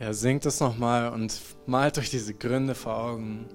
Ja, 0.00 0.14
singt 0.14 0.46
es 0.46 0.60
nochmal 0.60 1.12
und 1.12 1.38
malt 1.66 1.98
euch 1.98 2.08
diese 2.08 2.32
Gründe 2.32 2.74
vor 2.74 2.96
Augen. 2.96 3.46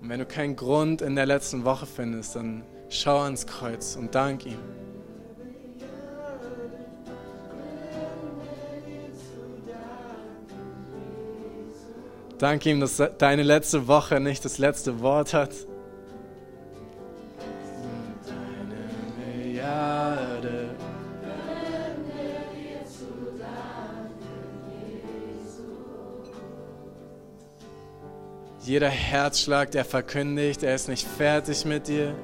Und 0.00 0.08
wenn 0.08 0.20
du 0.20 0.24
keinen 0.24 0.54
Grund 0.54 1.02
in 1.02 1.16
der 1.16 1.26
letzten 1.26 1.64
Woche 1.64 1.84
findest, 1.84 2.36
dann 2.36 2.62
schau 2.90 3.18
ans 3.22 3.44
Kreuz 3.44 3.96
und 3.96 4.14
dank 4.14 4.46
ihm. 4.46 4.58
Dank 12.38 12.64
ihm, 12.66 12.78
dass 12.78 13.02
deine 13.18 13.42
letzte 13.42 13.88
Woche 13.88 14.20
nicht 14.20 14.44
das 14.44 14.58
letzte 14.58 15.00
Wort 15.00 15.34
hat. 15.34 15.50
Jeder 28.80 28.92
Herzschlag, 28.92 29.70
der 29.72 29.84
verkündigt, 29.84 30.62
er 30.62 30.74
ist 30.74 30.88
nicht 30.88 31.06
fertig 31.06 31.66
mit 31.66 31.86
dir. 31.86 32.14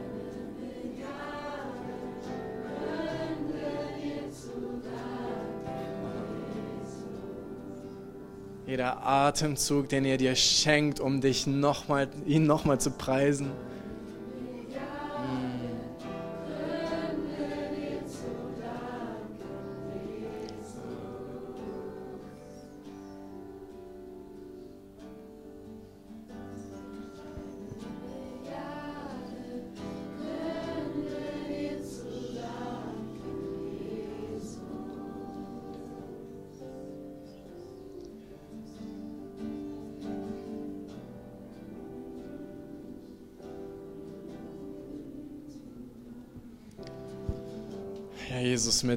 Jeder 8.66 9.06
Atemzug, 9.06 9.90
den 9.90 10.06
er 10.06 10.16
dir 10.16 10.34
schenkt, 10.34 10.98
um 10.98 11.20
dich 11.20 11.46
noch 11.46 11.88
mal, 11.88 12.08
ihn 12.24 12.46
nochmal 12.46 12.80
zu 12.80 12.90
preisen. 12.90 13.50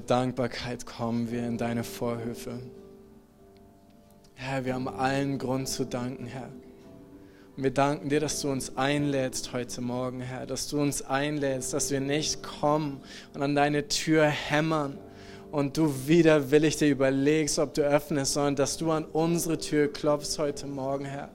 Dankbarkeit 0.09 0.87
kommen 0.87 1.29
wir 1.29 1.45
in 1.45 1.59
deine 1.59 1.83
Vorhöfe. 1.83 2.59
Herr, 4.33 4.65
wir 4.65 4.73
haben 4.73 4.87
allen 4.87 5.37
Grund 5.37 5.67
zu 5.67 5.85
danken, 5.85 6.25
Herr. 6.25 6.49
Und 7.55 7.63
wir 7.63 7.71
danken 7.71 8.09
dir, 8.09 8.19
dass 8.19 8.41
du 8.41 8.49
uns 8.49 8.75
einlädst 8.75 9.53
heute 9.53 9.81
Morgen, 9.81 10.21
Herr, 10.21 10.47
dass 10.47 10.67
du 10.67 10.81
uns 10.81 11.03
einlädst, 11.03 11.73
dass 11.73 11.91
wir 11.91 11.99
nicht 11.99 12.41
kommen 12.41 13.01
und 13.35 13.43
an 13.43 13.53
deine 13.53 13.87
Tür 13.87 14.25
hämmern 14.25 14.97
und 15.51 15.77
du 15.77 16.07
widerwillig 16.07 16.77
dir 16.77 16.89
überlegst, 16.89 17.59
ob 17.59 17.75
du 17.75 17.83
öffnest, 17.83 18.33
sondern 18.33 18.55
dass 18.55 18.77
du 18.77 18.89
an 18.91 19.05
unsere 19.05 19.59
Tür 19.59 19.93
klopfst 19.93 20.39
heute 20.39 20.65
Morgen, 20.65 21.05
Herr. 21.05 21.29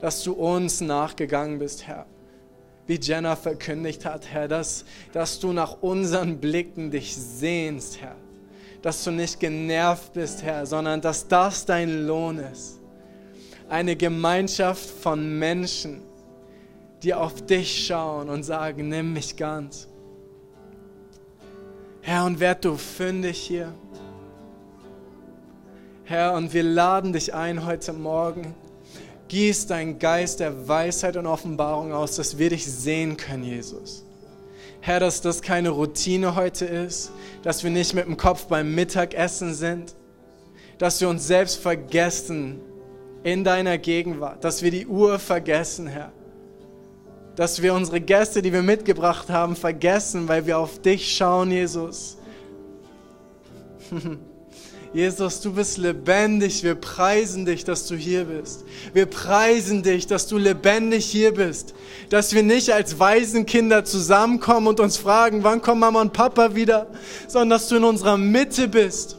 Dass 0.00 0.22
du 0.22 0.34
uns 0.34 0.80
nachgegangen 0.80 1.58
bist, 1.58 1.88
Herr 1.88 2.06
wie 2.90 2.98
Jenna 3.00 3.36
verkündigt 3.36 4.04
hat, 4.04 4.26
Herr, 4.26 4.48
dass, 4.48 4.84
dass 5.12 5.38
du 5.38 5.52
nach 5.52 5.80
unseren 5.80 6.40
Blicken 6.40 6.90
dich 6.90 7.14
sehnst, 7.16 8.00
Herr. 8.00 8.16
Dass 8.82 9.04
du 9.04 9.12
nicht 9.12 9.38
genervt 9.38 10.12
bist, 10.12 10.42
Herr, 10.42 10.66
sondern 10.66 11.00
dass 11.00 11.28
das 11.28 11.64
dein 11.64 12.08
Lohn 12.08 12.38
ist. 12.38 12.80
Eine 13.68 13.94
Gemeinschaft 13.94 14.90
von 14.90 15.38
Menschen, 15.38 16.02
die 17.04 17.14
auf 17.14 17.46
dich 17.46 17.86
schauen 17.86 18.28
und 18.28 18.42
sagen, 18.42 18.88
nimm 18.88 19.12
mich 19.12 19.36
ganz. 19.36 19.86
Herr, 22.00 22.24
und 22.24 22.40
werd 22.40 22.64
du 22.64 22.76
fündig 22.76 23.38
hier. 23.38 23.72
Herr, 26.02 26.34
und 26.34 26.52
wir 26.52 26.64
laden 26.64 27.12
dich 27.12 27.32
ein 27.34 27.64
heute 27.64 27.92
Morgen 27.92 28.52
Gieß 29.30 29.68
deinen 29.68 30.00
Geist 30.00 30.40
der 30.40 30.66
Weisheit 30.66 31.16
und 31.16 31.28
Offenbarung 31.28 31.92
aus, 31.92 32.16
dass 32.16 32.36
wir 32.36 32.50
dich 32.50 32.66
sehen 32.66 33.16
können, 33.16 33.44
Jesus. 33.44 34.04
Herr, 34.80 34.98
dass 34.98 35.20
das 35.20 35.40
keine 35.40 35.68
Routine 35.68 36.34
heute 36.34 36.64
ist, 36.64 37.12
dass 37.44 37.62
wir 37.62 37.70
nicht 37.70 37.94
mit 37.94 38.06
dem 38.06 38.16
Kopf 38.16 38.46
beim 38.46 38.74
Mittagessen 38.74 39.54
sind, 39.54 39.94
dass 40.78 41.00
wir 41.00 41.08
uns 41.08 41.28
selbst 41.28 41.60
vergessen 41.60 42.58
in 43.22 43.44
deiner 43.44 43.78
Gegenwart, 43.78 44.42
dass 44.42 44.62
wir 44.62 44.72
die 44.72 44.88
Uhr 44.88 45.20
vergessen, 45.20 45.86
Herr. 45.86 46.10
Dass 47.36 47.62
wir 47.62 47.72
unsere 47.72 48.00
Gäste, 48.00 48.42
die 48.42 48.52
wir 48.52 48.62
mitgebracht 48.62 49.28
haben, 49.28 49.54
vergessen, 49.54 50.26
weil 50.26 50.44
wir 50.46 50.58
auf 50.58 50.82
dich 50.82 51.16
schauen, 51.16 51.52
Jesus. 51.52 52.18
Jesus, 54.92 55.40
du 55.40 55.52
bist 55.52 55.78
lebendig. 55.78 56.64
Wir 56.64 56.74
preisen 56.74 57.46
dich, 57.46 57.62
dass 57.62 57.86
du 57.86 57.94
hier 57.94 58.24
bist. 58.24 58.64
Wir 58.92 59.06
preisen 59.06 59.84
dich, 59.84 60.08
dass 60.08 60.26
du 60.26 60.36
lebendig 60.36 61.06
hier 61.06 61.32
bist. 61.32 61.74
Dass 62.08 62.34
wir 62.34 62.42
nicht 62.42 62.72
als 62.72 62.98
Waisenkinder 62.98 63.84
zusammenkommen 63.84 64.66
und 64.66 64.80
uns 64.80 64.96
fragen, 64.96 65.44
wann 65.44 65.62
kommen 65.62 65.80
Mama 65.80 66.00
und 66.00 66.12
Papa 66.12 66.56
wieder, 66.56 66.88
sondern 67.28 67.50
dass 67.50 67.68
du 67.68 67.76
in 67.76 67.84
unserer 67.84 68.16
Mitte 68.16 68.66
bist, 68.66 69.16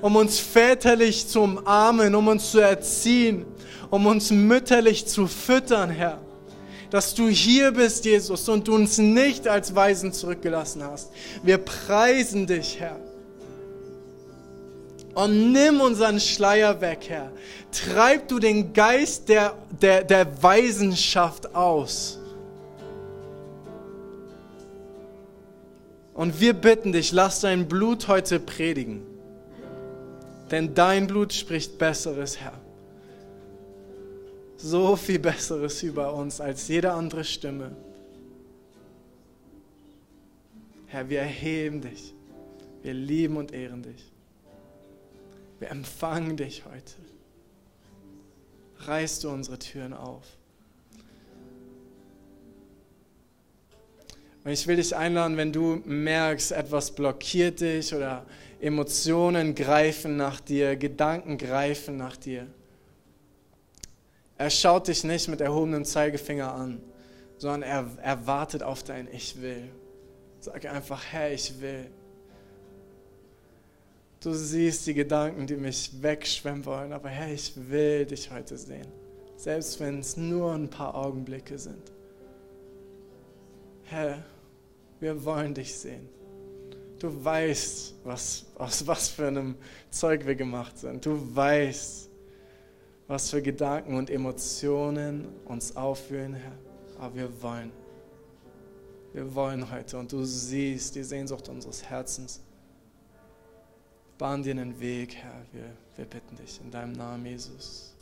um 0.00 0.16
uns 0.16 0.38
väterlich 0.38 1.28
zu 1.28 1.42
umarmen, 1.42 2.14
um 2.14 2.28
uns 2.28 2.50
zu 2.50 2.60
erziehen, 2.60 3.44
um 3.90 4.06
uns 4.06 4.30
mütterlich 4.30 5.06
zu 5.06 5.26
füttern, 5.26 5.90
Herr. 5.90 6.22
Dass 6.88 7.14
du 7.14 7.28
hier 7.28 7.72
bist, 7.72 8.06
Jesus, 8.06 8.48
und 8.48 8.66
du 8.66 8.74
uns 8.74 8.96
nicht 8.96 9.46
als 9.46 9.74
Waisen 9.74 10.14
zurückgelassen 10.14 10.82
hast. 10.84 11.10
Wir 11.42 11.58
preisen 11.58 12.46
dich, 12.46 12.80
Herr. 12.80 12.98
Und 15.14 15.52
nimm 15.52 15.80
unseren 15.80 16.20
Schleier 16.20 16.80
weg, 16.80 17.06
Herr. 17.08 17.30
Treib 17.70 18.28
du 18.28 18.38
den 18.38 18.72
Geist 18.72 19.28
der, 19.28 19.54
der, 19.80 20.04
der 20.04 20.42
Weisenschaft 20.42 21.54
aus. 21.54 22.18
Und 26.14 26.40
wir 26.40 26.54
bitten 26.54 26.92
dich, 26.92 27.12
lass 27.12 27.40
dein 27.40 27.68
Blut 27.68 28.08
heute 28.08 28.40
predigen. 28.40 29.02
Denn 30.50 30.74
dein 30.74 31.06
Blut 31.06 31.32
spricht 31.32 31.78
Besseres, 31.78 32.38
Herr. 32.38 32.58
So 34.56 34.96
viel 34.96 35.18
Besseres 35.18 35.82
über 35.82 36.14
uns 36.14 36.40
als 36.40 36.68
jede 36.68 36.92
andere 36.92 37.24
Stimme. 37.24 37.74
Herr, 40.86 41.08
wir 41.08 41.20
erheben 41.20 41.80
dich. 41.80 42.14
Wir 42.82 42.94
lieben 42.94 43.36
und 43.36 43.52
ehren 43.52 43.82
dich. 43.82 44.11
Wir 45.62 45.70
empfangen 45.70 46.36
dich 46.36 46.64
heute. 46.64 46.94
Reißt 48.78 49.22
du 49.22 49.30
unsere 49.30 49.60
Türen 49.60 49.92
auf. 49.92 50.24
Und 54.42 54.50
ich 54.50 54.66
will 54.66 54.74
dich 54.74 54.96
einladen, 54.96 55.36
wenn 55.36 55.52
du 55.52 55.80
merkst, 55.84 56.50
etwas 56.50 56.90
blockiert 56.90 57.60
dich 57.60 57.94
oder 57.94 58.26
Emotionen 58.60 59.54
greifen 59.54 60.16
nach 60.16 60.40
dir, 60.40 60.74
Gedanken 60.74 61.38
greifen 61.38 61.96
nach 61.96 62.16
dir. 62.16 62.48
Er 64.38 64.50
schaut 64.50 64.88
dich 64.88 65.04
nicht 65.04 65.28
mit 65.28 65.40
erhobenem 65.40 65.84
Zeigefinger 65.84 66.52
an, 66.52 66.82
sondern 67.38 67.62
er, 67.62 67.86
er 68.02 68.26
wartet 68.26 68.64
auf 68.64 68.82
dein 68.82 69.06
Ich 69.12 69.40
will. 69.40 69.70
Sag 70.40 70.66
einfach, 70.66 71.04
Herr, 71.12 71.32
ich 71.32 71.60
will. 71.60 71.88
Du 74.22 74.32
siehst 74.32 74.86
die 74.86 74.94
Gedanken, 74.94 75.48
die 75.48 75.56
mich 75.56 75.90
wegschwemmen 76.00 76.64
wollen, 76.64 76.92
aber 76.92 77.08
Herr, 77.08 77.32
ich 77.32 77.52
will 77.68 78.06
dich 78.06 78.30
heute 78.30 78.56
sehen, 78.56 78.86
selbst 79.36 79.80
wenn 79.80 79.98
es 79.98 80.16
nur 80.16 80.52
ein 80.52 80.70
paar 80.70 80.94
Augenblicke 80.94 81.58
sind. 81.58 81.90
Herr, 83.82 84.22
wir 85.00 85.24
wollen 85.24 85.54
dich 85.54 85.74
sehen. 85.74 86.08
Du 87.00 87.24
weißt, 87.24 87.94
was, 88.04 88.46
aus 88.54 88.86
was 88.86 89.08
für 89.08 89.26
einem 89.26 89.56
Zeug 89.90 90.24
wir 90.24 90.36
gemacht 90.36 90.78
sind. 90.78 91.04
Du 91.04 91.18
weißt, 91.34 92.08
was 93.08 93.28
für 93.28 93.42
Gedanken 93.42 93.96
und 93.96 94.08
Emotionen 94.08 95.26
uns 95.46 95.74
aufführen, 95.74 96.34
Herr. 96.34 96.56
Aber 97.00 97.16
wir 97.16 97.42
wollen. 97.42 97.72
Wir 99.12 99.34
wollen 99.34 99.68
heute 99.68 99.98
und 99.98 100.12
du 100.12 100.22
siehst 100.22 100.94
die 100.94 101.02
Sehnsucht 101.02 101.48
unseres 101.48 101.82
Herzens 101.82 102.40
bahn 104.18 104.42
dir 104.42 104.52
einen 104.52 104.78
Weg, 104.80 105.16
Herr. 105.16 105.42
Wir, 105.52 105.70
wir 105.96 106.04
bitten 106.04 106.36
dich 106.36 106.60
in 106.62 106.70
deinem 106.70 106.92
Namen, 106.92 107.26
Jesus. 107.26 107.92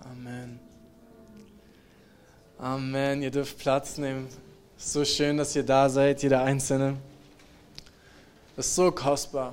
Amen. 0.00 0.58
Amen. 2.58 3.22
Ihr 3.22 3.30
dürft 3.30 3.58
Platz 3.58 3.98
nehmen. 3.98 4.28
So 4.76 5.04
schön, 5.04 5.36
dass 5.36 5.54
ihr 5.56 5.64
da 5.64 5.88
seid, 5.88 6.22
jeder 6.22 6.42
Einzelne. 6.42 6.96
Das 8.56 8.66
ist 8.66 8.74
so 8.74 8.90
kostbar. 8.90 9.52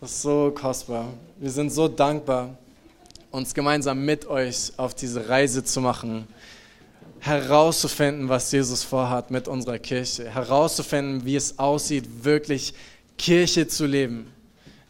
Das 0.00 0.10
ist 0.10 0.22
so 0.22 0.52
kostbar. 0.54 1.08
Wir 1.38 1.50
sind 1.50 1.70
so 1.70 1.88
dankbar, 1.88 2.56
uns 3.30 3.54
gemeinsam 3.54 4.04
mit 4.04 4.26
euch 4.26 4.72
auf 4.76 4.94
diese 4.94 5.28
Reise 5.28 5.64
zu 5.64 5.80
machen, 5.80 6.26
herauszufinden, 7.20 8.28
was 8.28 8.52
Jesus 8.52 8.82
vorhat 8.82 9.30
mit 9.30 9.48
unserer 9.48 9.78
Kirche, 9.78 10.30
herauszufinden, 10.30 11.24
wie 11.24 11.36
es 11.36 11.58
aussieht, 11.58 12.24
wirklich 12.24 12.74
Kirche 13.18 13.68
zu 13.68 13.86
leben. 13.86 14.32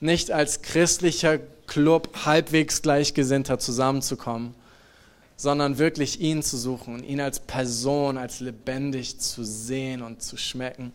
Nicht 0.00 0.30
als 0.30 0.62
christlicher 0.62 1.38
Club 1.66 2.10
halbwegs 2.24 2.82
Gleichgesinnter 2.82 3.58
zusammenzukommen, 3.58 4.54
sondern 5.36 5.78
wirklich 5.78 6.20
ihn 6.20 6.42
zu 6.42 6.56
suchen 6.56 6.94
und 6.94 7.02
ihn 7.02 7.20
als 7.20 7.40
Person, 7.40 8.16
als 8.16 8.40
lebendig 8.40 9.18
zu 9.18 9.44
sehen 9.44 10.02
und 10.02 10.22
zu 10.22 10.36
schmecken. 10.36 10.92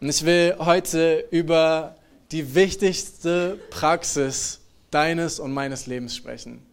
Und 0.00 0.08
ich 0.08 0.24
will 0.24 0.56
heute 0.58 1.26
über 1.30 1.96
die 2.32 2.54
wichtigste 2.54 3.58
Praxis 3.70 4.60
deines 4.90 5.38
und 5.38 5.52
meines 5.52 5.86
Lebens 5.86 6.16
sprechen. 6.16 6.64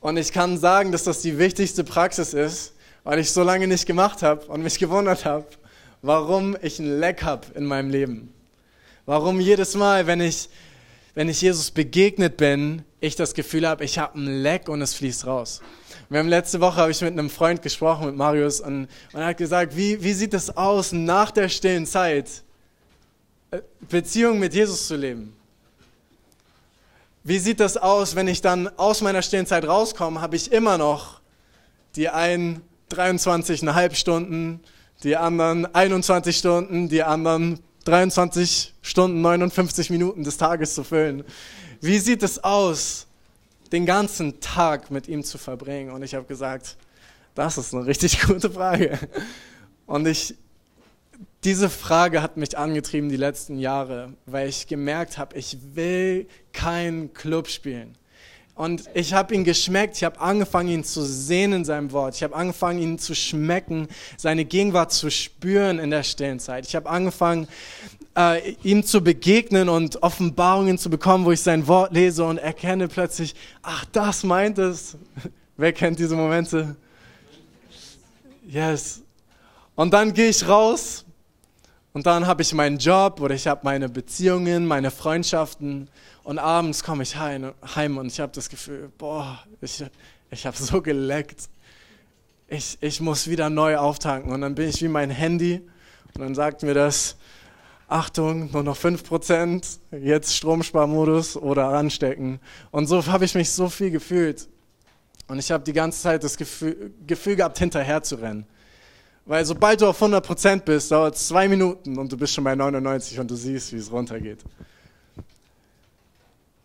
Und 0.00 0.18
ich 0.18 0.32
kann 0.32 0.58
sagen, 0.58 0.92
dass 0.92 1.04
das 1.04 1.22
die 1.22 1.38
wichtigste 1.38 1.82
Praxis 1.84 2.34
ist, 2.34 2.74
weil 3.04 3.18
ich 3.18 3.30
so 3.30 3.42
lange 3.42 3.66
nicht 3.66 3.86
gemacht 3.86 4.22
habe 4.22 4.44
und 4.46 4.62
mich 4.62 4.78
gewundert 4.78 5.24
habe, 5.24 5.46
warum 6.04 6.54
ich 6.60 6.78
ein 6.78 7.00
Leck 7.00 7.22
habe 7.22 7.46
in 7.54 7.64
meinem 7.64 7.88
Leben. 7.88 8.32
Warum 9.06 9.40
jedes 9.40 9.74
Mal, 9.74 10.06
wenn 10.06 10.20
ich, 10.20 10.50
wenn 11.14 11.30
ich 11.30 11.40
Jesus 11.40 11.70
begegnet 11.70 12.36
bin, 12.36 12.82
ich 13.00 13.16
das 13.16 13.32
Gefühl 13.32 13.66
habe, 13.66 13.84
ich 13.84 13.98
habe 13.98 14.18
ein 14.18 14.42
Leck 14.42 14.68
und 14.68 14.82
es 14.82 14.92
fließt 14.94 15.26
raus. 15.26 15.62
Wir 16.10 16.18
haben 16.18 16.28
letzte 16.28 16.60
Woche 16.60 16.76
habe 16.76 16.90
ich 16.90 17.00
mit 17.00 17.12
einem 17.12 17.30
Freund 17.30 17.62
gesprochen, 17.62 18.06
mit 18.06 18.16
Marius, 18.16 18.60
und, 18.60 18.86
und 19.14 19.20
er 19.20 19.26
hat 19.28 19.38
gesagt, 19.38 19.76
wie, 19.76 20.02
wie 20.02 20.12
sieht 20.12 20.34
es 20.34 20.54
aus, 20.54 20.92
nach 20.92 21.30
der 21.30 21.48
stillen 21.48 21.86
Zeit 21.86 22.28
äh, 23.50 23.62
Beziehung 23.88 24.38
mit 24.38 24.52
Jesus 24.52 24.86
zu 24.86 24.96
leben? 24.96 25.34
Wie 27.22 27.38
sieht 27.38 27.60
das 27.60 27.78
aus, 27.78 28.14
wenn 28.14 28.28
ich 28.28 28.42
dann 28.42 28.68
aus 28.76 29.00
meiner 29.00 29.22
stillen 29.22 29.46
Zeit 29.46 29.66
rauskomme, 29.66 30.20
habe 30.20 30.36
ich 30.36 30.52
immer 30.52 30.76
noch 30.76 31.20
die 31.96 32.10
einen 32.10 32.60
23,5 32.90 33.94
Stunden, 33.94 34.60
die 35.04 35.16
anderen 35.16 35.72
21 35.72 36.36
Stunden, 36.36 36.88
die 36.88 37.02
anderen 37.02 37.60
23 37.84 38.74
Stunden 38.80 39.20
59 39.20 39.90
Minuten 39.90 40.24
des 40.24 40.38
Tages 40.38 40.74
zu 40.74 40.82
füllen. 40.82 41.24
Wie 41.80 41.98
sieht 41.98 42.22
es 42.22 42.42
aus, 42.42 43.06
den 43.70 43.84
ganzen 43.84 44.40
Tag 44.40 44.90
mit 44.90 45.06
ihm 45.06 45.22
zu 45.22 45.36
verbringen? 45.36 45.90
Und 45.90 46.02
ich 46.02 46.14
habe 46.14 46.24
gesagt, 46.24 46.76
das 47.34 47.58
ist 47.58 47.74
eine 47.74 47.84
richtig 47.84 48.22
gute 48.26 48.50
Frage. 48.50 48.98
Und 49.86 50.06
ich, 50.06 50.34
diese 51.44 51.68
Frage 51.68 52.22
hat 52.22 52.38
mich 52.38 52.56
angetrieben 52.56 53.10
die 53.10 53.16
letzten 53.16 53.58
Jahre, 53.58 54.14
weil 54.24 54.48
ich 54.48 54.66
gemerkt 54.66 55.18
habe, 55.18 55.36
ich 55.36 55.58
will 55.74 56.26
keinen 56.54 57.12
Club 57.12 57.48
spielen. 57.48 57.98
Und 58.54 58.84
ich 58.94 59.12
habe 59.14 59.34
ihn 59.34 59.42
geschmeckt, 59.42 59.96
ich 59.96 60.04
habe 60.04 60.20
angefangen, 60.20 60.68
ihn 60.68 60.84
zu 60.84 61.02
sehen 61.02 61.52
in 61.52 61.64
seinem 61.64 61.90
Wort. 61.90 62.14
Ich 62.14 62.22
habe 62.22 62.36
angefangen, 62.36 62.78
ihn 62.80 62.98
zu 63.00 63.14
schmecken, 63.14 63.88
seine 64.16 64.44
Gegenwart 64.44 64.92
zu 64.92 65.10
spüren 65.10 65.80
in 65.80 65.90
der 65.90 66.04
stillen 66.04 66.38
Zeit. 66.38 66.64
Ich 66.66 66.76
habe 66.76 66.88
angefangen, 66.88 67.48
äh, 68.16 68.52
ihm 68.62 68.84
zu 68.84 69.02
begegnen 69.02 69.68
und 69.68 70.04
Offenbarungen 70.04 70.78
zu 70.78 70.88
bekommen, 70.88 71.24
wo 71.24 71.32
ich 71.32 71.40
sein 71.40 71.66
Wort 71.66 71.92
lese 71.92 72.24
und 72.24 72.38
erkenne 72.38 72.86
plötzlich, 72.86 73.34
ach, 73.62 73.84
das 73.86 74.22
meint 74.22 74.58
es. 74.58 74.96
Wer 75.56 75.72
kennt 75.72 75.98
diese 75.98 76.14
Momente? 76.14 76.76
Yes. 78.46 79.02
Und 79.74 79.92
dann 79.92 80.14
gehe 80.14 80.28
ich 80.28 80.46
raus 80.46 81.03
und 81.94 82.06
dann 82.06 82.26
habe 82.26 82.42
ich 82.42 82.52
meinen 82.52 82.78
Job 82.78 83.20
oder 83.20 83.36
ich 83.36 83.46
habe 83.46 83.60
meine 83.62 83.88
Beziehungen, 83.88 84.66
meine 84.66 84.90
Freundschaften 84.90 85.88
und 86.24 86.40
abends 86.40 86.82
komme 86.82 87.04
ich 87.04 87.16
heim 87.16 87.96
und 87.96 88.08
ich 88.08 88.18
habe 88.18 88.32
das 88.32 88.48
Gefühl, 88.48 88.90
boah, 88.98 89.38
ich, 89.60 89.84
ich 90.30 90.44
habe 90.44 90.56
so 90.56 90.82
geleckt. 90.82 91.48
Ich, 92.48 92.76
ich 92.80 93.00
muss 93.00 93.28
wieder 93.28 93.48
neu 93.48 93.76
auftanken 93.76 94.32
und 94.32 94.40
dann 94.40 94.56
bin 94.56 94.68
ich 94.68 94.82
wie 94.82 94.88
mein 94.88 95.08
Handy 95.08 95.62
und 96.14 96.20
dann 96.20 96.34
sagt 96.34 96.64
mir 96.64 96.74
das, 96.74 97.16
Achtung, 97.86 98.50
nur 98.50 98.64
noch 98.64 98.76
5%, 98.76 99.78
jetzt 99.92 100.34
Stromsparmodus 100.34 101.36
oder 101.36 101.68
anstecken. 101.68 102.40
Und 102.72 102.88
so 102.88 103.06
habe 103.06 103.24
ich 103.24 103.36
mich 103.36 103.50
so 103.50 103.68
viel 103.68 103.92
gefühlt. 103.92 104.48
Und 105.28 105.38
ich 105.38 105.52
habe 105.52 105.62
die 105.62 105.72
ganze 105.72 106.02
Zeit 106.02 106.24
das 106.24 106.36
Gefühl, 106.36 106.92
Gefühl 107.06 107.36
gehabt, 107.36 107.58
hinterher 107.58 108.02
zu 108.02 108.16
rennen. 108.16 108.46
Weil 109.26 109.44
sobald 109.44 109.80
du 109.80 109.86
auf 109.86 110.00
100% 110.00 110.60
bist, 110.60 110.90
dauert 110.90 111.14
es 111.14 111.28
zwei 111.28 111.48
Minuten 111.48 111.98
und 111.98 112.12
du 112.12 112.16
bist 112.16 112.34
schon 112.34 112.44
bei 112.44 112.54
99 112.54 113.18
und 113.20 113.30
du 113.30 113.36
siehst, 113.36 113.72
wie 113.72 113.78
es 113.78 113.90
runtergeht. 113.90 114.44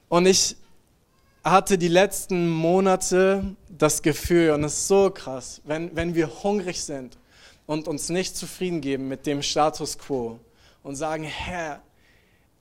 Und 0.10 0.26
ich 0.26 0.58
hatte 1.44 1.78
die 1.78 1.88
letzten 1.88 2.50
Monate 2.50 3.56
das 3.70 4.02
Gefühl, 4.02 4.52
und 4.52 4.64
es 4.64 4.74
ist 4.74 4.88
so 4.88 5.10
krass, 5.10 5.62
wenn, 5.64 5.96
wenn 5.96 6.16
wir 6.16 6.44
hungrig 6.44 6.84
sind 6.84 7.18
und 7.66 7.88
uns 7.88 8.10
nicht 8.10 8.36
zufrieden 8.36 8.82
geben 8.82 9.08
mit 9.08 9.26
dem 9.26 9.42
Status 9.42 9.98
quo, 9.98 10.40
und 10.84 10.96
sagen, 10.96 11.24
Herr, 11.24 11.82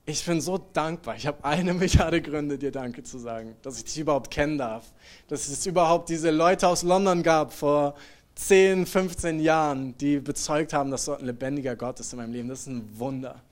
ich 0.06 0.24
bin 0.24 0.40
so 0.40 0.58
dankbar. 0.58 1.16
Ich 1.16 1.26
habe 1.26 1.44
eine 1.44 1.74
Milliarde 1.74 2.22
Gründe, 2.22 2.58
dir 2.58 2.72
Danke 2.72 3.02
zu 3.02 3.18
sagen, 3.18 3.56
dass 3.62 3.78
ich 3.78 3.84
dich 3.84 3.98
überhaupt 3.98 4.30
kennen 4.30 4.58
darf. 4.58 4.84
Dass 5.28 5.48
es 5.48 5.66
überhaupt 5.66 6.08
diese 6.08 6.30
Leute 6.30 6.66
aus 6.66 6.82
London 6.82 7.22
gab 7.22 7.52
vor 7.52 7.94
10, 8.38 8.86
15 8.86 9.40
Jahren, 9.40 9.98
die 9.98 10.20
bezeugt 10.20 10.72
haben, 10.72 10.90
dass 10.90 11.06
dort 11.06 11.20
ein 11.20 11.26
lebendiger 11.26 11.74
Gott 11.74 11.98
ist 11.98 12.12
in 12.12 12.18
meinem 12.18 12.32
Leben. 12.32 12.48
Das 12.48 12.60
ist 12.60 12.68
ein 12.68 12.88
Wunder. 12.96 13.42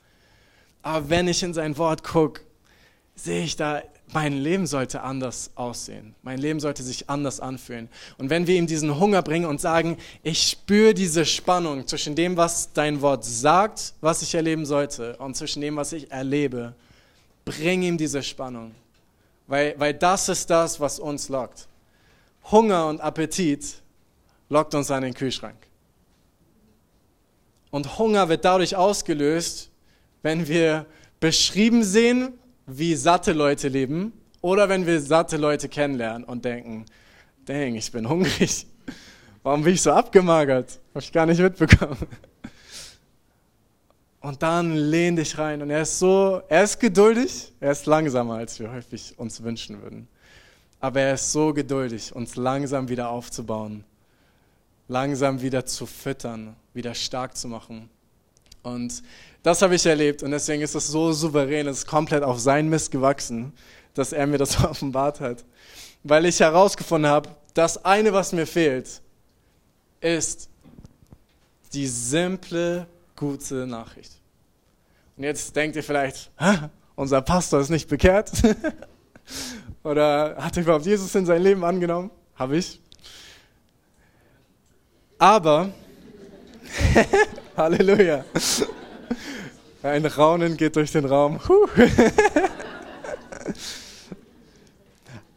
Aber 0.82 1.10
wenn 1.10 1.26
ich 1.26 1.42
in 1.42 1.52
sein 1.52 1.76
Wort 1.76 2.04
gucke, 2.04 2.42
sehe 3.16 3.42
ich 3.42 3.56
da 3.56 3.82
mein 4.12 4.34
Leben 4.34 4.66
sollte 4.66 5.02
anders 5.02 5.50
aussehen. 5.56 6.14
Mein 6.22 6.38
Leben 6.38 6.60
sollte 6.60 6.82
sich 6.82 7.10
anders 7.10 7.40
anfühlen. 7.40 7.88
Und 8.18 8.30
wenn 8.30 8.46
wir 8.46 8.56
ihm 8.56 8.66
diesen 8.66 8.98
Hunger 8.98 9.22
bringen 9.22 9.46
und 9.46 9.60
sagen, 9.60 9.96
ich 10.22 10.48
spüre 10.50 10.94
diese 10.94 11.24
Spannung 11.24 11.86
zwischen 11.86 12.14
dem, 12.14 12.36
was 12.36 12.72
dein 12.72 13.00
Wort 13.00 13.24
sagt, 13.24 13.94
was 14.00 14.22
ich 14.22 14.34
erleben 14.34 14.64
sollte, 14.64 15.16
und 15.16 15.36
zwischen 15.36 15.60
dem, 15.60 15.76
was 15.76 15.92
ich 15.92 16.10
erlebe, 16.10 16.74
bring 17.44 17.82
ihm 17.82 17.98
diese 17.98 18.22
Spannung. 18.22 18.74
Weil, 19.48 19.74
weil 19.78 19.94
das 19.94 20.28
ist 20.28 20.50
das, 20.50 20.78
was 20.78 20.98
uns 20.98 21.28
lockt. 21.28 21.66
Hunger 22.50 22.86
und 22.86 23.00
Appetit 23.00 23.82
lockt 24.48 24.74
uns 24.74 24.90
an 24.90 25.02
den 25.02 25.14
Kühlschrank. 25.14 25.56
Und 27.70 27.98
Hunger 27.98 28.28
wird 28.28 28.44
dadurch 28.44 28.76
ausgelöst, 28.76 29.70
wenn 30.22 30.48
wir 30.48 30.86
beschrieben 31.20 31.82
sehen, 31.82 32.32
wie 32.66 32.94
satte 32.94 33.32
Leute 33.32 33.68
leben 33.68 34.12
oder 34.40 34.68
wenn 34.68 34.86
wir 34.86 35.00
satte 35.00 35.36
Leute 35.36 35.68
kennenlernen 35.68 36.24
und 36.24 36.44
denken, 36.44 36.86
dang, 37.44 37.74
ich 37.74 37.90
bin 37.90 38.08
hungrig. 38.08 38.66
Warum 39.42 39.62
bin 39.62 39.74
ich 39.74 39.82
so 39.82 39.92
abgemagert? 39.92 40.80
Habe 40.94 41.04
ich 41.04 41.12
gar 41.12 41.26
nicht 41.26 41.40
mitbekommen. 41.40 42.06
Und 44.20 44.42
dann 44.42 44.74
lehn 44.74 45.14
dich 45.14 45.38
rein. 45.38 45.62
Und 45.62 45.70
er 45.70 45.82
ist 45.82 46.00
so, 46.00 46.42
er 46.48 46.64
ist 46.64 46.80
geduldig, 46.80 47.52
er 47.60 47.70
ist 47.70 47.86
langsamer, 47.86 48.34
als 48.34 48.58
wir 48.58 48.72
häufig 48.72 49.14
uns 49.16 49.40
wünschen 49.42 49.80
würden. 49.80 50.08
Aber 50.80 51.00
er 51.00 51.14
ist 51.14 51.30
so 51.30 51.54
geduldig, 51.54 52.12
uns 52.14 52.34
langsam 52.34 52.88
wieder 52.88 53.08
aufzubauen, 53.08 53.84
langsam 54.88 55.40
wieder 55.42 55.66
zu 55.66 55.86
füttern, 55.86 56.56
wieder 56.74 56.94
stark 56.94 57.36
zu 57.36 57.48
machen. 57.48 57.90
Und 58.62 59.02
das 59.42 59.62
habe 59.62 59.76
ich 59.76 59.86
erlebt 59.86 60.22
und 60.22 60.32
deswegen 60.32 60.62
ist 60.62 60.74
es 60.74 60.88
so 60.88 61.12
souverän, 61.12 61.68
es 61.68 61.78
ist 61.78 61.86
komplett 61.86 62.22
auf 62.22 62.40
sein 62.40 62.68
Mist 62.68 62.90
gewachsen, 62.90 63.52
dass 63.94 64.12
er 64.12 64.26
mir 64.26 64.38
das 64.38 64.62
offenbart 64.64 65.20
hat. 65.20 65.44
Weil 66.02 66.26
ich 66.26 66.40
herausgefunden 66.40 67.10
habe, 67.10 67.30
das 67.54 67.84
eine, 67.84 68.12
was 68.12 68.32
mir 68.32 68.46
fehlt, 68.46 69.00
ist 70.00 70.48
die 71.72 71.86
simple, 71.86 72.86
gute 73.14 73.66
Nachricht. 73.66 74.12
Und 75.16 75.24
jetzt 75.24 75.54
denkt 75.56 75.76
ihr 75.76 75.82
vielleicht, 75.82 76.30
unser 76.94 77.22
Pastor 77.22 77.60
ist 77.60 77.70
nicht 77.70 77.88
bekehrt? 77.88 78.30
Oder 79.82 80.36
hat 80.38 80.56
er 80.56 80.62
überhaupt 80.62 80.86
Jesus 80.86 81.14
in 81.14 81.24
sein 81.24 81.42
Leben 81.42 81.64
angenommen? 81.64 82.10
Habe 82.34 82.56
ich. 82.56 82.80
Aber, 85.18 85.72
Halleluja. 87.56 88.24
Ein 89.82 90.04
Raunen 90.04 90.56
geht 90.58 90.76
durch 90.76 90.92
den 90.92 91.06
Raum. 91.06 91.40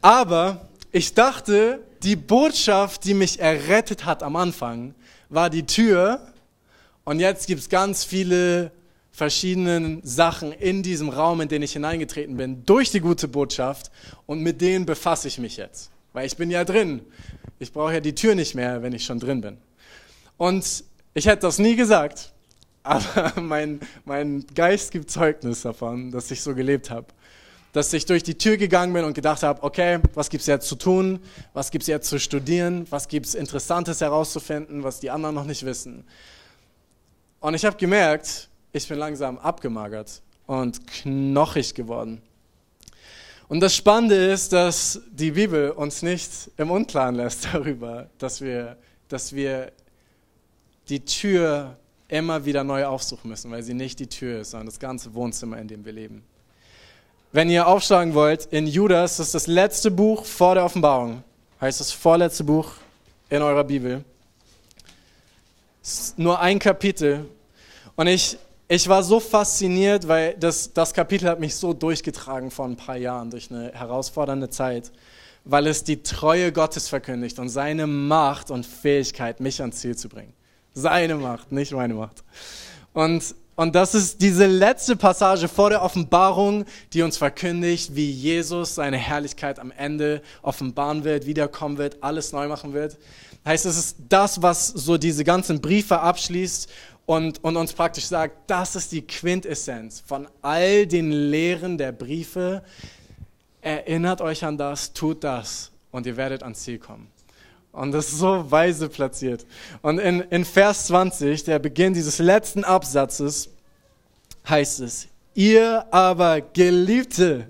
Aber 0.01 0.67
ich 0.91 1.13
dachte, 1.13 1.79
die 2.03 2.15
Botschaft, 2.17 3.05
die 3.05 3.13
mich 3.13 3.39
errettet 3.39 4.05
hat 4.05 4.21
am 4.23 4.35
Anfang, 4.35 4.95
war 5.29 5.49
die 5.49 5.65
Tür. 5.65 6.27
Und 7.05 7.19
jetzt 7.19 7.47
gibt 7.47 7.61
es 7.61 7.69
ganz 7.69 8.03
viele 8.03 8.71
verschiedene 9.11 9.99
Sachen 10.03 10.51
in 10.51 10.83
diesem 10.83 11.09
Raum, 11.09 11.41
in 11.41 11.47
den 11.47 11.61
ich 11.61 11.73
hineingetreten 11.73 12.35
bin, 12.35 12.65
durch 12.65 12.91
die 12.91 12.99
gute 12.99 13.29
Botschaft. 13.29 13.91
Und 14.25 14.41
mit 14.41 14.59
denen 14.59 14.85
befasse 14.85 15.29
ich 15.29 15.37
mich 15.37 15.55
jetzt. 15.57 15.89
Weil 16.11 16.25
ich 16.25 16.35
bin 16.35 16.51
ja 16.51 16.65
drin. 16.65 17.01
Ich 17.59 17.71
brauche 17.71 17.93
ja 17.93 17.99
die 17.99 18.15
Tür 18.15 18.35
nicht 18.35 18.55
mehr, 18.55 18.81
wenn 18.81 18.93
ich 18.93 19.05
schon 19.05 19.19
drin 19.19 19.41
bin. 19.41 19.57
Und 20.39 20.85
ich 21.13 21.27
hätte 21.27 21.41
das 21.41 21.59
nie 21.59 21.75
gesagt, 21.75 22.31
aber 22.81 23.33
mein, 23.41 23.81
mein 24.05 24.45
Geist 24.55 24.91
gibt 24.91 25.11
Zeugnis 25.11 25.63
davon, 25.63 26.11
dass 26.11 26.31
ich 26.31 26.41
so 26.41 26.55
gelebt 26.55 26.89
habe. 26.89 27.07
Dass 27.73 27.91
ich 27.91 28.05
durch 28.05 28.23
die 28.23 28.35
Tür 28.35 28.55
gegangen 28.55 28.93
bin 28.93 29.03
und 29.03 29.13
gedacht 29.13 29.43
habe, 29.43 29.61
okay, 29.61 29.99
was 30.13 30.29
gibt 30.29 30.39
es 30.39 30.47
jetzt 30.47 30.67
zu 30.69 30.77
tun? 30.77 31.19
Was 31.53 31.69
gibt 31.71 31.81
es 31.81 31.87
jetzt 31.87 32.07
zu 32.07 32.19
studieren? 32.19 32.87
Was 32.89 33.09
gibt 33.09 33.25
es 33.25 33.35
Interessantes 33.35 33.99
herauszufinden, 33.99 34.81
was 34.81 35.01
die 35.01 35.11
anderen 35.11 35.35
noch 35.35 35.43
nicht 35.43 35.65
wissen? 35.65 36.05
Und 37.41 37.53
ich 37.53 37.65
habe 37.65 37.75
gemerkt, 37.75 38.47
ich 38.71 38.87
bin 38.87 38.97
langsam 38.97 39.37
abgemagert 39.39 40.21
und 40.47 40.87
knochig 40.87 41.75
geworden. 41.75 42.21
Und 43.49 43.59
das 43.59 43.75
Spannende 43.75 44.31
ist, 44.31 44.53
dass 44.53 45.01
die 45.11 45.31
Bibel 45.31 45.71
uns 45.71 46.01
nicht 46.01 46.31
im 46.55 46.71
Unklaren 46.71 47.15
lässt 47.15 47.45
darüber, 47.53 48.09
dass 48.19 48.39
wir, 48.39 48.77
dass 49.09 49.33
wir 49.33 49.73
die 50.89 51.05
Tür 51.05 51.77
immer 52.07 52.45
wieder 52.45 52.63
neu 52.63 52.85
aufsuchen 52.85 53.29
müssen, 53.29 53.51
weil 53.51 53.63
sie 53.63 53.73
nicht 53.73 53.99
die 53.99 54.07
Tür 54.07 54.41
ist, 54.41 54.51
sondern 54.51 54.67
das 54.67 54.79
ganze 54.79 55.13
Wohnzimmer, 55.13 55.57
in 55.57 55.67
dem 55.67 55.85
wir 55.85 55.93
leben. 55.93 56.23
Wenn 57.31 57.49
ihr 57.49 57.67
aufschlagen 57.67 58.15
wollt, 58.15 58.47
in 58.47 58.65
Judas, 58.65 59.17
das 59.17 59.27
ist 59.27 59.35
das 59.35 59.47
letzte 59.47 59.91
Buch 59.91 60.25
vor 60.25 60.55
der 60.55 60.65
Offenbarung, 60.65 61.23
heißt 61.61 61.79
das 61.79 61.91
vorletzte 61.91 62.43
Buch 62.43 62.71
in 63.29 63.41
eurer 63.41 63.63
Bibel. 63.63 64.03
Ist 65.83 66.17
nur 66.17 66.39
ein 66.39 66.57
Kapitel. 66.57 67.25
Und 67.95 68.07
ich 68.07 68.37
ich 68.71 68.87
war 68.87 69.01
so 69.01 69.19
fasziniert, 69.19 70.07
weil 70.07 70.35
das, 70.35 70.71
das 70.73 70.93
Kapitel 70.93 71.27
hat 71.27 71.39
mich 71.39 71.55
so 71.55 71.73
durchgetragen 71.73 72.51
vor 72.51 72.65
ein 72.65 72.75
paar 72.75 72.97
Jahren 72.97 73.31
durch 73.31 73.49
eine 73.49 73.71
herausfordernde 73.73 74.51
Zeit, 74.51 74.91
weil 75.43 75.65
es 75.65 75.83
die 75.83 76.03
Treue 76.03 76.51
Gottes 76.51 76.87
verkündigt 76.87 77.39
und 77.39 77.49
seine 77.49 77.87
Macht 77.87 78.51
und 78.51 78.67
Fähigkeit, 78.67 79.39
mich 79.39 79.59
ans 79.61 79.77
Ziel 79.77 79.97
zu 79.97 80.07
bringen. 80.07 80.33
Seine 80.73 81.15
Macht, 81.15 81.51
nicht 81.51 81.71
meine 81.71 81.93
Macht. 81.93 82.23
Und, 82.93 83.35
und 83.55 83.75
das 83.75 83.95
ist 83.95 84.21
diese 84.21 84.47
letzte 84.47 84.95
Passage 84.95 85.47
vor 85.47 85.69
der 85.69 85.81
Offenbarung, 85.81 86.65
die 86.93 87.01
uns 87.01 87.17
verkündigt, 87.17 87.95
wie 87.95 88.09
Jesus 88.09 88.75
seine 88.75 88.97
Herrlichkeit 88.97 89.59
am 89.59 89.71
Ende 89.71 90.21
offenbaren 90.41 91.03
wird, 91.03 91.25
wiederkommen 91.25 91.77
wird, 91.77 91.97
alles 92.01 92.31
neu 92.31 92.47
machen 92.47 92.73
wird. 92.73 92.97
Heißt, 93.45 93.65
es 93.65 93.77
ist 93.77 93.97
das, 94.09 94.41
was 94.41 94.67
so 94.67 94.97
diese 94.97 95.23
ganzen 95.23 95.61
Briefe 95.61 95.99
abschließt 95.99 96.69
und, 97.05 97.43
und 97.43 97.57
uns 97.57 97.73
praktisch 97.73 98.05
sagt, 98.05 98.49
das 98.49 98.75
ist 98.75 98.91
die 98.91 99.01
Quintessenz 99.01 100.03
von 100.05 100.27
all 100.41 100.85
den 100.85 101.11
Lehren 101.11 101.77
der 101.77 101.91
Briefe. 101.91 102.63
Erinnert 103.61 104.21
euch 104.21 104.45
an 104.45 104.57
das, 104.57 104.93
tut 104.93 105.23
das 105.23 105.71
und 105.91 106.05
ihr 106.05 106.17
werdet 106.17 106.43
ans 106.43 106.59
Ziel 106.59 106.77
kommen. 106.77 107.07
Und 107.79 107.91
das 107.91 108.09
ist 108.09 108.19
so 108.19 108.51
weise 108.51 108.89
platziert. 108.89 109.45
Und 109.81 109.99
in, 109.99 110.21
in 110.21 110.43
Vers 110.43 110.87
20, 110.87 111.43
der 111.45 111.59
Beginn 111.59 111.93
dieses 111.93 112.19
letzten 112.19 112.63
Absatzes, 112.63 113.49
heißt 114.47 114.81
es, 114.81 115.07
ihr 115.33 115.85
aber 115.91 116.41
Geliebte, 116.41 117.47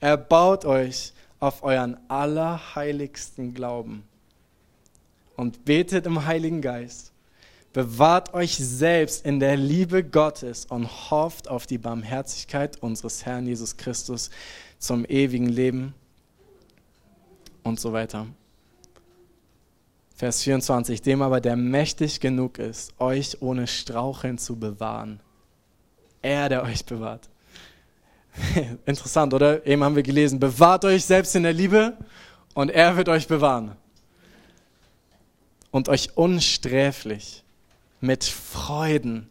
erbaut 0.00 0.64
euch 0.64 1.12
auf 1.40 1.62
euren 1.62 1.98
allerheiligsten 2.08 3.52
Glauben 3.52 4.04
und 5.36 5.64
betet 5.64 6.06
im 6.06 6.24
Heiligen 6.24 6.62
Geist 6.62 7.12
Bewahrt 7.74 8.34
euch 8.34 8.56
selbst 8.56 9.26
in 9.26 9.40
der 9.40 9.56
Liebe 9.56 10.04
Gottes 10.04 10.64
und 10.64 11.10
hofft 11.10 11.48
auf 11.48 11.66
die 11.66 11.76
Barmherzigkeit 11.76 12.80
unseres 12.80 13.26
Herrn 13.26 13.48
Jesus 13.48 13.76
Christus 13.76 14.30
zum 14.78 15.04
ewigen 15.04 15.48
Leben 15.48 15.92
und 17.64 17.80
so 17.80 17.92
weiter. 17.92 18.28
Vers 20.16 20.42
24, 20.42 21.02
dem 21.02 21.22
aber 21.22 21.40
der 21.40 21.56
mächtig 21.56 22.20
genug 22.20 22.58
ist, 22.58 22.92
euch 23.00 23.42
ohne 23.42 23.66
Straucheln 23.66 24.38
zu 24.38 24.56
bewahren. 24.56 25.20
Er, 26.22 26.48
der 26.48 26.62
euch 26.62 26.84
bewahrt. 26.84 27.28
Interessant, 28.86 29.34
oder? 29.34 29.66
Eben 29.66 29.82
haben 29.82 29.96
wir 29.96 30.04
gelesen, 30.04 30.38
bewahrt 30.38 30.84
euch 30.84 31.04
selbst 31.04 31.34
in 31.34 31.42
der 31.42 31.52
Liebe 31.52 31.96
und 32.54 32.70
er 32.70 32.96
wird 32.96 33.08
euch 33.08 33.26
bewahren. 33.26 33.72
Und 35.72 35.88
euch 35.88 36.16
unsträflich 36.16 37.42
mit 38.00 38.22
Freuden 38.22 39.28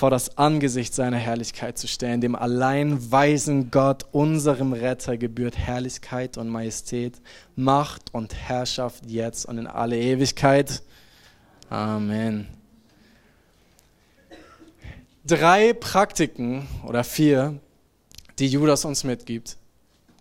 vor 0.00 0.08
das 0.08 0.38
Angesicht 0.38 0.94
seiner 0.94 1.18
Herrlichkeit 1.18 1.76
zu 1.76 1.86
stellen. 1.86 2.22
Dem 2.22 2.34
allein 2.34 3.12
weisen 3.12 3.70
Gott, 3.70 4.06
unserem 4.12 4.72
Retter, 4.72 5.18
gebührt 5.18 5.58
Herrlichkeit 5.58 6.38
und 6.38 6.48
Majestät, 6.48 7.20
Macht 7.54 8.14
und 8.14 8.34
Herrschaft 8.34 9.04
jetzt 9.10 9.44
und 9.44 9.58
in 9.58 9.66
alle 9.66 9.98
Ewigkeit. 9.98 10.82
Amen. 11.68 12.48
Drei 15.26 15.74
Praktiken 15.74 16.66
oder 16.86 17.04
vier, 17.04 17.60
die 18.38 18.46
Judas 18.46 18.86
uns 18.86 19.04
mitgibt. 19.04 19.58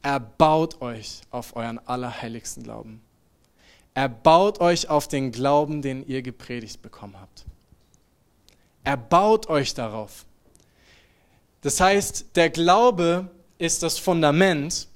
Erbaut 0.01 0.81
euch 0.81 1.21
auf 1.31 1.55
euren 1.55 1.79
allerheiligsten 1.87 2.63
Glauben. 2.63 2.99
Erbaut 3.93 4.59
euch 4.59 4.89
auf 4.89 5.07
den 5.07 5.31
Glauben, 5.31 5.81
den 5.81 6.05
ihr 6.05 6.21
gepredigt 6.21 6.81
bekommen 6.81 7.15
habt. 7.17 7.45
Erbaut 8.89 9.49
euch 9.49 9.75
darauf. 9.75 10.25
Das 11.61 11.79
heißt, 11.79 12.35
der 12.35 12.49
Glaube 12.49 13.29
ist 13.59 13.83
das 13.83 13.99
Fundament 13.99 14.87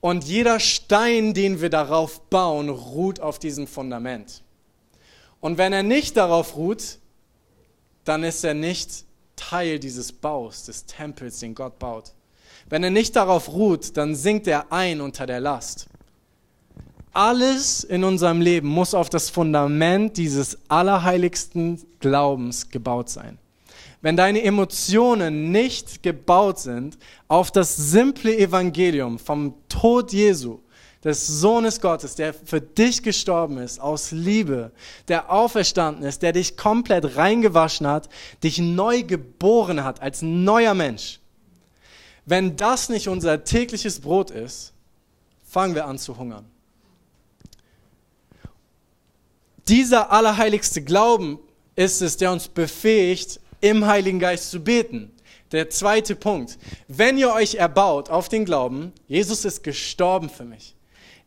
und 0.00 0.24
jeder 0.24 0.58
Stein, 0.58 1.32
den 1.32 1.60
wir 1.60 1.70
darauf 1.70 2.20
bauen, 2.22 2.68
ruht 2.68 3.20
auf 3.20 3.38
diesem 3.38 3.68
Fundament. 3.68 4.42
Und 5.38 5.56
wenn 5.56 5.72
er 5.72 5.84
nicht 5.84 6.16
darauf 6.16 6.56
ruht, 6.56 6.98
dann 8.02 8.24
ist 8.24 8.42
er 8.42 8.54
nicht 8.54 9.04
Teil 9.36 9.78
dieses 9.78 10.12
Baus, 10.12 10.64
des 10.64 10.86
Tempels, 10.86 11.38
den 11.38 11.54
Gott 11.54 11.78
baut. 11.78 12.14
Wenn 12.68 12.82
er 12.82 12.90
nicht 12.90 13.14
darauf 13.14 13.52
ruht, 13.52 13.96
dann 13.96 14.16
sinkt 14.16 14.48
er 14.48 14.72
ein 14.72 15.00
unter 15.00 15.26
der 15.26 15.38
Last. 15.38 15.86
Alles 17.12 17.84
in 17.84 18.04
unserem 18.04 18.40
Leben 18.40 18.68
muss 18.68 18.94
auf 18.94 19.10
das 19.10 19.28
Fundament 19.28 20.16
dieses 20.16 20.58
allerheiligsten 20.68 21.82
Glaubens 22.00 22.70
gebaut 22.70 23.10
sein. 23.10 23.38
Wenn 24.00 24.16
deine 24.16 24.42
Emotionen 24.42 25.52
nicht 25.52 26.02
gebaut 26.02 26.58
sind 26.58 26.98
auf 27.28 27.50
das 27.50 27.76
simple 27.76 28.36
Evangelium 28.36 29.18
vom 29.18 29.54
Tod 29.68 30.12
Jesu, 30.12 30.60
des 31.04 31.26
Sohnes 31.26 31.80
Gottes, 31.80 32.14
der 32.14 32.32
für 32.32 32.60
dich 32.60 33.02
gestorben 33.02 33.58
ist, 33.58 33.80
aus 33.80 34.12
Liebe, 34.12 34.70
der 35.08 35.32
auferstanden 35.32 36.04
ist, 36.04 36.22
der 36.22 36.32
dich 36.32 36.56
komplett 36.56 37.16
reingewaschen 37.16 37.86
hat, 37.86 38.08
dich 38.42 38.58
neu 38.58 39.02
geboren 39.02 39.82
hat 39.82 40.00
als 40.00 40.22
neuer 40.22 40.74
Mensch. 40.74 41.18
Wenn 42.24 42.56
das 42.56 42.88
nicht 42.88 43.08
unser 43.08 43.42
tägliches 43.42 44.00
Brot 44.00 44.30
ist, 44.30 44.72
fangen 45.42 45.74
wir 45.74 45.86
an 45.86 45.98
zu 45.98 46.16
hungern. 46.16 46.51
Dieser 49.68 50.10
allerheiligste 50.10 50.82
Glauben 50.82 51.38
ist 51.76 52.02
es, 52.02 52.16
der 52.16 52.32
uns 52.32 52.48
befähigt, 52.48 53.40
im 53.60 53.86
Heiligen 53.86 54.18
Geist 54.18 54.50
zu 54.50 54.62
beten. 54.62 55.12
Der 55.52 55.70
zweite 55.70 56.16
Punkt. 56.16 56.58
Wenn 56.88 57.18
ihr 57.18 57.32
euch 57.32 57.54
erbaut 57.54 58.10
auf 58.10 58.28
den 58.28 58.44
Glauben, 58.44 58.92
Jesus 59.06 59.44
ist 59.44 59.62
gestorben 59.62 60.28
für 60.28 60.44
mich. 60.44 60.74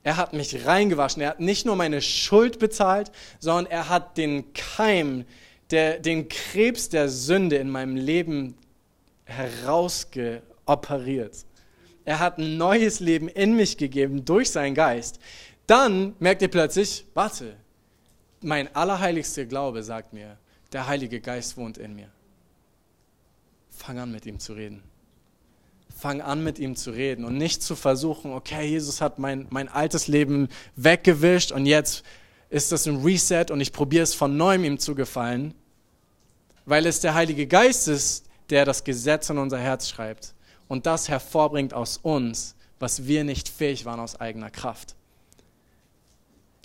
Er 0.04 0.18
hat 0.18 0.34
mich 0.34 0.66
reingewaschen. 0.66 1.22
Er 1.22 1.30
hat 1.30 1.40
nicht 1.40 1.66
nur 1.66 1.76
meine 1.76 2.02
Schuld 2.02 2.60
bezahlt, 2.60 3.12
sondern 3.40 3.72
er 3.72 3.90
hat 3.90 4.18
den 4.18 4.54
Keim, 4.54 5.26
der, 5.72 6.00
den 6.00 6.30
Krebs 6.30 6.90
der 6.90 7.10
Sünde 7.10 7.56
in 7.56 7.70
meinem 7.70 7.96
Leben 7.96 8.56
herausgeoperiert. 9.24 11.46
Er 12.04 12.20
hat 12.20 12.38
ein 12.38 12.58
neues 12.58 13.00
Leben 13.00 13.28
in 13.28 13.56
mich 13.56 13.78
gegeben 13.78 14.26
durch 14.26 14.52
seinen 14.52 14.76
Geist. 14.76 15.20
Dann 15.66 16.14
merkt 16.20 16.44
ihr 16.44 16.50
plötzlich, 16.50 17.06
warte, 17.16 17.56
mein 18.46 18.74
allerheiligster 18.76 19.46
Glaube 19.46 19.84
sagt 19.84 20.14
mir, 20.14 20.38
der 20.72 20.88
Heilige 20.88 21.20
Geist 21.20 21.58
wohnt 21.58 21.78
in 21.78 21.96
mir. 21.96 22.10
Fang 23.70 24.00
an 24.00 24.12
mit 24.12 24.26
ihm 24.26 24.40
zu 24.40 24.54
reden. 24.54 24.84
Fang 25.96 26.22
an 26.22 26.44
mit 26.44 26.60
ihm 26.60 26.76
zu 26.76 26.92
reden 26.92 27.26
und 27.26 27.38
nicht 27.38 27.64
zu 27.64 27.76
versuchen, 27.76 28.32
okay, 28.34 28.68
Jesus 28.68 29.02
hat 29.02 29.18
mein, 29.20 29.48
mein 29.50 29.70
altes 29.70 30.08
Leben 30.08 30.50
weggewischt 30.76 31.52
und 31.52 31.66
jetzt 31.66 32.04
ist 32.50 32.72
das 32.72 32.86
ein 32.86 33.02
Reset 33.04 33.46
und 33.50 33.62
ich 33.62 33.72
probiere 33.72 34.04
es 34.04 34.14
von 34.14 34.38
neuem 34.38 34.64
ihm 34.64 34.78
zu 34.78 34.94
gefallen, 34.94 35.54
weil 36.66 36.86
es 36.86 37.00
der 37.00 37.14
Heilige 37.14 37.48
Geist 37.48 37.88
ist, 37.88 38.26
der 38.50 38.66
das 38.66 38.84
Gesetz 38.84 39.30
in 39.30 39.38
unser 39.38 39.60
Herz 39.60 39.90
schreibt 39.90 40.34
und 40.68 40.86
das 40.86 41.10
hervorbringt 41.10 41.74
aus 41.74 41.98
uns, 41.98 42.56
was 42.80 43.08
wir 43.08 43.24
nicht 43.24 43.50
fähig 43.50 43.86
waren 43.86 44.00
aus 44.00 44.20
eigener 44.20 44.52
Kraft. 44.52 44.96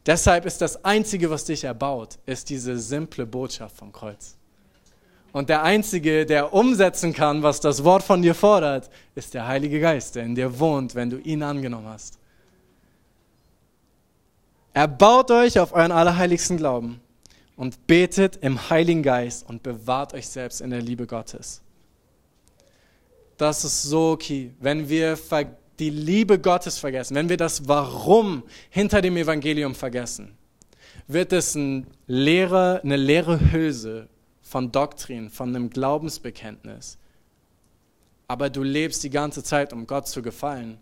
Deshalb 0.06 0.46
ist 0.46 0.60
das 0.60 0.84
Einzige, 0.84 1.30
was 1.30 1.44
dich 1.44 1.64
erbaut, 1.64 2.18
ist 2.26 2.48
diese 2.48 2.78
simple 2.78 3.26
Botschaft 3.26 3.76
vom 3.76 3.92
Kreuz. 3.92 4.36
Und 5.32 5.48
der 5.48 5.62
Einzige, 5.62 6.26
der 6.26 6.52
umsetzen 6.52 7.12
kann, 7.12 7.42
was 7.42 7.60
das 7.60 7.84
Wort 7.84 8.02
von 8.02 8.22
dir 8.22 8.34
fordert, 8.34 8.90
ist 9.14 9.34
der 9.34 9.46
Heilige 9.46 9.78
Geist, 9.78 10.16
der 10.16 10.24
in 10.24 10.34
dir 10.34 10.58
wohnt, 10.58 10.94
wenn 10.94 11.10
du 11.10 11.18
ihn 11.18 11.42
angenommen 11.42 11.86
hast. 11.86 12.18
Erbaut 14.72 15.30
euch 15.30 15.58
auf 15.58 15.72
euren 15.72 15.92
allerheiligsten 15.92 16.56
Glauben 16.56 17.00
und 17.56 17.86
betet 17.86 18.36
im 18.36 18.70
Heiligen 18.70 19.02
Geist 19.02 19.48
und 19.48 19.62
bewahrt 19.62 20.14
euch 20.14 20.28
selbst 20.28 20.60
in 20.60 20.70
der 20.70 20.80
Liebe 20.80 21.06
Gottes. 21.06 21.60
Das 23.36 23.64
ist 23.64 23.82
so 23.82 24.16
key. 24.16 24.50
Wenn 24.60 24.88
wir 24.88 25.16
die 25.80 25.90
Liebe 25.90 26.38
Gottes 26.38 26.78
vergessen, 26.78 27.14
wenn 27.16 27.28
wir 27.28 27.36
das 27.36 27.66
Warum 27.66 28.44
hinter 28.68 29.00
dem 29.00 29.16
Evangelium 29.16 29.74
vergessen, 29.74 30.36
wird 31.08 31.32
es 31.32 31.54
ein 31.54 31.86
leere, 32.06 32.80
eine 32.84 32.96
leere 32.96 33.52
Hülse 33.52 34.08
von 34.42 34.70
Doktrin, 34.70 35.30
von 35.30 35.48
einem 35.48 35.70
Glaubensbekenntnis. 35.70 36.98
Aber 38.28 38.50
du 38.50 38.62
lebst 38.62 39.02
die 39.02 39.10
ganze 39.10 39.42
Zeit, 39.42 39.72
um 39.72 39.86
Gott 39.86 40.06
zu 40.06 40.22
gefallen. 40.22 40.78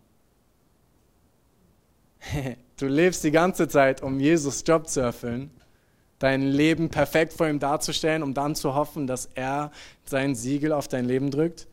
Du 2.78 2.87
lebst 2.87 3.25
die 3.25 3.33
ganze 3.33 3.67
Zeit, 3.67 4.05
um 4.05 4.21
Jesus 4.21 4.62
Job 4.64 4.88
zu 4.88 5.00
erfüllen, 5.00 5.50
dein 6.21 6.43
Leben 6.43 6.90
perfekt 6.90 7.33
vor 7.33 7.49
ihm 7.49 7.59
darzustellen, 7.59 8.23
um 8.23 8.35
dann 8.35 8.55
zu 8.55 8.73
hoffen, 8.76 9.09
dass 9.09 9.26
er 9.35 9.73
sein 10.05 10.37
Siegel 10.37 10.71
auf 10.73 10.87
dein 10.87 11.05
Leben 11.05 11.33
drückt. 11.33 11.67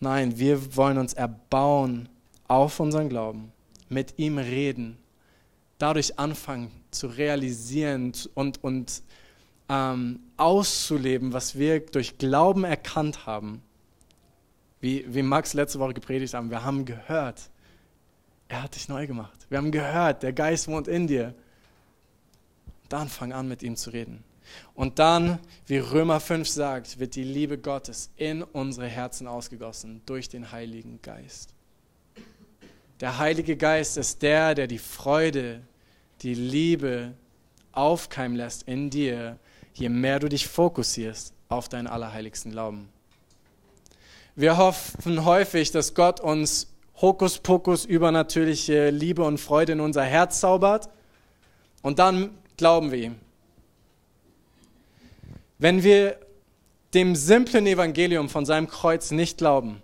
Nein, 0.00 0.38
wir 0.38 0.76
wollen 0.76 0.98
uns 0.98 1.12
erbauen 1.12 2.08
auf 2.46 2.80
unseren 2.80 3.08
Glauben, 3.08 3.52
mit 3.88 4.14
ihm 4.18 4.38
reden, 4.38 4.96
dadurch 5.78 6.18
anfangen 6.18 6.70
zu 6.90 7.08
realisieren 7.08 8.12
und, 8.34 8.62
und 8.62 9.02
ähm, 9.68 10.20
auszuleben, 10.36 11.32
was 11.32 11.58
wir 11.58 11.80
durch 11.80 12.18
Glauben 12.18 12.64
erkannt 12.64 13.26
haben. 13.26 13.62
Wie, 14.80 15.04
wie 15.12 15.22
Max 15.22 15.54
letzte 15.54 15.80
Woche 15.80 15.94
gepredigt 15.94 16.34
haben, 16.34 16.50
wir 16.50 16.64
haben 16.64 16.84
gehört, 16.84 17.50
er 18.46 18.62
hat 18.62 18.76
dich 18.76 18.88
neu 18.88 19.06
gemacht. 19.06 19.46
Wir 19.48 19.58
haben 19.58 19.72
gehört, 19.72 20.22
der 20.22 20.32
Geist 20.32 20.68
wohnt 20.68 20.88
in 20.88 21.06
dir. 21.06 21.34
Dann 22.88 23.08
fang 23.08 23.32
an, 23.32 23.48
mit 23.48 23.62
ihm 23.62 23.76
zu 23.76 23.90
reden. 23.90 24.24
Und 24.74 24.98
dann, 24.98 25.38
wie 25.66 25.78
Römer 25.78 26.20
5 26.20 26.48
sagt, 26.48 26.98
wird 26.98 27.14
die 27.16 27.24
Liebe 27.24 27.58
Gottes 27.58 28.10
in 28.16 28.42
unsere 28.42 28.86
Herzen 28.86 29.26
ausgegossen 29.26 30.02
durch 30.06 30.28
den 30.28 30.52
Heiligen 30.52 31.00
Geist. 31.02 31.54
Der 33.00 33.18
Heilige 33.18 33.56
Geist 33.56 33.96
ist 33.96 34.22
der, 34.22 34.54
der 34.54 34.66
die 34.66 34.78
Freude, 34.78 35.62
die 36.22 36.34
Liebe 36.34 37.14
aufkeimen 37.72 38.36
lässt 38.36 38.64
in 38.64 38.90
dir, 38.90 39.38
je 39.74 39.88
mehr 39.88 40.18
du 40.18 40.28
dich 40.28 40.48
fokussierst 40.48 41.32
auf 41.48 41.68
deinen 41.68 41.86
allerheiligsten 41.86 42.50
Glauben. 42.50 42.88
Wir 44.34 44.56
hoffen 44.56 45.24
häufig, 45.24 45.70
dass 45.70 45.94
Gott 45.94 46.20
uns 46.20 46.68
Hokuspokus 47.00 47.84
übernatürliche 47.84 48.90
Liebe 48.90 49.22
und 49.22 49.38
Freude 49.38 49.72
in 49.72 49.80
unser 49.80 50.02
Herz 50.02 50.40
zaubert 50.40 50.88
und 51.82 51.98
dann 51.98 52.30
glauben 52.56 52.90
wir 52.90 52.98
ihm. 52.98 53.16
Wenn 55.58 55.82
wir 55.82 56.18
dem 56.94 57.16
simplen 57.16 57.66
Evangelium 57.66 58.28
von 58.28 58.46
seinem 58.46 58.68
Kreuz 58.68 59.10
nicht 59.10 59.38
glauben, 59.38 59.82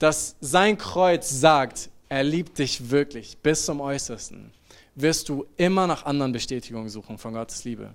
dass 0.00 0.34
sein 0.40 0.76
Kreuz 0.76 1.30
sagt, 1.30 1.90
er 2.08 2.24
liebt 2.24 2.58
dich 2.58 2.90
wirklich 2.90 3.38
bis 3.38 3.64
zum 3.64 3.80
Äußersten, 3.80 4.50
wirst 4.96 5.28
du 5.28 5.46
immer 5.56 5.86
nach 5.86 6.04
anderen 6.04 6.32
Bestätigungen 6.32 6.88
suchen 6.88 7.16
von 7.16 7.34
Gottes 7.34 7.62
Liebe. 7.64 7.94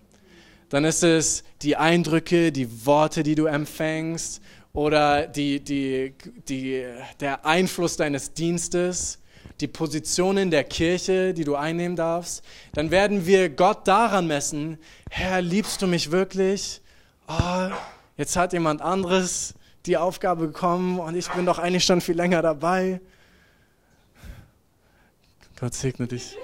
Dann 0.69 0.85
ist 0.85 1.03
es 1.03 1.43
die 1.61 1.75
Eindrücke, 1.75 2.53
die 2.53 2.85
Worte, 2.85 3.21
die 3.21 3.35
du 3.35 3.45
empfängst 3.47 4.41
oder 4.71 5.27
die, 5.27 5.59
die, 5.59 6.13
die, 6.47 6.85
der 7.19 7.45
Einfluss 7.45 7.97
deines 7.97 8.33
Dienstes, 8.33 9.19
die 9.59 9.67
Position 9.67 10.37
in 10.37 10.51
der 10.51 10.63
Kirche, 10.63 11.33
die 11.33 11.43
du 11.43 11.55
einnehmen 11.55 11.97
darfst, 11.97 12.43
dann 12.73 12.91
werden 12.91 13.25
wir 13.25 13.49
Gott 13.49 13.87
daran 13.89 14.25
messen, 14.25 14.77
Herr, 15.09 15.41
liebst 15.41 15.81
du 15.81 15.87
mich 15.87 16.09
wirklich? 16.09 16.81
Oh, 17.27 17.69
jetzt 18.17 18.35
hat 18.35 18.53
jemand 18.53 18.81
anderes 18.81 19.53
die 19.85 19.97
Aufgabe 19.97 20.47
bekommen 20.47 20.99
und 20.99 21.15
ich 21.15 21.29
bin 21.29 21.45
doch 21.45 21.59
eigentlich 21.59 21.85
schon 21.85 22.01
viel 22.01 22.15
länger 22.15 22.41
dabei. 22.41 23.01
Gott 25.59 25.73
segne 25.73 26.07
dich. 26.07 26.37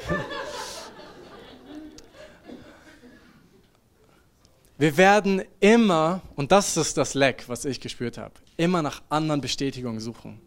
Wir 4.78 4.96
werden 4.96 5.44
immer, 5.60 6.22
und 6.38 6.54
das 6.54 6.78
ist 6.78 6.96
das 6.96 7.14
Leck, 7.14 7.44
was 7.48 7.66
ich 7.66 7.82
gespürt 7.82 8.18
habe, 8.18 8.34
immer 8.56 8.82
nach 8.82 9.02
anderen 9.10 9.42
Bestätigungen 9.42 10.00
suchen, 10.00 10.40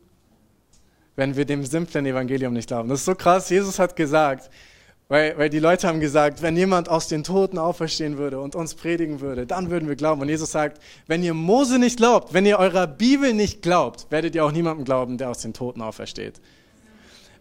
wenn 1.17 1.37
wir 1.37 1.45
dem 1.45 1.67
simplen 1.67 2.07
Evangelium 2.07 2.55
nicht 2.55 2.69
glauben. 2.69 2.89
Das 2.89 3.01
ist 3.01 3.05
so 3.05 3.15
krass. 3.15 3.51
Jesus 3.51 3.79
hat 3.79 3.95
gesagt, 3.95 4.51
weil, 5.13 5.37
weil 5.37 5.51
die 5.51 5.59
Leute 5.59 5.89
haben 5.89 6.01
gesagt, 6.01 6.41
wenn 6.41 6.57
jemand 6.57 6.89
aus 6.89 7.07
den 7.07 7.23
Toten 7.23 7.59
auferstehen 7.59 8.17
würde 8.17 8.41
und 8.41 8.55
uns 8.55 8.75
predigen 8.75 9.21
würde, 9.21 9.45
dann 9.45 9.69
würden 9.69 9.87
wir 9.87 9.95
glauben. 9.95 10.23
Und 10.23 10.31
Jesus 10.31 10.53
sagt, 10.53 10.81
wenn 11.07 11.23
ihr 11.23 11.35
Mose 11.35 11.79
nicht 11.79 11.99
glaubt, 11.99 12.33
wenn 12.33 12.47
ihr 12.47 12.59
eurer 12.59 12.87
Bibel 12.87 13.35
nicht 13.35 13.61
glaubt, 13.61 14.07
werdet 14.09 14.35
ihr 14.35 14.43
auch 14.43 14.53
niemandem 14.53 14.87
glauben, 14.87 15.19
der 15.19 15.29
aus 15.29 15.41
den 15.43 15.53
Toten 15.53 15.83
aufersteht. 15.83 16.41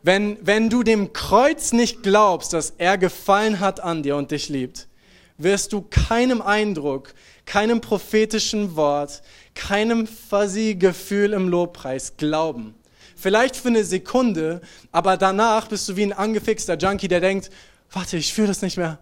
Wenn, 0.03 0.37
wenn 0.41 0.69
du 0.69 0.83
dem 0.83 1.13
Kreuz 1.13 1.71
nicht 1.71 2.03
glaubst, 2.03 2.51
dass 2.51 2.73
er 2.77 2.97
gefallen 2.97 3.61
hat 3.61 3.79
an 3.79 4.03
dir 4.03 4.17
und 4.17 4.31
dich 4.31 4.49
liebt, 4.49 4.89
wirst 5.37 5.71
du 5.71 5.81
keinem 5.81 6.41
Eindruck, 6.41 7.13
keinem 7.45 7.79
prophetischen 7.79 8.75
Wort, 8.75 9.21
keinem 9.55 10.07
fuzzy 10.07 10.75
Gefühl 10.75 11.31
im 11.31 11.47
Lobpreis 11.47 12.17
glauben. 12.17 12.75
Vielleicht 13.21 13.55
für 13.55 13.67
eine 13.67 13.83
Sekunde, 13.83 14.61
aber 14.91 15.15
danach 15.15 15.67
bist 15.67 15.87
du 15.87 15.95
wie 15.95 16.03
ein 16.03 16.13
angefixter 16.13 16.77
Junkie, 16.77 17.07
der 17.07 17.19
denkt, 17.19 17.49
warte, 17.91 18.17
ich 18.17 18.33
fühle 18.33 18.47
das 18.47 18.61
nicht 18.61 18.77
mehr. 18.77 18.99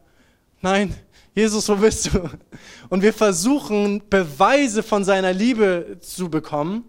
Nein, 0.61 0.93
Jesus, 1.33 1.69
wo 1.69 1.75
bist 1.75 2.13
du? 2.13 2.29
Und 2.89 3.01
wir 3.01 3.13
versuchen, 3.13 4.01
Beweise 4.09 4.83
von 4.83 5.03
seiner 5.05 5.31
Liebe 5.31 5.97
zu 6.01 6.29
bekommen 6.29 6.83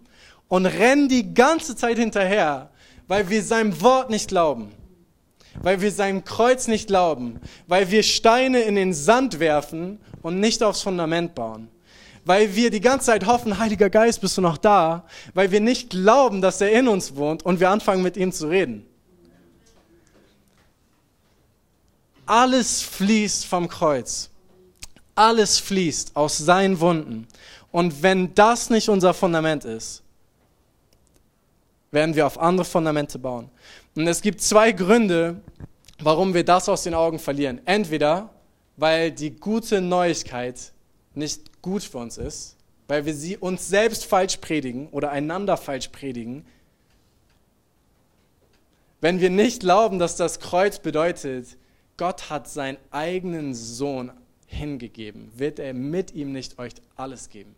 und 0.49 0.65
rennen 0.65 1.07
die 1.07 1.33
ganze 1.33 1.75
Zeit 1.75 1.97
hinterher, 1.97 2.69
weil 3.07 3.29
wir 3.29 3.43
seinem 3.43 3.81
Wort 3.81 4.09
nicht 4.09 4.27
glauben 4.27 4.73
weil 5.61 5.81
wir 5.81 5.91
seinem 5.91 6.23
Kreuz 6.23 6.67
nicht 6.67 6.87
glauben, 6.87 7.39
weil 7.67 7.91
wir 7.91 8.03
Steine 8.03 8.61
in 8.61 8.75
den 8.75 8.93
Sand 8.93 9.39
werfen 9.39 9.99
und 10.21 10.39
nicht 10.39 10.63
aufs 10.63 10.81
Fundament 10.81 11.35
bauen, 11.35 11.69
weil 12.25 12.55
wir 12.55 12.69
die 12.69 12.81
ganze 12.81 13.07
Zeit 13.07 13.25
hoffen, 13.25 13.57
Heiliger 13.57 13.89
Geist, 13.89 14.21
bist 14.21 14.37
du 14.37 14.41
noch 14.41 14.57
da, 14.57 15.05
weil 15.33 15.51
wir 15.51 15.59
nicht 15.59 15.89
glauben, 15.89 16.41
dass 16.41 16.61
er 16.61 16.71
in 16.71 16.87
uns 16.87 17.15
wohnt 17.15 17.43
und 17.43 17.59
wir 17.59 17.69
anfangen 17.69 18.03
mit 18.03 18.17
ihm 18.17 18.31
zu 18.31 18.47
reden. 18.47 18.85
Alles 22.25 22.81
fließt 22.81 23.45
vom 23.45 23.67
Kreuz. 23.67 24.29
Alles 25.15 25.59
fließt 25.59 26.15
aus 26.15 26.37
seinen 26.37 26.79
Wunden. 26.79 27.27
Und 27.71 28.03
wenn 28.03 28.33
das 28.35 28.69
nicht 28.69 28.89
unser 28.89 29.13
Fundament 29.13 29.65
ist, 29.65 30.03
werden 31.91 32.15
wir 32.15 32.25
auf 32.25 32.39
andere 32.39 32.65
Fundamente 32.65 33.19
bauen. 33.19 33.49
Und 33.95 34.07
es 34.07 34.21
gibt 34.21 34.41
zwei 34.41 34.71
Gründe, 34.71 35.41
warum 35.99 36.33
wir 36.33 36.45
das 36.45 36.69
aus 36.69 36.83
den 36.83 36.93
Augen 36.93 37.19
verlieren. 37.19 37.59
Entweder, 37.65 38.29
weil 38.77 39.11
die 39.11 39.31
gute 39.31 39.81
Neuigkeit 39.81 40.71
nicht 41.13 41.50
gut 41.61 41.83
für 41.83 41.99
uns 41.99 42.17
ist, 42.17 42.57
weil 42.87 43.05
wir 43.05 43.13
sie 43.13 43.37
uns 43.37 43.67
selbst 43.67 44.05
falsch 44.05 44.37
predigen 44.37 44.87
oder 44.89 45.11
einander 45.11 45.57
falsch 45.57 45.89
predigen. 45.89 46.45
Wenn 48.99 49.19
wir 49.19 49.29
nicht 49.29 49.61
glauben, 49.61 49.99
dass 49.99 50.15
das 50.15 50.39
Kreuz 50.39 50.79
bedeutet, 50.79 51.57
Gott 51.97 52.29
hat 52.29 52.47
seinen 52.47 52.77
eigenen 52.91 53.53
Sohn 53.53 54.11
hingegeben, 54.45 55.31
wird 55.35 55.59
er 55.59 55.73
mit 55.73 56.13
ihm 56.13 56.31
nicht 56.31 56.59
euch 56.59 56.73
alles 56.95 57.29
geben 57.29 57.55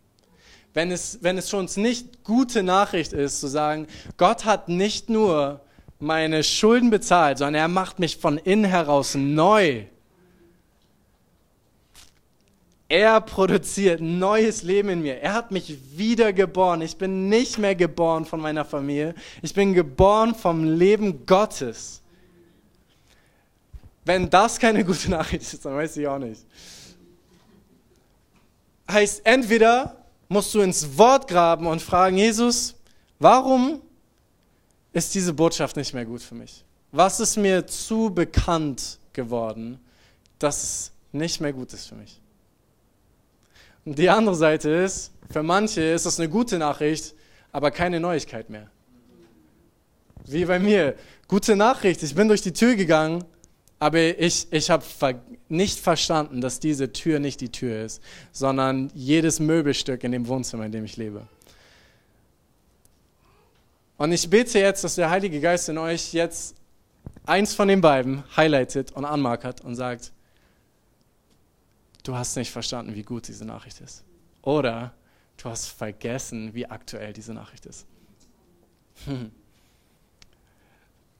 wenn 0.74 0.90
es, 0.90 1.20
wenn 1.22 1.38
es 1.38 1.48
schon 1.48 1.68
nicht 1.76 2.24
gute 2.24 2.62
Nachricht 2.62 3.12
ist, 3.12 3.40
zu 3.40 3.46
sagen, 3.46 3.86
Gott 4.16 4.44
hat 4.44 4.68
nicht 4.68 5.08
nur 5.08 5.60
meine 6.00 6.42
Schulden 6.42 6.90
bezahlt, 6.90 7.38
sondern 7.38 7.54
er 7.54 7.68
macht 7.68 8.00
mich 8.00 8.16
von 8.16 8.36
innen 8.36 8.64
heraus 8.64 9.14
neu. 9.14 9.84
Er 12.94 13.20
produziert 13.20 14.00
neues 14.00 14.62
Leben 14.62 14.88
in 14.88 15.02
mir. 15.02 15.20
Er 15.20 15.34
hat 15.34 15.50
mich 15.50 15.76
wiedergeboren. 15.98 16.80
Ich 16.80 16.96
bin 16.96 17.28
nicht 17.28 17.58
mehr 17.58 17.74
geboren 17.74 18.24
von 18.24 18.40
meiner 18.40 18.64
Familie. 18.64 19.16
Ich 19.42 19.52
bin 19.52 19.74
geboren 19.74 20.32
vom 20.32 20.62
Leben 20.62 21.26
Gottes. 21.26 22.02
Wenn 24.04 24.30
das 24.30 24.60
keine 24.60 24.84
gute 24.84 25.10
Nachricht 25.10 25.52
ist, 25.52 25.64
dann 25.64 25.74
weiß 25.74 25.96
ich 25.96 26.06
auch 26.06 26.20
nicht. 26.20 26.46
Heißt 28.88 29.22
entweder 29.24 29.96
musst 30.28 30.54
du 30.54 30.60
ins 30.60 30.96
Wort 30.96 31.26
graben 31.26 31.66
und 31.66 31.82
fragen, 31.82 32.16
Jesus, 32.16 32.76
warum 33.18 33.80
ist 34.92 35.12
diese 35.16 35.32
Botschaft 35.32 35.74
nicht 35.74 35.94
mehr 35.94 36.04
gut 36.04 36.22
für 36.22 36.36
mich? 36.36 36.64
Was 36.92 37.18
ist 37.18 37.36
mir 37.38 37.66
zu 37.66 38.10
bekannt 38.14 39.00
geworden, 39.12 39.80
dass 40.38 40.62
es 40.62 40.92
nicht 41.10 41.40
mehr 41.40 41.52
gut 41.52 41.72
ist 41.72 41.88
für 41.88 41.96
mich? 41.96 42.20
Die 43.84 44.08
andere 44.08 44.34
Seite 44.34 44.70
ist, 44.70 45.12
für 45.30 45.42
manche 45.42 45.80
ist 45.82 46.06
das 46.06 46.18
eine 46.18 46.28
gute 46.28 46.58
Nachricht, 46.58 47.14
aber 47.52 47.70
keine 47.70 48.00
Neuigkeit 48.00 48.50
mehr. 48.50 48.70
Wie 50.26 50.44
bei 50.44 50.58
mir. 50.58 50.94
Gute 51.28 51.54
Nachricht, 51.56 52.02
ich 52.02 52.14
bin 52.14 52.28
durch 52.28 52.42
die 52.42 52.52
Tür 52.52 52.76
gegangen, 52.76 53.24
Aber 53.84 53.98
ich, 53.98 54.46
ich 54.50 54.70
habe 54.70 54.82
ver 54.82 55.20
nicht 55.50 55.78
verstanden, 55.78 56.40
dass 56.40 56.58
diese 56.58 56.92
Tür 56.94 57.18
nicht 57.18 57.42
die 57.42 57.50
Tür 57.50 57.84
ist, 57.84 58.02
sondern 58.32 58.90
jedes 58.94 59.40
Möbelstück 59.40 60.02
in 60.04 60.12
dem 60.12 60.26
Wohnzimmer, 60.26 60.64
in 60.64 60.72
dem 60.72 60.86
ich 60.86 60.96
lebe. 60.96 61.28
Und 63.98 64.12
ich 64.12 64.30
bete 64.30 64.58
jetzt, 64.58 64.84
dass 64.84 64.94
der 64.94 65.10
Heilige 65.10 65.38
Geist 65.38 65.68
in 65.68 65.76
euch 65.76 66.14
jetzt 66.14 66.56
eins 67.26 67.54
von 67.54 67.68
den 67.68 67.82
beiden 67.82 68.24
highlightet 68.34 68.92
und 68.92 69.04
anmarkert 69.04 69.60
und 69.60 69.74
sagt, 69.74 70.12
du 72.04 72.14
hast 72.14 72.36
nicht 72.36 72.52
verstanden, 72.52 72.94
wie 72.94 73.02
gut 73.02 73.26
diese 73.26 73.44
Nachricht 73.44 73.80
ist. 73.80 74.04
Oder 74.42 74.94
du 75.38 75.50
hast 75.50 75.66
vergessen, 75.66 76.54
wie 76.54 76.66
aktuell 76.66 77.12
diese 77.12 77.34
Nachricht 77.34 77.66
ist. 77.66 77.86
Hm. 79.06 79.32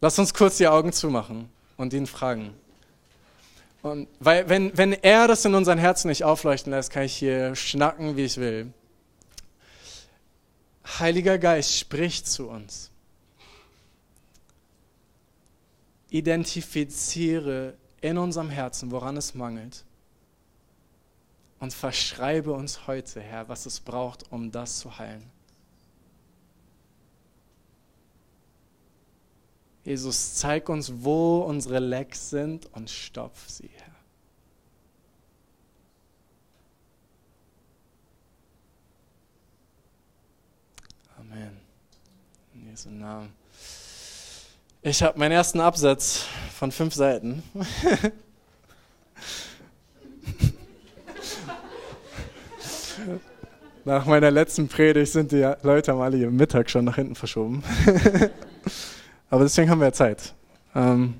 Lass 0.01 0.19
uns 0.19 0.33
kurz 0.33 0.59
die 0.59 0.69
Augen 0.69 0.93
zumachen 0.93 1.49
und 1.77 1.93
ihn 1.93 2.07
fragen. 2.07 2.55
Und 3.83 4.09
weil, 4.21 4.49
wenn, 4.49 4.77
wenn 4.77 4.93
er 4.93 5.27
das 5.29 5.45
in 5.45 5.55
unseren 5.55 5.79
Herzen 5.79 6.09
nicht 6.09 6.25
aufleuchten 6.25 6.73
lässt, 6.73 6.91
kann 6.91 7.03
ich 7.03 7.17
hier 7.17 7.55
schnacken, 7.57 8.17
wie 8.17 8.25
ich 8.25 8.37
will. 8.37 8.73
Heiliger 10.99 11.39
Geist 11.39 11.77
spricht 11.77 12.27
zu 12.27 12.49
uns. 12.49 12.91
Identifiziere 16.11 17.75
in 18.01 18.19
unserem 18.19 18.51
Herzen, 18.51 18.91
woran 18.91 19.17
es 19.17 19.35
mangelt. 19.35 19.85
Und 21.61 21.73
verschreibe 21.73 22.53
uns 22.53 22.87
heute, 22.87 23.21
Herr, 23.21 23.49
was 23.49 23.67
es 23.67 23.81
braucht, 23.81 24.31
um 24.31 24.51
das 24.51 24.79
zu 24.79 24.99
heilen. 24.99 25.31
Jesus, 29.85 30.35
zeig 30.37 30.69
uns, 30.71 30.91
wo 31.03 31.41
unsere 31.41 31.79
Lecks 31.79 32.31
sind 32.31 32.67
und 32.73 32.89
stopf 32.89 33.49
sie, 33.49 33.69
Herr. 33.69 33.95
Amen. 41.19 41.61
In 42.55 42.67
Jesu 42.67 42.89
Namen. 42.89 43.35
Ich 44.81 45.03
habe 45.03 45.19
meinen 45.19 45.33
ersten 45.33 45.61
Absatz 45.61 46.25
von 46.55 46.73
fünf 46.73 46.95
Seiten. 46.95 47.43
Nach 53.85 54.07
meiner 54.07 54.31
letzten 54.31 54.69
Predigt 54.69 55.13
sind 55.13 55.33
die 55.33 55.47
Leute 55.63 55.93
am 55.93 56.01
alle 56.01 56.17
ihren 56.17 56.37
Mittag 56.37 56.71
schon 56.71 56.87
nach 56.87 56.97
hinten 56.97 57.15
verschoben. 57.15 57.63
Aber 59.31 59.43
deswegen 59.43 59.69
haben 59.69 59.81
wir 59.81 59.89
ja 59.89 59.93
Zeit. 59.93 60.33
Ähm 60.75 61.15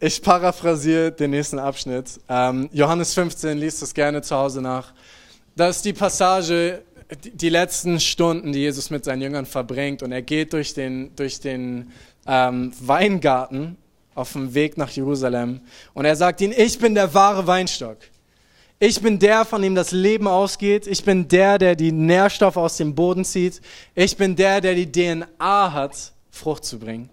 ich 0.00 0.22
paraphrasiere 0.22 1.12
den 1.12 1.32
nächsten 1.32 1.58
Abschnitt. 1.58 2.20
Ähm, 2.28 2.68
Johannes 2.72 3.12
15, 3.14 3.58
liest 3.58 3.82
es 3.82 3.92
gerne 3.92 4.22
zu 4.22 4.34
Hause 4.36 4.62
nach. 4.62 4.94
Das 5.56 5.76
ist 5.76 5.84
die 5.84 5.92
Passage, 5.92 6.82
die 7.22 7.48
letzten 7.50 8.00
Stunden, 8.00 8.52
die 8.52 8.60
Jesus 8.60 8.90
mit 8.90 9.04
seinen 9.04 9.20
Jüngern 9.20 9.46
verbringt. 9.46 10.02
Und 10.02 10.12
er 10.12 10.22
geht 10.22 10.52
durch 10.54 10.72
den, 10.72 11.14
durch 11.16 11.40
den 11.40 11.92
ähm, 12.26 12.72
Weingarten 12.80 13.76
auf 14.14 14.32
dem 14.32 14.54
Weg 14.54 14.76
nach 14.76 14.90
Jerusalem. 14.90 15.60
Und 15.92 16.04
er 16.04 16.16
sagt 16.16 16.40
ihnen, 16.40 16.54
ich 16.56 16.78
bin 16.78 16.94
der 16.94 17.12
wahre 17.14 17.46
Weinstock. 17.46 17.98
Ich 18.78 19.00
bin 19.00 19.18
der, 19.18 19.44
von 19.44 19.62
dem 19.62 19.74
das 19.74 19.92
Leben 19.92 20.26
ausgeht. 20.26 20.86
Ich 20.86 21.04
bin 21.04 21.28
der, 21.28 21.58
der 21.58 21.76
die 21.76 21.92
Nährstoffe 21.92 22.56
aus 22.56 22.76
dem 22.76 22.94
Boden 22.94 23.24
zieht. 23.24 23.60
Ich 23.94 24.16
bin 24.16 24.36
der, 24.36 24.60
der 24.60 24.74
die 24.74 24.90
DNA 24.90 25.72
hat, 25.72 26.12
Frucht 26.30 26.64
zu 26.64 26.78
bringen. 26.78 27.08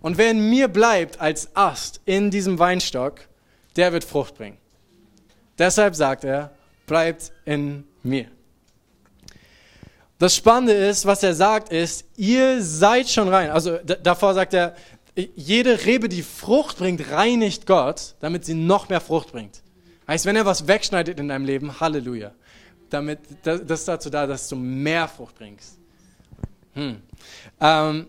Und 0.00 0.18
wer 0.18 0.30
in 0.30 0.50
mir 0.50 0.68
bleibt 0.68 1.20
als 1.20 1.54
Ast 1.56 2.00
in 2.04 2.30
diesem 2.30 2.58
Weinstock, 2.58 3.20
der 3.76 3.92
wird 3.92 4.04
Frucht 4.04 4.36
bringen. 4.36 4.58
Deshalb 5.58 5.94
sagt 5.96 6.24
er, 6.24 6.50
bleibt 6.86 7.32
in 7.44 7.84
mir. 8.02 8.26
Das 10.18 10.34
Spannende 10.34 10.72
ist, 10.72 11.04
was 11.04 11.22
er 11.22 11.34
sagt, 11.34 11.70
ist, 11.70 12.04
ihr 12.16 12.62
seid 12.62 13.08
schon 13.08 13.28
rein. 13.28 13.50
Also 13.50 13.78
davor 13.78 14.32
sagt 14.32 14.54
er, 14.54 14.74
jede 15.16 15.84
Rebe, 15.84 16.08
die 16.08 16.22
Frucht 16.22 16.78
bringt, 16.78 17.10
reinigt 17.10 17.66
Gott, 17.66 18.14
damit 18.20 18.44
sie 18.44 18.54
noch 18.54 18.88
mehr 18.88 19.00
Frucht 19.00 19.32
bringt. 19.32 19.62
Heißt, 20.06 20.26
wenn 20.26 20.36
er 20.36 20.44
was 20.46 20.68
wegschneidet 20.68 21.18
in 21.18 21.28
deinem 21.28 21.44
Leben, 21.44 21.80
Halleluja. 21.80 22.32
Damit, 22.90 23.18
das, 23.42 23.60
ist 23.60 23.88
dazu 23.88 24.10
da, 24.10 24.26
dass 24.26 24.48
du 24.48 24.56
mehr 24.56 25.08
Frucht 25.08 25.36
bringst. 25.36 25.78
Hm. 26.74 27.02
Ähm, 27.60 28.06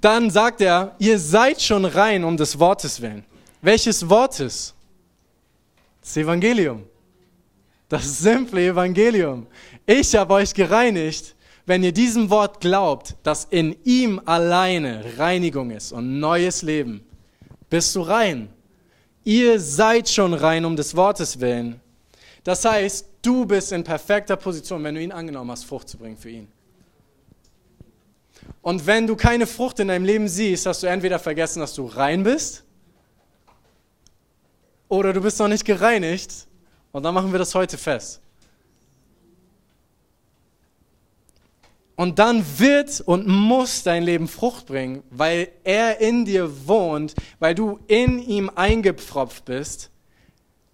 dann 0.00 0.30
sagt 0.30 0.60
er, 0.60 0.94
ihr 0.98 1.18
seid 1.18 1.60
schon 1.60 1.84
rein 1.84 2.22
um 2.22 2.36
des 2.36 2.58
Wortes 2.58 3.00
willen. 3.00 3.24
Welches 3.62 4.08
Wortes? 4.08 4.74
Das 6.00 6.16
Evangelium. 6.16 6.84
Das 7.88 8.18
simple 8.18 8.66
Evangelium. 8.66 9.46
Ich 9.86 10.14
habe 10.14 10.34
euch 10.34 10.52
gereinigt, 10.52 11.34
wenn 11.66 11.82
ihr 11.82 11.92
diesem 11.92 12.30
Wort 12.30 12.60
glaubt, 12.60 13.16
dass 13.22 13.44
in 13.44 13.76
ihm 13.84 14.20
alleine 14.24 15.04
Reinigung 15.18 15.70
ist 15.70 15.92
und 15.92 16.20
neues 16.20 16.62
Leben. 16.62 17.04
Bist 17.68 17.94
du 17.96 18.02
rein? 18.02 18.48
Ihr 19.24 19.60
seid 19.60 20.08
schon 20.08 20.32
rein 20.32 20.64
um 20.64 20.76
des 20.76 20.94
Wortes 20.96 21.40
willen. 21.40 21.80
Das 22.44 22.64
heißt, 22.64 23.06
du 23.22 23.44
bist 23.44 23.72
in 23.72 23.82
perfekter 23.82 24.36
Position, 24.36 24.84
wenn 24.84 24.94
du 24.94 25.02
ihn 25.02 25.10
angenommen 25.10 25.50
hast, 25.50 25.64
Frucht 25.64 25.88
zu 25.88 25.98
bringen 25.98 26.16
für 26.16 26.30
ihn. 26.30 26.48
Und 28.62 28.86
wenn 28.86 29.08
du 29.08 29.16
keine 29.16 29.46
Frucht 29.46 29.80
in 29.80 29.88
deinem 29.88 30.04
Leben 30.04 30.28
siehst, 30.28 30.66
hast 30.66 30.84
du 30.84 30.86
entweder 30.86 31.18
vergessen, 31.18 31.60
dass 31.60 31.74
du 31.74 31.86
rein 31.86 32.22
bist, 32.22 32.62
oder 34.88 35.12
du 35.12 35.20
bist 35.20 35.38
noch 35.38 35.48
nicht 35.48 35.64
gereinigt. 35.64 36.46
Und 36.92 37.02
dann 37.02 37.14
machen 37.14 37.32
wir 37.32 37.38
das 37.38 37.54
heute 37.54 37.76
fest. 37.76 38.20
Und 41.96 42.18
dann 42.18 42.44
wird 42.58 43.00
und 43.00 43.26
muss 43.26 43.82
dein 43.82 44.02
Leben 44.02 44.28
Frucht 44.28 44.66
bringen, 44.66 45.02
weil 45.10 45.48
er 45.64 45.98
in 46.00 46.26
dir 46.26 46.68
wohnt, 46.68 47.14
weil 47.38 47.54
du 47.54 47.78
in 47.86 48.18
ihm 48.18 48.50
eingepfropft 48.54 49.46
bist. 49.46 49.90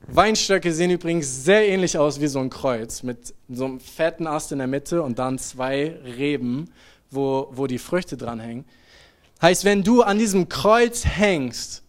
Weinstöcke 0.09 0.73
sehen 0.73 0.91
übrigens 0.91 1.45
sehr 1.45 1.69
ähnlich 1.69 1.97
aus 1.97 2.21
wie 2.21 2.27
so 2.27 2.41
ein 2.41 2.51
Kreuz 2.51 3.05
mit 3.05 3.35
so 3.49 3.67
einem 3.67 3.79
fetten 3.79 4.27
Ast 4.27 4.51
in 4.51 4.59
der 4.59 4.67
Mitte 4.67 5.01
und 5.03 5.21
dann 5.21 5.39
zwei 5.39 5.97
Reben, 6.05 6.71
wo, 7.09 7.49
wo 7.53 7.69
die 7.69 7.79
Früchte 7.79 8.17
dranhängen. 8.17 8.65
Heißt, 9.41 9.65
wenn 9.65 9.85
du 9.85 10.03
an 10.03 10.19
diesem 10.19 10.49
Kreuz 10.49 11.05
hängst, 11.05 11.85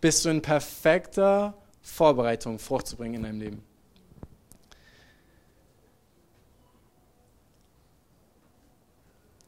bist 0.00 0.24
du 0.24 0.28
in 0.28 0.42
perfekter 0.42 1.54
Vorbereitung, 1.82 2.60
Frucht 2.60 2.86
zu 2.86 2.96
bringen 2.96 3.14
in 3.14 3.22
deinem 3.24 3.40
Leben. 3.40 3.62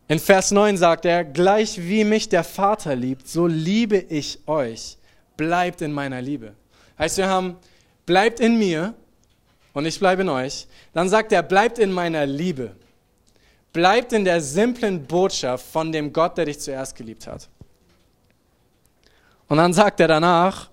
In 0.09 0.21
Vers 0.21 0.53
9 0.53 0.77
sagt 0.77 1.05
er, 1.05 1.25
gleich 1.25 1.79
wie 1.81 2.05
mich 2.05 2.29
der 2.29 2.45
Vater 2.45 2.95
liebt, 2.95 3.27
so 3.29 3.47
liebe 3.47 3.97
ich 3.97 4.39
euch. 4.47 4.97
Bleibt 5.37 5.83
in 5.83 5.93
meiner 5.93 6.23
Liebe. 6.23 6.55
Heißt, 6.99 7.19
wir 7.19 7.29
haben, 7.29 7.57
bleibt 8.07 8.41
in 8.41 8.57
mir 8.57 8.95
und 9.73 9.85
ich 9.85 9.99
bleibe 9.99 10.23
in 10.23 10.29
euch. 10.29 10.69
Dann 10.95 11.09
sagt 11.09 11.33
er, 11.33 11.43
bleibt 11.43 11.79
in 11.79 11.91
meiner 11.91 12.25
Liebe. 12.25 12.77
Bleibt 13.73 14.13
in 14.13 14.25
der 14.25 14.41
simplen 14.41 15.05
Botschaft 15.05 15.67
von 15.67 15.91
dem 15.93 16.13
Gott, 16.13 16.39
der 16.39 16.47
dich 16.47 16.61
zuerst 16.61 16.95
geliebt 16.95 17.27
hat. 17.27 17.49
Und 19.49 19.59
dann 19.59 19.73
sagt 19.73 20.01
er 20.01 20.09
danach, 20.09 20.71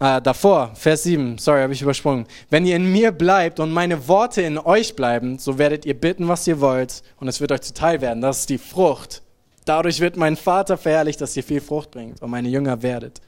äh, 0.00 0.22
davor, 0.22 0.72
Vers 0.74 1.02
7, 1.02 1.38
sorry, 1.38 1.62
habe 1.62 1.72
ich 1.72 1.82
übersprungen. 1.82 2.26
Wenn 2.50 2.66
ihr 2.66 2.76
in 2.76 2.90
mir 2.90 3.10
bleibt 3.10 3.58
und 3.58 3.72
meine 3.72 4.06
Worte 4.08 4.42
in 4.42 4.58
euch 4.58 4.94
bleiben, 4.94 5.38
so 5.38 5.58
werdet 5.58 5.84
ihr 5.84 5.98
bitten, 5.98 6.28
was 6.28 6.46
ihr 6.46 6.60
wollt, 6.60 7.02
und 7.18 7.28
es 7.28 7.40
wird 7.40 7.52
euch 7.52 7.62
zuteil 7.62 8.00
werden. 8.00 8.20
Das 8.20 8.40
ist 8.40 8.50
die 8.50 8.58
Frucht. 8.58 9.22
Dadurch 9.64 10.00
wird 10.00 10.16
mein 10.16 10.36
Vater 10.36 10.78
verherrlicht, 10.78 11.20
dass 11.20 11.36
ihr 11.36 11.42
viel 11.42 11.60
Frucht 11.60 11.90
bringt 11.90 12.22
und 12.22 12.30
meine 12.30 12.48
Jünger 12.48 12.80
werdet. 12.82 13.20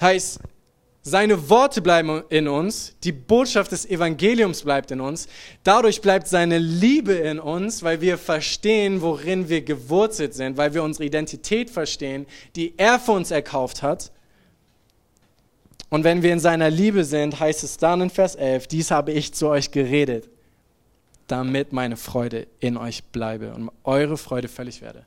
Heißt, 0.00 0.40
seine 1.02 1.48
Worte 1.48 1.80
bleiben 1.80 2.22
in 2.28 2.46
uns, 2.46 2.94
die 3.02 3.12
Botschaft 3.12 3.72
des 3.72 3.88
Evangeliums 3.88 4.62
bleibt 4.62 4.90
in 4.90 5.00
uns, 5.00 5.28
dadurch 5.64 6.02
bleibt 6.02 6.28
seine 6.28 6.58
Liebe 6.58 7.14
in 7.14 7.38
uns, 7.38 7.82
weil 7.82 8.02
wir 8.02 8.18
verstehen, 8.18 9.00
worin 9.00 9.48
wir 9.48 9.62
gewurzelt 9.62 10.34
sind, 10.34 10.58
weil 10.58 10.74
wir 10.74 10.82
unsere 10.82 11.04
Identität 11.04 11.70
verstehen, 11.70 12.26
die 12.54 12.74
er 12.76 12.98
für 12.98 13.12
uns 13.12 13.30
erkauft 13.30 13.82
hat. 13.82 14.12
Und 15.88 16.04
wenn 16.04 16.22
wir 16.22 16.32
in 16.32 16.38
seiner 16.38 16.68
Liebe 16.68 17.04
sind, 17.04 17.40
heißt 17.40 17.64
es 17.64 17.78
dann 17.78 18.02
in 18.02 18.10
Vers 18.10 18.34
11, 18.34 18.66
dies 18.66 18.90
habe 18.90 19.12
ich 19.12 19.32
zu 19.32 19.48
euch 19.48 19.70
geredet, 19.70 20.28
damit 21.26 21.72
meine 21.72 21.96
Freude 21.96 22.46
in 22.60 22.76
euch 22.76 23.04
bleibe 23.04 23.54
und 23.54 23.70
eure 23.84 24.18
Freude 24.18 24.48
völlig 24.48 24.82
werde. 24.82 25.06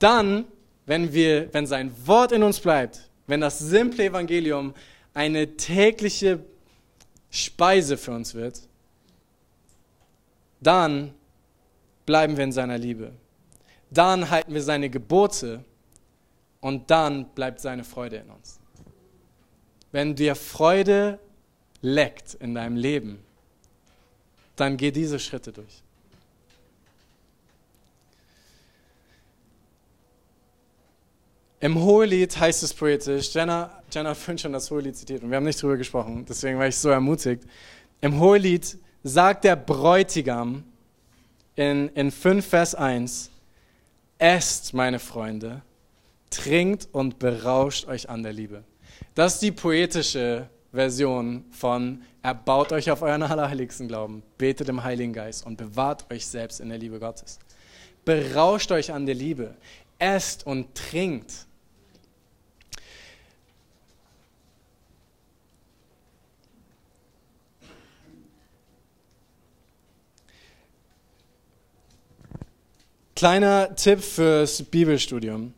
Dann, 0.00 0.46
wenn 0.84 1.12
wir, 1.12 1.48
wenn 1.54 1.66
sein 1.66 1.92
Wort 2.06 2.32
in 2.32 2.42
uns 2.42 2.58
bleibt, 2.58 3.08
wenn 3.28 3.40
das 3.40 3.60
simple 3.60 4.04
Evangelium 4.04 4.74
eine 5.14 5.56
tägliche 5.56 6.44
Speise 7.30 7.96
für 7.96 8.12
uns 8.12 8.34
wird, 8.34 8.60
dann 10.60 11.14
bleiben 12.06 12.36
wir 12.36 12.44
in 12.44 12.52
seiner 12.52 12.78
Liebe. 12.78 13.12
Dann 13.90 14.30
halten 14.30 14.54
wir 14.54 14.62
seine 14.62 14.88
Gebote 14.88 15.64
und 16.60 16.90
dann 16.90 17.28
bleibt 17.34 17.60
seine 17.60 17.84
Freude 17.84 18.16
in 18.16 18.30
uns. 18.30 18.58
Wenn 19.90 20.14
dir 20.14 20.34
Freude 20.34 21.18
leckt 21.82 22.34
in 22.34 22.54
deinem 22.54 22.76
Leben, 22.76 23.22
dann 24.56 24.76
geh 24.76 24.90
diese 24.90 25.18
Schritte 25.18 25.52
durch. 25.52 25.82
Im 31.62 31.80
Hohelied 31.80 32.40
heißt 32.40 32.64
es 32.64 32.74
poetisch, 32.74 33.32
Jenna, 33.32 33.70
Jenna 33.92 34.10
hat 34.10 34.16
vorhin 34.16 34.36
schon 34.36 34.52
das 34.52 34.68
Hohelied 34.68 34.96
zitiert 34.96 35.22
und 35.22 35.30
wir 35.30 35.36
haben 35.36 35.44
nicht 35.44 35.62
drüber 35.62 35.76
gesprochen, 35.76 36.26
deswegen 36.28 36.58
war 36.58 36.66
ich 36.66 36.76
so 36.76 36.88
ermutigt. 36.88 37.44
Im 38.00 38.18
Hohelied 38.18 38.76
sagt 39.04 39.44
der 39.44 39.54
Bräutigam 39.54 40.64
in, 41.54 41.88
in 41.90 42.10
5 42.10 42.44
Vers 42.44 42.74
1, 42.74 43.30
Esst, 44.18 44.74
meine 44.74 44.98
Freunde, 44.98 45.62
trinkt 46.30 46.88
und 46.90 47.20
berauscht 47.20 47.86
euch 47.86 48.10
an 48.10 48.24
der 48.24 48.32
Liebe. 48.32 48.64
Das 49.14 49.34
ist 49.34 49.42
die 49.42 49.52
poetische 49.52 50.48
Version 50.72 51.44
von 51.52 52.02
Erbaut 52.24 52.72
euch 52.72 52.90
auf 52.90 53.02
euren 53.02 53.22
allerheiligsten 53.22 53.86
Glauben, 53.86 54.24
betet 54.36 54.68
im 54.68 54.82
Heiligen 54.82 55.12
Geist 55.12 55.46
und 55.46 55.58
bewahrt 55.58 56.10
euch 56.10 56.26
selbst 56.26 56.58
in 56.58 56.70
der 56.70 56.78
Liebe 56.78 56.98
Gottes. 56.98 57.38
Berauscht 58.04 58.72
euch 58.72 58.92
an 58.92 59.06
der 59.06 59.14
Liebe, 59.14 59.54
esst 60.00 60.44
und 60.44 60.74
trinkt. 60.74 61.46
Kleiner 73.22 73.76
Tipp 73.76 74.02
fürs 74.02 74.64
Bibelstudium. 74.64 75.54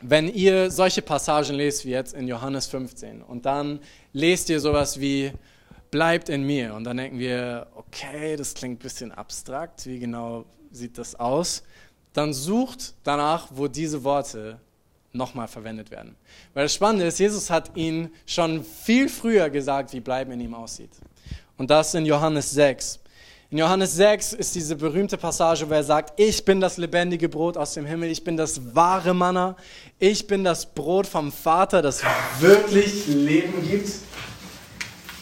Wenn 0.00 0.32
ihr 0.32 0.70
solche 0.70 1.02
Passagen 1.02 1.54
lest 1.54 1.84
wie 1.84 1.90
jetzt 1.90 2.14
in 2.14 2.26
Johannes 2.26 2.68
15 2.68 3.20
und 3.20 3.44
dann 3.44 3.80
lest 4.14 4.48
ihr 4.48 4.60
sowas 4.60 4.98
wie 4.98 5.30
bleibt 5.90 6.30
in 6.30 6.44
mir 6.44 6.72
und 6.72 6.84
dann 6.84 6.96
denken 6.96 7.18
wir, 7.18 7.66
okay, 7.74 8.34
das 8.36 8.54
klingt 8.54 8.78
ein 8.80 8.82
bisschen 8.82 9.12
abstrakt, 9.12 9.84
wie 9.84 9.98
genau 9.98 10.46
sieht 10.70 10.96
das 10.96 11.14
aus? 11.16 11.64
Dann 12.14 12.32
sucht 12.32 12.94
danach, 13.04 13.48
wo 13.50 13.68
diese 13.68 14.02
Worte 14.02 14.58
nochmal 15.12 15.48
verwendet 15.48 15.90
werden. 15.90 16.16
Weil 16.54 16.64
das 16.64 16.72
Spannende 16.72 17.04
ist, 17.04 17.18
Jesus 17.18 17.50
hat 17.50 17.76
ihnen 17.76 18.10
schon 18.24 18.64
viel 18.64 19.10
früher 19.10 19.50
gesagt, 19.50 19.92
wie 19.92 20.00
bleiben 20.00 20.32
in 20.32 20.40
ihm 20.40 20.54
aussieht. 20.54 20.92
Und 21.58 21.70
das 21.70 21.92
in 21.92 22.06
Johannes 22.06 22.52
6. 22.52 23.00
In 23.48 23.58
Johannes 23.58 23.94
6 23.94 24.32
ist 24.32 24.56
diese 24.56 24.74
berühmte 24.74 25.16
Passage, 25.16 25.70
wo 25.70 25.72
er 25.72 25.84
sagt, 25.84 26.18
ich 26.18 26.44
bin 26.44 26.60
das 26.60 26.78
lebendige 26.78 27.28
Brot 27.28 27.56
aus 27.56 27.74
dem 27.74 27.86
Himmel, 27.86 28.10
ich 28.10 28.24
bin 28.24 28.36
das 28.36 28.74
wahre 28.74 29.14
Manna, 29.14 29.54
ich 30.00 30.26
bin 30.26 30.42
das 30.42 30.66
Brot 30.66 31.06
vom 31.06 31.30
Vater, 31.30 31.80
das 31.80 32.02
wirklich 32.40 33.06
Leben 33.06 33.62
gibt. 33.62 33.88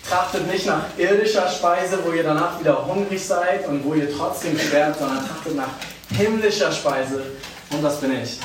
Trachtet 0.09 0.51
nicht 0.51 0.65
nach 0.65 0.87
irdischer 0.97 1.47
Speise, 1.51 1.99
wo 2.03 2.13
ihr 2.13 2.23
danach 2.23 2.59
wieder 2.61 2.87
hungrig 2.87 3.23
seid 3.23 3.69
und 3.69 3.85
wo 3.85 3.93
ihr 3.93 4.11
trotzdem 4.17 4.59
sterbt, 4.59 5.01
sondern 5.01 5.19
trachtet 5.19 5.57
nach 5.57 5.71
himmlischer 6.17 6.73
Speise 6.73 7.25
und 7.73 7.83
das 7.83 8.01
bin 8.01 8.13
ich. 8.23 8.41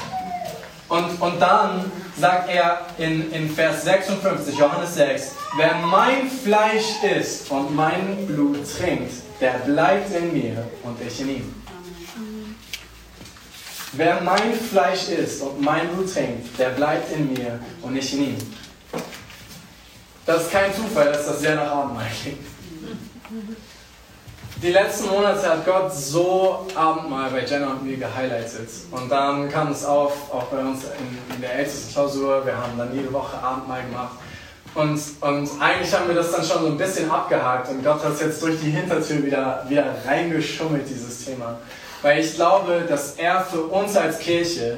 Und, 0.89 1.21
und 1.21 1.39
dann 1.39 1.89
sagt 2.19 2.49
er 2.49 2.81
in, 2.97 3.31
in 3.31 3.49
Vers 3.49 3.85
56, 3.85 4.57
Johannes 4.57 4.95
6, 4.95 5.31
wer 5.55 5.75
mein 5.75 6.29
Fleisch 6.29 7.01
isst 7.17 7.49
und 7.49 7.73
mein 7.73 8.27
Blut 8.27 8.57
trinkt, 8.77 9.28
der 9.39 9.51
bleibt 9.59 10.13
in 10.15 10.33
mir 10.33 10.67
und 10.83 11.01
ich 11.01 11.21
in 11.21 11.29
ihm. 11.29 11.55
Wer 13.93 14.21
mein 14.21 14.53
Fleisch 14.53 15.09
isst 15.09 15.41
und 15.41 15.61
mein 15.61 15.87
Blut 15.89 16.13
trinkt, 16.13 16.59
der 16.59 16.69
bleibt 16.69 17.11
in 17.11 17.33
mir 17.33 17.59
und 17.81 17.95
ich 17.95 18.13
in 18.13 18.25
ihm. 18.25 18.37
Das 20.25 20.43
ist 20.43 20.51
kein 20.51 20.73
Zufall, 20.73 21.11
dass 21.11 21.25
das 21.25 21.39
sehr 21.39 21.55
nach 21.55 21.71
Abendmahl 21.71 22.05
klingt. 22.21 22.39
Die 24.61 24.71
letzten 24.71 25.07
Monate 25.09 25.49
hat 25.49 25.65
Gott 25.65 25.93
so 25.95 26.67
Abendmahl 26.75 27.31
bei 27.31 27.45
Jenna 27.45 27.71
und 27.71 27.83
mir 27.85 27.95
gehighlightet. 27.95 28.69
Und 28.91 29.09
dann 29.09 29.49
kam 29.49 29.71
es 29.71 29.85
auf, 29.85 30.31
auch 30.33 30.43
bei 30.45 30.59
uns 30.59 30.83
in, 30.83 31.35
in 31.35 31.41
der 31.41 31.55
ältesten 31.55 31.93
Klausur. 31.93 32.45
Wir 32.45 32.57
haben 32.57 32.77
dann 32.77 32.93
jede 32.93 33.11
Woche 33.13 33.37
Abendmahl 33.41 33.83
gemacht. 33.83 34.17
Und, 34.75 35.01
und 35.21 35.49
eigentlich 35.59 35.93
haben 35.93 36.07
wir 36.07 36.15
das 36.15 36.31
dann 36.31 36.43
schon 36.43 36.61
so 36.61 36.67
ein 36.67 36.77
bisschen 36.77 37.09
abgehakt 37.09 37.69
und 37.69 37.83
Gott 37.83 38.03
hat 38.03 38.13
es 38.13 38.21
jetzt 38.21 38.41
durch 38.41 38.59
die 38.61 38.69
Hintertür 38.69 39.23
wieder, 39.25 39.65
wieder 39.67 39.95
reingeschummelt, 40.05 40.87
dieses 40.87 41.25
Thema. 41.25 41.59
Weil 42.01 42.23
ich 42.23 42.35
glaube, 42.35 42.85
dass 42.87 43.15
er 43.15 43.41
für 43.41 43.63
uns 43.63 43.97
als 43.97 44.19
Kirche 44.19 44.77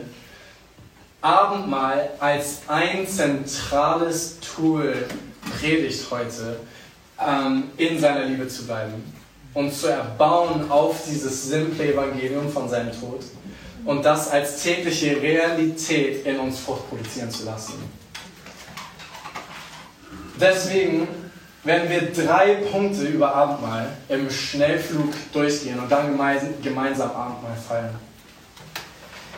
Abendmahl 1.22 2.10
als 2.20 2.62
ein 2.68 3.08
zentrales 3.08 4.38
Tool 4.40 5.06
predigt 5.60 6.10
heute, 6.10 6.58
ähm, 7.20 7.66
in 7.78 8.00
seiner 8.00 8.26
Liebe 8.26 8.48
zu 8.48 8.66
bleiben 8.66 9.14
und 9.54 9.72
zu 9.72 9.88
erbauen 9.88 10.72
auf 10.72 11.04
dieses 11.08 11.48
simple 11.48 11.94
Evangelium 11.94 12.50
von 12.52 12.68
seinem 12.68 12.92
Tod 12.92 13.22
und 13.86 14.04
das 14.04 14.32
als 14.32 14.64
tägliche 14.64 15.22
Realität 15.22 16.26
in 16.26 16.40
uns 16.40 16.60
Frucht 16.60 16.90
produzieren 16.90 17.30
zu 17.30 17.46
lassen. 17.46 18.01
Deswegen 20.42 21.08
werden 21.64 21.90
wir 21.90 22.12
drei 22.12 22.56
Punkte 22.72 23.04
über 23.04 23.36
Abendmahl 23.36 23.88
im 24.10 24.30
Schnellflug 24.30 25.14
durchgehen 25.32 25.80
und 25.80 25.92
dann 25.92 26.18
gemeinsam 26.64 27.12
Abendmahl 27.12 27.56
feiern. 27.68 27.96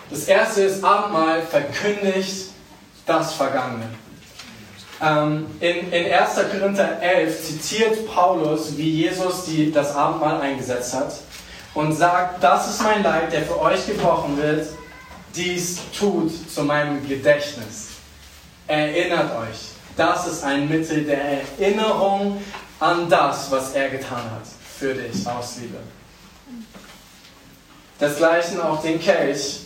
Das 0.09 0.25
erste 0.25 0.61
ist, 0.61 0.83
Abendmahl 0.83 1.41
verkündigt 1.41 2.51
das 3.05 3.33
Vergangene. 3.33 3.89
Ähm, 5.01 5.47
in, 5.59 5.91
in 5.91 6.13
1. 6.13 6.35
Korinther 6.51 7.01
11 7.01 7.47
zitiert 7.47 8.07
Paulus, 8.07 8.77
wie 8.77 8.89
Jesus 8.89 9.45
die, 9.45 9.71
das 9.71 9.93
Abendmahl 9.93 10.39
eingesetzt 10.39 10.93
hat 10.93 11.13
und 11.73 11.91
sagt, 11.93 12.41
das 12.41 12.69
ist 12.69 12.83
mein 12.83 13.03
Leib, 13.03 13.31
der 13.31 13.41
für 13.41 13.59
euch 13.59 13.85
gebrochen 13.85 14.37
wird, 14.37 14.67
dies 15.35 15.79
tut 15.97 16.31
zu 16.49 16.63
meinem 16.63 17.05
Gedächtnis. 17.07 17.89
Erinnert 18.67 19.35
euch. 19.35 19.72
Das 19.95 20.27
ist 20.27 20.43
ein 20.43 20.67
Mittel 20.67 21.03
der 21.03 21.41
Erinnerung 21.59 22.41
an 22.79 23.07
das, 23.09 23.51
was 23.51 23.73
er 23.73 23.89
getan 23.89 24.23
hat 24.31 24.47
für 24.79 24.93
dich 24.93 25.27
aus 25.27 25.57
Liebe. 25.61 25.77
Desgleichen 27.99 28.59
auch 28.59 28.81
den 28.81 28.99
Kelch 28.99 29.61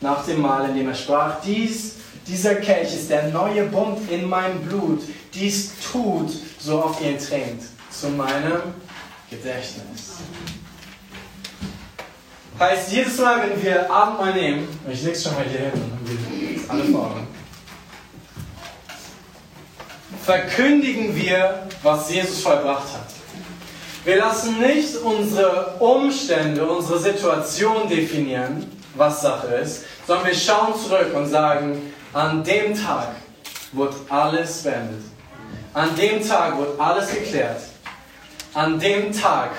nach 0.00 0.24
dem 0.24 0.40
Mahl, 0.40 0.68
in 0.68 0.76
dem 0.76 0.88
er 0.88 0.94
sprach, 0.94 1.40
dies, 1.44 1.96
dieser 2.26 2.54
Kelch 2.56 2.94
ist 2.94 3.10
der 3.10 3.28
neue 3.28 3.64
Bund 3.64 4.10
in 4.10 4.28
meinem 4.28 4.60
Blut. 4.62 5.02
Dies 5.34 5.72
tut, 5.92 6.30
so 6.58 6.84
oft 6.84 7.00
ihr 7.00 7.10
ihn 7.10 7.18
trinkt, 7.18 7.64
zu 7.90 8.08
meinem 8.10 8.74
Gedächtnis. 9.28 10.12
Heißt, 12.58 12.92
jedes 12.92 13.18
Mal, 13.18 13.42
wenn 13.42 13.62
wir 13.62 13.90
Abendmahl 13.90 14.32
nehmen, 14.34 14.68
ich 14.88 15.02
leg's 15.02 15.24
schon 15.24 15.34
mal 15.34 15.44
hier 15.44 15.72
hin, 15.72 16.64
alle 16.68 16.84
vor 16.84 17.16
verkündigen 20.24 21.14
wir, 21.16 21.66
was 21.82 22.10
Jesus 22.10 22.42
vollbracht 22.42 22.92
hat. 22.92 23.12
Wir 24.04 24.16
lassen 24.16 24.60
nicht 24.60 24.96
unsere 24.96 25.76
Umstände, 25.78 26.66
unsere 26.66 26.98
Situation 26.98 27.88
definieren, 27.88 28.70
was 28.94 29.22
Sache 29.22 29.48
ist, 29.54 29.84
sondern 30.06 30.26
wir 30.26 30.34
schauen 30.34 30.74
zurück 30.74 31.14
und 31.14 31.28
sagen, 31.28 31.94
an 32.12 32.42
dem 32.42 32.74
Tag 32.74 33.08
wurde 33.72 33.94
alles 34.08 34.62
beendet. 34.62 35.04
An 35.72 35.96
dem 35.96 36.26
Tag 36.26 36.56
wurde 36.56 36.78
alles 36.78 37.10
geklärt. 37.10 37.62
An 38.54 38.78
dem 38.78 39.12
Tag 39.12 39.52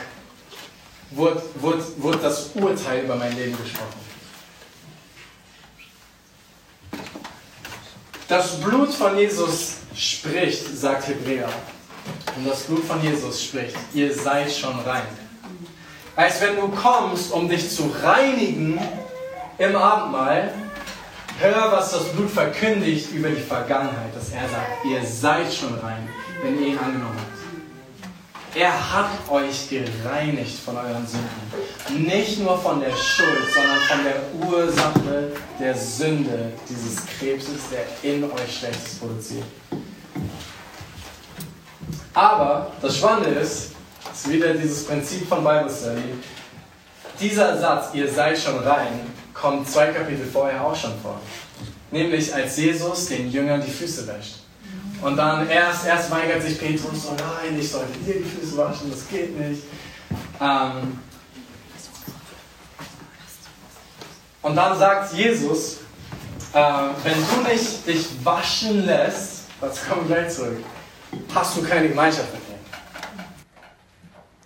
wurde, 1.12 1.42
wurde, 1.56 1.84
wurde 1.98 2.18
das 2.20 2.50
Urteil 2.54 3.06
über 3.06 3.16
mein 3.16 3.36
Leben 3.36 3.58
gesprochen. 3.58 4.04
Das 8.28 8.60
Blut 8.62 8.94
von 8.94 9.18
Jesus 9.18 9.78
spricht, 9.96 10.78
sagt 10.78 11.08
Hebräer. 11.08 11.50
Und 12.36 12.48
das 12.48 12.64
Blut 12.64 12.84
von 12.86 13.02
Jesus 13.02 13.44
spricht, 13.44 13.76
ihr 13.94 14.14
seid 14.14 14.52
schon 14.52 14.80
rein. 14.80 15.04
Heißt, 16.18 16.42
wenn 16.42 16.56
du 16.56 16.68
kommst, 16.70 17.32
um 17.32 17.50
dich 17.50 17.70
zu 17.70 17.94
reinigen 18.04 18.80
im 19.58 19.76
Abendmahl, 19.76 20.54
hör, 21.40 21.72
was 21.72 21.92
das 21.92 22.06
Blut 22.10 22.30
verkündigt 22.30 23.12
über 23.14 23.30
die 23.30 23.42
Vergangenheit, 23.42 24.16
dass 24.16 24.30
er 24.32 24.48
sagt, 24.50 24.86
ihr 24.86 25.04
seid 25.06 25.54
schon 25.54 25.74
rein, 25.80 26.08
wenn 26.44 26.62
ihr 26.62 26.70
ihn 26.70 26.78
angenommen 26.78 27.18
habt. 27.18 27.44
Er 28.56 28.94
hat 28.94 29.10
euch 29.32 29.68
gereinigt 29.68 30.60
von 30.64 30.78
euren 30.78 31.08
Sünden. 31.08 32.06
Nicht 32.08 32.40
nur 32.40 32.56
von 32.60 32.80
der 32.82 32.92
Schuld, 32.92 33.52
sondern 33.52 33.80
von 33.80 34.04
der 34.04 34.48
Ursache 34.48 35.32
der 35.60 35.76
Sünde, 35.76 36.54
dieses 36.70 37.04
Krebses, 37.18 37.62
der 37.72 38.12
in 38.12 38.24
euch 38.26 38.60
Schlechtes 38.60 39.00
produziert. 39.00 39.46
Aber 42.14 42.72
das 42.82 42.98
Spannende 42.98 43.30
ist, 43.40 43.72
ist 44.14 44.30
wieder 44.30 44.54
dieses 44.54 44.86
Prinzip 44.86 45.28
von 45.28 45.44
Bible 45.44 45.70
Study, 45.70 46.22
dieser 47.20 47.60
Satz, 47.60 47.94
ihr 47.94 48.12
seid 48.12 48.38
schon 48.38 48.60
rein, 48.60 49.00
kommt 49.34 49.70
zwei 49.70 49.88
Kapitel 49.88 50.26
vorher 50.26 50.64
auch 50.64 50.76
schon 50.76 50.94
vor. 51.02 51.20
Nämlich 51.92 52.34
als 52.34 52.58
Jesus 52.58 53.08
den 53.08 53.32
Jüngern 53.32 53.64
die 53.64 53.72
Füße 53.72 54.08
wäscht. 54.08 54.40
Und 55.02 55.18
dann 55.18 55.50
erst, 55.50 55.86
erst 55.86 56.10
weigert 56.12 56.42
sich 56.42 56.58
Petrus, 56.58 57.08
oh 57.10 57.16
nein, 57.18 57.60
ich 57.60 57.70
sollte 57.70 57.92
dir 58.00 58.16
die 58.16 58.24
Füße 58.24 58.58
waschen, 58.58 58.90
das 58.90 59.08
geht 59.10 59.38
nicht. 59.38 59.64
Ähm, 60.40 61.00
und 64.42 64.56
dann 64.56 64.78
sagt 64.78 65.14
Jesus, 65.14 65.78
äh, 66.54 66.62
wenn 67.04 67.16
du 67.16 67.50
nicht 67.50 67.88
dich 67.88 68.08
waschen 68.24 68.86
lässt, 68.86 69.44
das 69.60 69.88
kommt 69.88 70.08
gleich 70.08 70.34
zurück, 70.34 70.64
hast 71.34 71.58
du 71.58 71.64
keine 71.64 71.90
Gemeinschaft 71.90 72.34
mit 72.34 72.50
mir. 72.50 72.58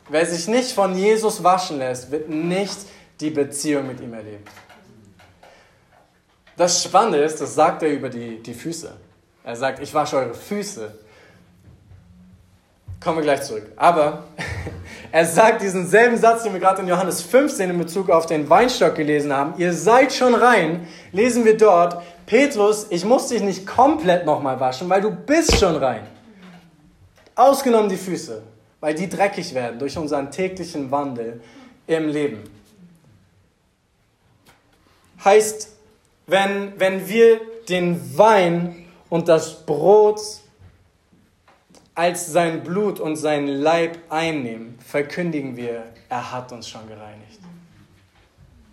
Wer 0.10 0.26
sich 0.26 0.48
nicht 0.48 0.72
von 0.72 0.98
Jesus 0.98 1.44
waschen 1.44 1.80
lässt, 1.80 2.12
wird 2.12 2.30
nicht 2.30 2.78
die 3.20 3.30
Beziehung 3.30 3.88
mit 3.88 4.00
ihm 4.00 4.14
erleben. 4.14 4.44
Das 6.56 6.84
Spannende 6.84 7.20
ist, 7.20 7.40
das 7.42 7.54
sagt 7.54 7.84
er 7.84 7.90
über 7.90 8.10
die, 8.10 8.42
die 8.42 8.54
Füße. 8.54 8.92
Er 9.44 9.56
sagt, 9.56 9.80
ich 9.80 9.94
wasche 9.94 10.18
eure 10.18 10.34
Füße. 10.34 10.92
Kommen 13.00 13.18
wir 13.18 13.24
gleich 13.24 13.44
zurück. 13.44 13.66
Aber 13.76 14.24
er 15.12 15.26
sagt 15.26 15.62
diesen 15.62 15.88
selben 15.88 16.18
Satz, 16.18 16.44
den 16.44 16.54
wir 16.54 16.60
gerade 16.60 16.82
in 16.82 16.88
Johannes 16.88 17.22
15 17.22 17.70
in 17.70 17.78
Bezug 17.78 18.10
auf 18.10 18.26
den 18.26 18.50
Weinstock 18.50 18.96
gelesen 18.96 19.32
haben. 19.32 19.54
Ihr 19.58 19.74
seid 19.74 20.14
schon 20.14 20.34
rein, 20.34 20.88
lesen 21.12 21.46
wir 21.46 21.58
dort. 21.58 22.02
Petrus, 22.26 22.88
ich 22.90 23.06
muss 23.06 23.28
dich 23.28 23.42
nicht 23.42 23.68
komplett 23.68 24.26
nochmal 24.26 24.60
waschen, 24.60 24.90
weil 24.90 25.02
du 25.02 25.12
bist 25.12 25.58
schon 25.58 25.76
rein. 25.76 26.08
Ausgenommen 27.38 27.88
die 27.88 27.98
Füße, 27.98 28.42
weil 28.80 28.96
die 28.96 29.08
dreckig 29.08 29.54
werden 29.54 29.78
durch 29.78 29.96
unseren 29.96 30.32
täglichen 30.32 30.90
Wandel 30.90 31.40
im 31.86 32.10
Leben. 32.10 32.44
Heißt, 35.24 35.70
wenn, 36.26 36.80
wenn 36.80 37.08
wir 37.08 37.40
den 37.70 38.18
Wein 38.18 38.88
und 39.10 39.28
das 39.28 39.66
Brot 39.66 40.20
als 41.94 42.26
sein 42.26 42.64
Blut 42.64 43.00
und 43.00 43.16
sein 43.18 43.48
Leib 43.48 44.00
einnehmen, 44.10 44.78
verkündigen 44.80 45.56
wir, 45.56 45.84
er 46.10 46.32
hat 46.32 46.52
uns 46.52 46.68
schon 46.68 46.88
gereinigt. 46.88 47.40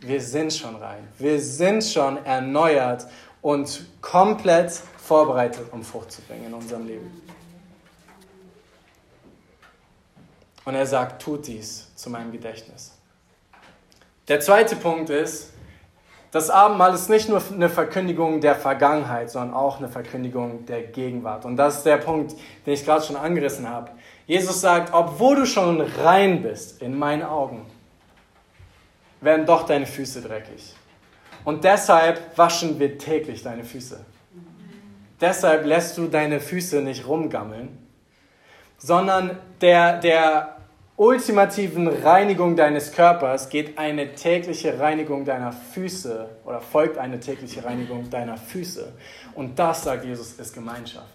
Wir 0.00 0.20
sind 0.22 0.52
schon 0.54 0.76
rein. 0.76 1.06
Wir 1.18 1.38
sind 1.38 1.84
schon 1.84 2.24
erneuert 2.24 3.06
und 3.42 3.86
komplett 4.00 4.72
vorbereitet, 4.96 5.66
um 5.70 5.82
Frucht 5.82 6.12
zu 6.12 6.22
bringen 6.22 6.46
in 6.46 6.54
unserem 6.54 6.86
Leben. 6.86 7.10
Und 10.64 10.74
er 10.74 10.86
sagt, 10.86 11.22
tut 11.22 11.46
dies 11.46 11.94
zu 11.94 12.10
meinem 12.10 12.32
Gedächtnis. 12.32 12.92
Der 14.28 14.40
zweite 14.40 14.76
Punkt 14.76 15.10
ist, 15.10 15.52
das 16.30 16.50
Abendmahl 16.50 16.94
ist 16.94 17.08
nicht 17.10 17.28
nur 17.28 17.40
eine 17.52 17.68
Verkündigung 17.68 18.40
der 18.40 18.56
Vergangenheit, 18.56 19.30
sondern 19.30 19.54
auch 19.54 19.78
eine 19.78 19.88
Verkündigung 19.88 20.66
der 20.66 20.82
Gegenwart. 20.82 21.44
Und 21.44 21.56
das 21.56 21.76
ist 21.76 21.86
der 21.86 21.98
Punkt, 21.98 22.34
den 22.66 22.74
ich 22.74 22.84
gerade 22.84 23.04
schon 23.04 23.14
angerissen 23.14 23.68
habe. 23.68 23.92
Jesus 24.26 24.60
sagt, 24.60 24.92
obwohl 24.92 25.36
du 25.36 25.46
schon 25.46 25.80
rein 25.80 26.42
bist 26.42 26.82
in 26.82 26.98
meinen 26.98 27.22
Augen, 27.22 27.66
werden 29.20 29.46
doch 29.46 29.64
deine 29.64 29.86
Füße 29.86 30.22
dreckig. 30.22 30.74
Und 31.44 31.62
deshalb 31.62 32.36
waschen 32.36 32.78
wir 32.80 32.98
täglich 32.98 33.42
deine 33.42 33.62
Füße. 33.62 34.04
Deshalb 35.20 35.64
lässt 35.66 35.96
du 35.98 36.08
deine 36.08 36.40
Füße 36.40 36.80
nicht 36.80 37.06
rumgammeln, 37.06 37.78
sondern 38.84 39.38
der, 39.62 39.98
der 39.98 40.56
ultimativen 40.96 41.88
Reinigung 41.88 42.54
deines 42.54 42.92
Körpers 42.92 43.48
geht 43.48 43.78
eine 43.78 44.14
tägliche 44.14 44.78
Reinigung 44.78 45.24
deiner 45.24 45.52
Füße 45.52 46.28
oder 46.44 46.60
folgt 46.60 46.98
eine 46.98 47.18
tägliche 47.18 47.64
Reinigung 47.64 48.10
deiner 48.10 48.36
Füße. 48.36 48.92
Und 49.34 49.58
das, 49.58 49.84
sagt 49.84 50.04
Jesus, 50.04 50.34
ist 50.34 50.52
Gemeinschaft. 50.52 51.06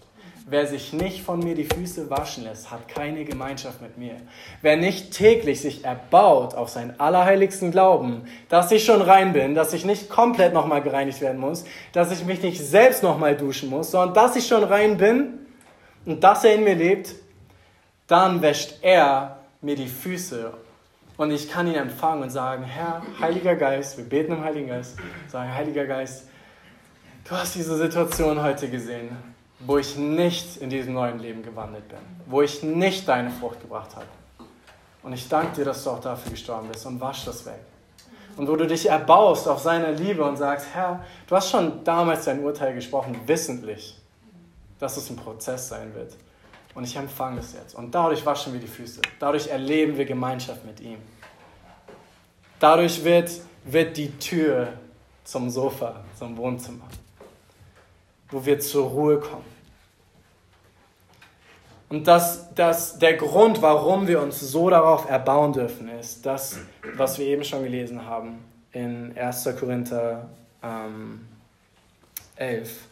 Wer 0.48 0.66
sich 0.66 0.92
nicht 0.92 1.22
von 1.22 1.38
mir 1.38 1.54
die 1.54 1.64
Füße 1.64 2.10
waschen 2.10 2.42
lässt, 2.42 2.72
hat 2.72 2.88
keine 2.88 3.24
Gemeinschaft 3.24 3.80
mit 3.80 3.96
mir. 3.96 4.16
Wer 4.62 4.76
nicht 4.76 5.12
täglich 5.12 5.60
sich 5.60 5.84
erbaut 5.84 6.54
auf 6.54 6.70
seinen 6.70 6.98
allerheiligsten 6.98 7.70
Glauben, 7.70 8.22
dass 8.48 8.72
ich 8.72 8.84
schon 8.84 9.00
rein 9.00 9.32
bin, 9.32 9.54
dass 9.54 9.72
ich 9.74 9.84
nicht 9.84 10.08
komplett 10.10 10.54
nochmal 10.54 10.82
gereinigt 10.82 11.20
werden 11.20 11.40
muss, 11.40 11.64
dass 11.92 12.10
ich 12.10 12.24
mich 12.24 12.42
nicht 12.42 12.60
selbst 12.60 13.04
nochmal 13.04 13.36
duschen 13.36 13.70
muss, 13.70 13.92
sondern 13.92 14.12
dass 14.12 14.34
ich 14.34 14.48
schon 14.48 14.64
rein 14.64 14.96
bin 14.96 15.38
und 16.04 16.24
dass 16.24 16.42
er 16.42 16.56
in 16.56 16.64
mir 16.64 16.74
lebt, 16.74 17.14
dann 18.10 18.42
wäscht 18.42 18.78
er 18.82 19.38
mir 19.60 19.76
die 19.76 19.86
Füße 19.86 20.52
und 21.16 21.30
ich 21.30 21.48
kann 21.48 21.68
ihn 21.68 21.74
empfangen 21.74 22.24
und 22.24 22.30
sagen, 22.30 22.64
Herr, 22.64 23.02
Heiliger 23.20 23.54
Geist, 23.54 23.98
wir 23.98 24.04
beten 24.04 24.32
im 24.32 24.42
Heiligen 24.42 24.66
Geist, 24.66 24.96
sagen, 25.28 25.54
Heiliger 25.54 25.86
Geist, 25.86 26.24
du 27.24 27.30
hast 27.30 27.54
diese 27.54 27.76
Situation 27.76 28.42
heute 28.42 28.68
gesehen, 28.68 29.16
wo 29.60 29.78
ich 29.78 29.96
nicht 29.96 30.56
in 30.56 30.70
diesem 30.70 30.94
neuen 30.94 31.20
Leben 31.20 31.44
gewandelt 31.44 31.86
bin, 31.88 31.98
wo 32.26 32.42
ich 32.42 32.64
nicht 32.64 33.06
deine 33.06 33.30
Frucht 33.30 33.60
gebracht 33.60 33.94
habe. 33.94 34.06
Und 35.04 35.12
ich 35.12 35.28
danke 35.28 35.56
dir, 35.56 35.64
dass 35.66 35.84
du 35.84 35.90
auch 35.90 36.00
dafür 36.00 36.32
gestorben 36.32 36.68
bist 36.68 36.84
und 36.86 37.00
wasch 37.00 37.24
das 37.26 37.46
weg. 37.46 37.60
Und 38.36 38.48
wo 38.48 38.56
du 38.56 38.66
dich 38.66 38.88
erbaust 38.88 39.46
auf 39.46 39.60
seine 39.60 39.92
Liebe 39.92 40.24
und 40.24 40.36
sagst, 40.36 40.66
Herr, 40.72 41.04
du 41.28 41.36
hast 41.36 41.50
schon 41.50 41.84
damals 41.84 42.24
dein 42.24 42.42
Urteil 42.42 42.74
gesprochen, 42.74 43.20
wissentlich, 43.26 44.00
dass 44.80 44.96
es 44.96 45.10
ein 45.10 45.16
Prozess 45.16 45.68
sein 45.68 45.94
wird. 45.94 46.16
Und 46.74 46.84
ich 46.84 46.96
empfange 46.96 47.40
es 47.40 47.52
jetzt. 47.52 47.74
Und 47.74 47.94
dadurch 47.94 48.24
waschen 48.24 48.52
wir 48.52 48.60
die 48.60 48.66
Füße. 48.66 49.00
Dadurch 49.18 49.48
erleben 49.48 49.96
wir 49.96 50.04
Gemeinschaft 50.04 50.64
mit 50.64 50.80
ihm. 50.80 50.98
Dadurch 52.58 53.02
wird, 53.02 53.30
wird 53.64 53.96
die 53.96 54.10
Tür 54.18 54.74
zum 55.24 55.50
Sofa, 55.50 56.04
zum 56.18 56.36
Wohnzimmer, 56.36 56.86
wo 58.30 58.44
wir 58.44 58.60
zur 58.60 58.88
Ruhe 58.88 59.18
kommen. 59.18 59.44
Und 61.88 62.06
das, 62.06 62.54
das, 62.54 62.98
der 62.98 63.14
Grund, 63.14 63.62
warum 63.62 64.06
wir 64.06 64.22
uns 64.22 64.38
so 64.38 64.70
darauf 64.70 65.10
erbauen 65.10 65.52
dürfen, 65.52 65.88
ist 65.88 66.24
das, 66.24 66.58
was 66.94 67.18
wir 67.18 67.26
eben 67.26 67.42
schon 67.42 67.64
gelesen 67.64 68.06
haben 68.06 68.44
in 68.72 69.16
1. 69.18 69.48
Korinther 69.58 70.28
ähm, 70.62 71.26
11. 72.36 72.84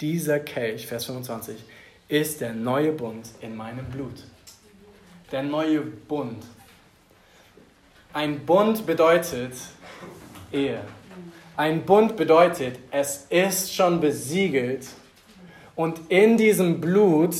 Dieser 0.00 0.38
Kelch, 0.38 0.86
Vers 0.86 1.06
25, 1.06 1.56
ist 2.08 2.40
der 2.40 2.54
neue 2.54 2.92
Bund 2.92 3.28
in 3.40 3.56
meinem 3.56 3.84
Blut. 3.86 4.24
Der 5.30 5.42
neue 5.42 5.80
Bund. 5.80 6.42
Ein 8.12 8.44
Bund 8.46 8.86
bedeutet 8.86 9.52
Ehe. 10.50 10.80
Ein 11.56 11.84
Bund 11.84 12.16
bedeutet, 12.16 12.78
es 12.90 13.26
ist 13.28 13.74
schon 13.74 14.00
besiegelt 14.00 14.86
und 15.74 16.00
in 16.08 16.36
diesem 16.36 16.80
Blut 16.80 17.34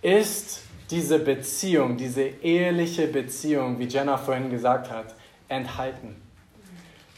ist 0.00 0.62
diese 0.90 1.18
Beziehung, 1.18 1.96
diese 1.96 2.22
eheliche 2.22 3.08
Beziehung, 3.08 3.78
wie 3.78 3.86
Jenna 3.86 4.16
vorhin 4.16 4.50
gesagt 4.50 4.90
hat, 4.90 5.14
enthalten. 5.48 6.16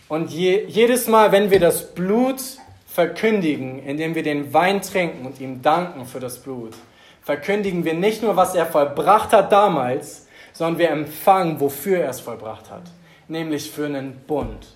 Und 0.09 0.31
je, 0.31 0.65
jedes 0.67 1.07
Mal, 1.07 1.31
wenn 1.31 1.51
wir 1.51 1.61
das 1.61 1.95
Blut 1.95 2.41
verkündigen, 2.93 3.79
indem 3.85 4.15
wir 4.15 4.25
den 4.25 4.53
Wein 4.53 4.83
trinken 4.83 5.25
und 5.25 5.41
ihm 5.41 5.63
danken 5.63 6.07
für 6.07 6.19
das 6.19 6.39
Blut, 6.39 6.75
verkündigen 7.23 7.85
wir 7.85 7.95
nicht 7.95 8.23
nur, 8.23 8.37
was 8.37 8.55
er 8.55 8.67
vollbracht 8.67 9.33
hat 9.33 9.53
damals, 9.53 10.27
sondern 10.53 10.79
wir 10.79 10.91
empfangen, 10.91 11.61
wofür 11.61 12.01
er 12.01 12.11
es 12.11 12.21
vollbracht 12.21 12.71
hat, 12.71 12.83
nämlich 13.29 13.71
für 13.71 13.87
einen 13.87 14.21
Bund, 14.27 14.67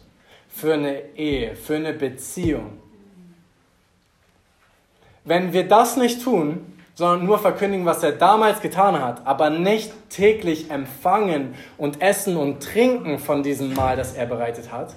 für 0.49 0.75
eine 0.75 1.17
Ehe, 1.17 1.57
für 1.57 1.75
eine 1.75 1.93
Beziehung. 1.93 2.79
Wenn 5.25 5.53
wir 5.53 5.67
das 5.67 5.97
nicht 5.97 6.23
tun, 6.23 6.79
sondern 6.95 7.27
nur 7.27 7.41
verkündigen, 7.41 7.87
was 7.87 8.05
er 8.05 8.13
damals 8.13 8.61
getan 8.61 9.01
hat, 9.01 9.27
aber 9.27 9.51
nicht 9.51 9.93
täglich 10.11 10.71
empfangen 10.71 11.57
und 11.77 12.01
essen 12.01 12.37
und 12.37 12.63
trinken 12.63 13.19
von 13.19 13.43
diesem 13.43 13.75
Mahl, 13.75 13.97
das 13.97 14.15
er 14.15 14.27
bereitet 14.27 14.71
hat, 14.71 14.95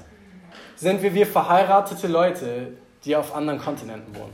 sind 0.76 1.02
wir 1.02 1.16
wie 1.16 1.26
verheiratete 1.26 2.08
Leute, 2.08 2.74
die 3.08 3.16
auf 3.16 3.34
anderen 3.34 3.60
Kontinenten 3.60 4.14
wohnen. 4.16 4.34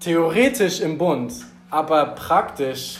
Theoretisch 0.00 0.80
im 0.80 0.98
Bund, 0.98 1.32
aber 1.70 2.06
praktisch 2.06 2.98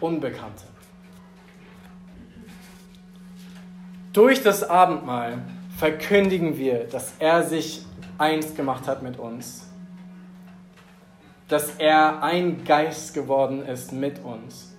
Unbekannte. 0.00 0.64
Durch 4.12 4.42
das 4.42 4.68
Abendmahl 4.68 5.42
verkündigen 5.76 6.56
wir, 6.58 6.84
dass 6.84 7.14
er 7.18 7.42
sich 7.42 7.84
eins 8.18 8.54
gemacht 8.54 8.86
hat 8.86 9.02
mit 9.02 9.18
uns, 9.18 9.66
dass 11.48 11.76
er 11.76 12.22
ein 12.22 12.64
Geist 12.64 13.14
geworden 13.14 13.64
ist 13.64 13.92
mit 13.92 14.22
uns, 14.24 14.74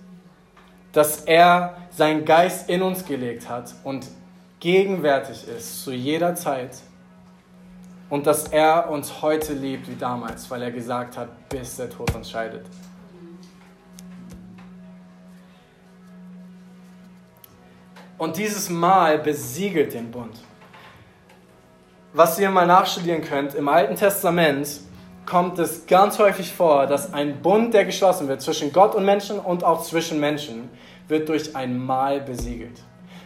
dass 0.92 1.22
er 1.22 1.76
seinen 1.90 2.24
Geist 2.24 2.68
in 2.68 2.82
uns 2.82 3.04
gelegt 3.04 3.48
hat 3.48 3.74
und 3.84 4.06
gegenwärtig 4.62 5.48
ist 5.48 5.82
zu 5.82 5.90
jeder 5.90 6.36
Zeit 6.36 6.76
und 8.08 8.28
dass 8.28 8.46
er 8.46 8.88
uns 8.90 9.20
heute 9.20 9.54
liebt 9.54 9.90
wie 9.90 9.96
damals, 9.96 10.48
weil 10.52 10.62
er 10.62 10.70
gesagt 10.70 11.16
hat, 11.16 11.48
bis 11.48 11.76
der 11.76 11.90
Tod 11.90 12.14
uns 12.14 12.30
scheidet. 12.30 12.64
Und 18.16 18.36
dieses 18.36 18.70
Mal 18.70 19.18
besiegelt 19.18 19.94
den 19.94 20.12
Bund. 20.12 20.38
Was 22.12 22.38
ihr 22.38 22.48
mal 22.48 22.66
nachstudieren 22.66 23.22
könnt, 23.22 23.56
im 23.56 23.68
Alten 23.68 23.96
Testament 23.96 24.80
kommt 25.26 25.58
es 25.58 25.86
ganz 25.86 26.20
häufig 26.20 26.52
vor, 26.52 26.86
dass 26.86 27.12
ein 27.12 27.42
Bund, 27.42 27.74
der 27.74 27.84
geschlossen 27.84 28.28
wird 28.28 28.40
zwischen 28.42 28.72
Gott 28.72 28.94
und 28.94 29.04
Menschen 29.04 29.40
und 29.40 29.64
auch 29.64 29.82
zwischen 29.82 30.20
Menschen, 30.20 30.70
wird 31.08 31.28
durch 31.28 31.56
ein 31.56 31.84
Mahl 31.84 32.20
besiegelt. 32.20 32.80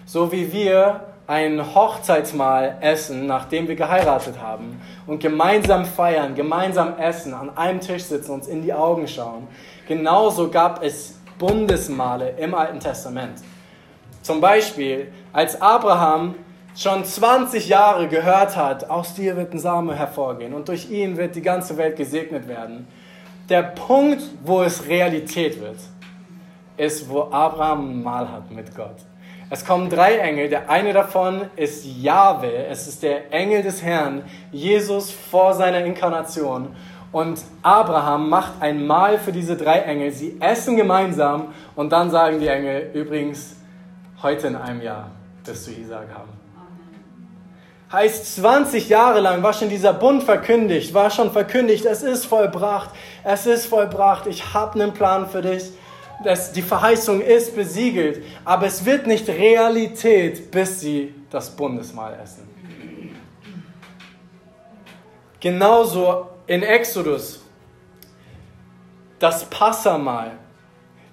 So 0.06 0.32
wie 0.32 0.50
wir 0.50 1.15
ein 1.26 1.74
Hochzeitsmahl 1.74 2.76
essen, 2.80 3.26
nachdem 3.26 3.66
wir 3.66 3.74
geheiratet 3.74 4.40
haben 4.40 4.80
und 5.06 5.20
gemeinsam 5.20 5.84
feiern, 5.84 6.34
gemeinsam 6.34 6.98
essen, 6.98 7.34
an 7.34 7.56
einem 7.56 7.80
Tisch 7.80 8.04
sitzen, 8.04 8.32
uns 8.32 8.46
in 8.46 8.62
die 8.62 8.72
Augen 8.72 9.08
schauen. 9.08 9.48
Genauso 9.88 10.48
gab 10.48 10.82
es 10.82 11.18
Bundesmale 11.38 12.30
im 12.38 12.54
Alten 12.54 12.80
Testament. 12.80 13.40
Zum 14.22 14.40
Beispiel, 14.40 15.12
als 15.32 15.60
Abraham 15.60 16.36
schon 16.76 17.04
20 17.04 17.68
Jahre 17.68 18.08
gehört 18.08 18.56
hat, 18.56 18.88
aus 18.88 19.14
dir 19.14 19.36
wird 19.36 19.52
ein 19.52 19.58
Same 19.58 19.94
hervorgehen 19.94 20.54
und 20.54 20.68
durch 20.68 20.90
ihn 20.90 21.16
wird 21.16 21.34
die 21.34 21.42
ganze 21.42 21.76
Welt 21.76 21.96
gesegnet 21.96 22.46
werden. 22.48 22.86
Der 23.48 23.62
Punkt, 23.62 24.22
wo 24.44 24.62
es 24.62 24.86
Realität 24.86 25.60
wird, 25.60 25.78
ist, 26.76 27.08
wo 27.08 27.22
Abraham 27.30 27.90
ein 27.90 28.02
Mahl 28.02 28.30
hat 28.30 28.50
mit 28.50 28.74
Gott. 28.74 28.96
Es 29.48 29.64
kommen 29.64 29.88
drei 29.88 30.16
Engel. 30.16 30.48
Der 30.48 30.68
eine 30.68 30.92
davon 30.92 31.42
ist 31.54 31.84
Jahwe. 31.84 32.66
Es 32.68 32.88
ist 32.88 33.02
der 33.02 33.32
Engel 33.32 33.62
des 33.62 33.82
Herrn, 33.82 34.24
Jesus 34.50 35.10
vor 35.10 35.54
seiner 35.54 35.84
Inkarnation. 35.84 36.74
Und 37.12 37.40
Abraham 37.62 38.28
macht 38.28 38.54
ein 38.60 38.86
Mahl 38.86 39.18
für 39.18 39.32
diese 39.32 39.56
drei 39.56 39.80
Engel. 39.80 40.10
Sie 40.10 40.36
essen 40.40 40.76
gemeinsam 40.76 41.54
und 41.76 41.90
dann 41.92 42.10
sagen 42.10 42.40
die 42.40 42.48
Engel, 42.48 42.90
übrigens, 42.92 43.56
heute 44.22 44.48
in 44.48 44.56
einem 44.56 44.82
Jahr 44.82 45.10
wirst 45.44 45.68
du 45.68 45.70
Isaac 45.70 46.08
haben. 46.12 46.32
Heißt, 47.92 48.34
20 48.34 48.88
Jahre 48.88 49.20
lang 49.20 49.44
war 49.44 49.52
schon 49.52 49.68
dieser 49.68 49.92
Bund 49.92 50.24
verkündigt, 50.24 50.92
war 50.92 51.08
schon 51.10 51.30
verkündigt, 51.30 51.86
es 51.86 52.02
ist 52.02 52.26
vollbracht, 52.26 52.90
es 53.22 53.46
ist 53.46 53.66
vollbracht, 53.66 54.26
ich 54.26 54.52
habe 54.54 54.74
einen 54.74 54.92
Plan 54.92 55.28
für 55.28 55.40
dich 55.40 55.70
das, 56.24 56.52
die 56.52 56.62
Verheißung 56.62 57.20
ist 57.20 57.54
besiegelt, 57.54 58.22
aber 58.44 58.66
es 58.66 58.84
wird 58.84 59.06
nicht 59.06 59.28
Realität, 59.28 60.50
bis 60.50 60.80
sie 60.80 61.14
das 61.30 61.50
Bundesmahl 61.50 62.18
essen. 62.22 62.48
Genauso 65.40 66.28
in 66.46 66.62
Exodus, 66.62 67.42
das 69.18 69.44
Passamal, 69.44 70.32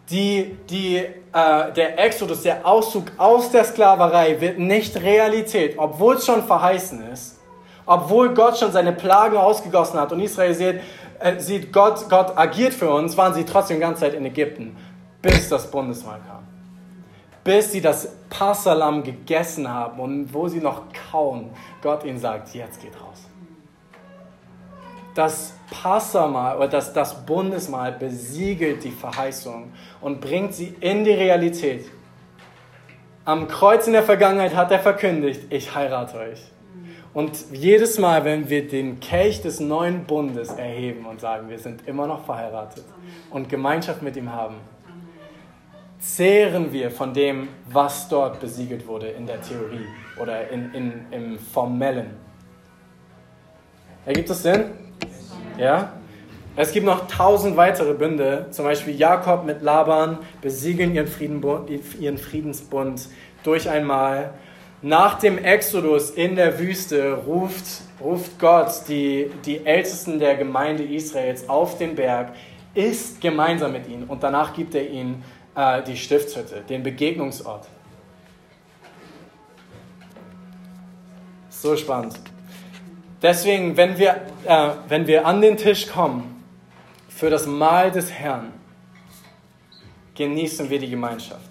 die, 0.09 0.57
die, 0.69 0.97
äh, 0.97 1.71
der 1.75 1.99
Exodus, 1.99 2.43
der 2.43 2.65
Auszug 2.65 3.05
aus 3.17 3.51
der 3.51 3.63
Sklaverei 3.63 4.39
wird 4.39 4.59
nicht 4.59 4.95
Realität, 4.97 5.75
obwohl 5.77 6.15
es 6.15 6.25
schon 6.25 6.43
verheißen 6.43 7.11
ist, 7.11 7.39
obwohl 7.85 8.33
Gott 8.33 8.57
schon 8.57 8.71
seine 8.71 8.93
Plagen 8.93 9.37
ausgegossen 9.37 9.99
hat 9.99 10.11
und 10.11 10.19
Israel 10.19 10.53
sieht, 10.53 10.79
äh, 11.19 11.39
sieht 11.39 11.71
Gott, 11.71 12.09
Gott 12.09 12.37
agiert 12.37 12.73
für 12.73 12.89
uns, 12.89 13.15
waren 13.17 13.33
sie 13.33 13.43
trotzdem 13.43 13.77
die 13.77 13.81
ganze 13.81 14.01
Zeit 14.01 14.13
in 14.13 14.25
Ägypten 14.25 14.75
bis 15.23 15.49
das 15.49 15.71
Bundesmahl 15.71 16.19
kam. 16.27 16.43
Bis 17.43 17.71
sie 17.71 17.81
das 17.81 18.15
Passalam 18.29 19.03
gegessen 19.03 19.67
haben 19.67 19.99
und 19.99 20.33
wo 20.33 20.47
sie 20.47 20.59
noch 20.59 20.83
kauen, 21.11 21.49
Gott 21.81 22.05
ihnen 22.05 22.19
sagt, 22.19 22.53
jetzt 22.53 22.79
geht 22.81 22.93
raus. 23.01 23.27
Das 25.15 25.53
Passamal 25.69 26.57
oder 26.57 26.67
das, 26.67 26.93
das 26.93 27.25
Bundesmahl 27.25 27.93
besiegelt 27.93 28.83
die 28.83 28.91
Verheißung 28.91 29.71
und 30.01 30.21
bringt 30.21 30.53
sie 30.53 30.75
in 30.79 31.03
die 31.03 31.11
Realität. 31.11 31.85
Am 33.25 33.47
Kreuz 33.47 33.87
in 33.87 33.93
der 33.93 34.03
Vergangenheit 34.03 34.55
hat 34.55 34.71
er 34.71 34.79
verkündigt, 34.79 35.41
ich 35.49 35.73
heirate 35.73 36.17
euch. 36.17 36.51
Und 37.13 37.51
jedes 37.51 37.99
Mal, 37.99 38.25
wenn 38.25 38.49
wir 38.49 38.67
den 38.67 38.99
Kelch 38.99 39.41
des 39.41 39.59
neuen 39.59 40.05
Bundes 40.05 40.49
erheben 40.49 41.05
und 41.05 41.21
sagen, 41.21 41.47
wir 41.47 41.59
sind 41.59 41.87
immer 41.87 42.07
noch 42.07 42.25
verheiratet 42.25 42.83
und 43.29 43.49
Gemeinschaft 43.49 44.01
mit 44.01 44.17
ihm 44.17 44.33
haben, 44.33 44.55
zehren 46.03 46.73
wir 46.73 46.91
von 46.91 47.13
dem, 47.13 47.47
was 47.69 48.09
dort 48.09 48.41
besiegelt 48.41 48.85
wurde 48.87 49.07
in 49.07 49.25
der 49.25 49.41
Theorie 49.41 49.87
oder 50.21 50.49
in, 50.49 50.73
in, 50.73 51.05
im 51.11 51.39
Formellen. 51.39 52.11
Ergibt 54.05 54.29
das 54.29 54.43
Sinn? 54.43 54.65
Ja? 55.57 55.93
Es 56.57 56.73
gibt 56.73 56.85
noch 56.85 57.07
tausend 57.07 57.55
weitere 57.55 57.93
Bünde, 57.93 58.47
zum 58.51 58.65
Beispiel 58.65 58.95
Jakob 58.95 59.45
mit 59.45 59.61
Laban 59.61 60.19
besiegeln 60.41 60.93
ihren, 60.93 61.07
Friedenbund, 61.07 61.69
ihren 61.99 62.17
Friedensbund 62.17 63.07
durch 63.43 63.69
einmal. 63.69 64.33
Nach 64.81 65.17
dem 65.17 65.37
Exodus 65.37 66.11
in 66.11 66.35
der 66.35 66.59
Wüste 66.59 67.13
ruft, 67.25 67.81
ruft 68.01 68.37
Gott 68.39 68.71
die, 68.89 69.31
die 69.45 69.65
Ältesten 69.65 70.19
der 70.19 70.35
Gemeinde 70.35 70.83
Israels 70.83 71.47
auf 71.47 71.77
den 71.77 71.95
Berg, 71.95 72.33
ist 72.75 73.21
gemeinsam 73.21 73.71
mit 73.71 73.87
ihnen 73.87 74.03
und 74.03 74.21
danach 74.21 74.53
gibt 74.53 74.75
er 74.75 74.89
ihnen 74.89 75.23
äh, 75.55 75.81
die 75.83 75.97
Stiftshütte, 75.97 76.61
den 76.67 76.83
Begegnungsort. 76.83 77.67
So 81.49 81.77
spannend. 81.77 82.19
Deswegen, 83.21 83.77
wenn 83.77 83.97
wir, 83.97 84.21
äh, 84.45 84.69
wenn 84.89 85.07
wir 85.07 85.25
an 85.25 85.41
den 85.41 85.55
Tisch 85.55 85.87
kommen 85.87 86.43
für 87.07 87.29
das 87.29 87.47
Mahl 87.47 87.89
des 87.91 88.11
Herrn, 88.11 88.51
genießen 90.15 90.69
wir 90.69 90.79
die 90.79 90.89
Gemeinschaft. 90.89 91.49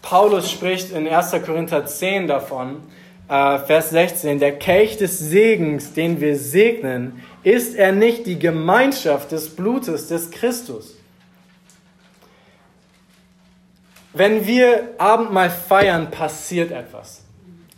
Paulus 0.00 0.50
spricht 0.50 0.92
in 0.92 1.08
1. 1.08 1.32
Korinther 1.44 1.86
10 1.86 2.26
davon, 2.26 2.82
äh, 3.28 3.58
Vers 3.58 3.90
16, 3.90 4.38
der 4.38 4.58
Kelch 4.58 4.96
des 4.96 5.18
Segens, 5.18 5.92
den 5.92 6.20
wir 6.20 6.36
segnen, 6.36 7.22
ist 7.42 7.74
er 7.74 7.92
nicht 7.92 8.26
die 8.26 8.38
Gemeinschaft 8.38 9.32
des 9.32 9.54
Blutes 9.54 10.08
des 10.08 10.30
Christus? 10.30 10.93
Wenn 14.16 14.46
wir 14.46 14.90
Abendmahl 14.96 15.50
feiern, 15.50 16.08
passiert 16.08 16.70
etwas. 16.70 17.24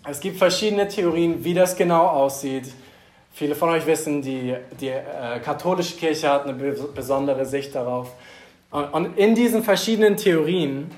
Es 0.07 0.21
gibt 0.21 0.37
verschiedene 0.37 0.87
Theorien, 0.87 1.43
wie 1.43 1.55
das 1.55 1.75
genau 1.75 2.07
aussieht. 2.07 2.67
Viele 3.33 3.55
von 3.55 3.71
euch 3.71 3.87
wissen, 3.87 4.21
die, 4.21 4.55
die 4.79 4.89
äh, 4.89 5.41
katholische 5.43 5.97
Kirche 5.97 6.29
hat 6.29 6.47
eine 6.47 6.53
besondere 6.55 7.47
Sicht 7.47 7.75
darauf. 7.75 8.13
Und, 8.71 8.85
und 8.93 9.19
in 9.19 9.35
diesen 9.35 9.63
verschiedenen 9.63 10.19
Theorien 10.19 10.91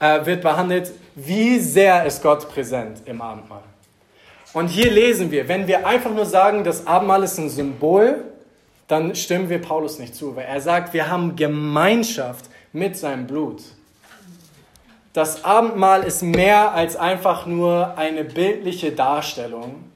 äh, 0.00 0.26
wird 0.26 0.42
behandelt, 0.42 0.90
wie 1.14 1.60
sehr 1.60 2.04
ist 2.04 2.20
Gott 2.20 2.48
präsent 2.52 3.02
im 3.04 3.22
Abendmahl. 3.22 3.62
Und 4.52 4.66
hier 4.66 4.90
lesen 4.90 5.30
wir, 5.30 5.46
wenn 5.46 5.68
wir 5.68 5.86
einfach 5.86 6.10
nur 6.12 6.26
sagen, 6.26 6.64
das 6.64 6.88
Abendmahl 6.88 7.22
ist 7.22 7.38
ein 7.38 7.48
Symbol, 7.48 8.24
dann 8.88 9.14
stimmen 9.14 9.48
wir 9.48 9.60
Paulus 9.60 10.00
nicht 10.00 10.16
zu, 10.16 10.34
weil 10.34 10.46
er 10.46 10.60
sagt, 10.60 10.92
wir 10.94 11.08
haben 11.08 11.36
Gemeinschaft 11.36 12.46
mit 12.72 12.96
seinem 12.96 13.28
Blut. 13.28 13.62
Das 15.12 15.44
Abendmahl 15.44 16.04
ist 16.04 16.22
mehr 16.22 16.72
als 16.72 16.94
einfach 16.94 17.44
nur 17.44 17.98
eine 17.98 18.24
bildliche 18.24 18.92
Darstellung, 18.92 19.90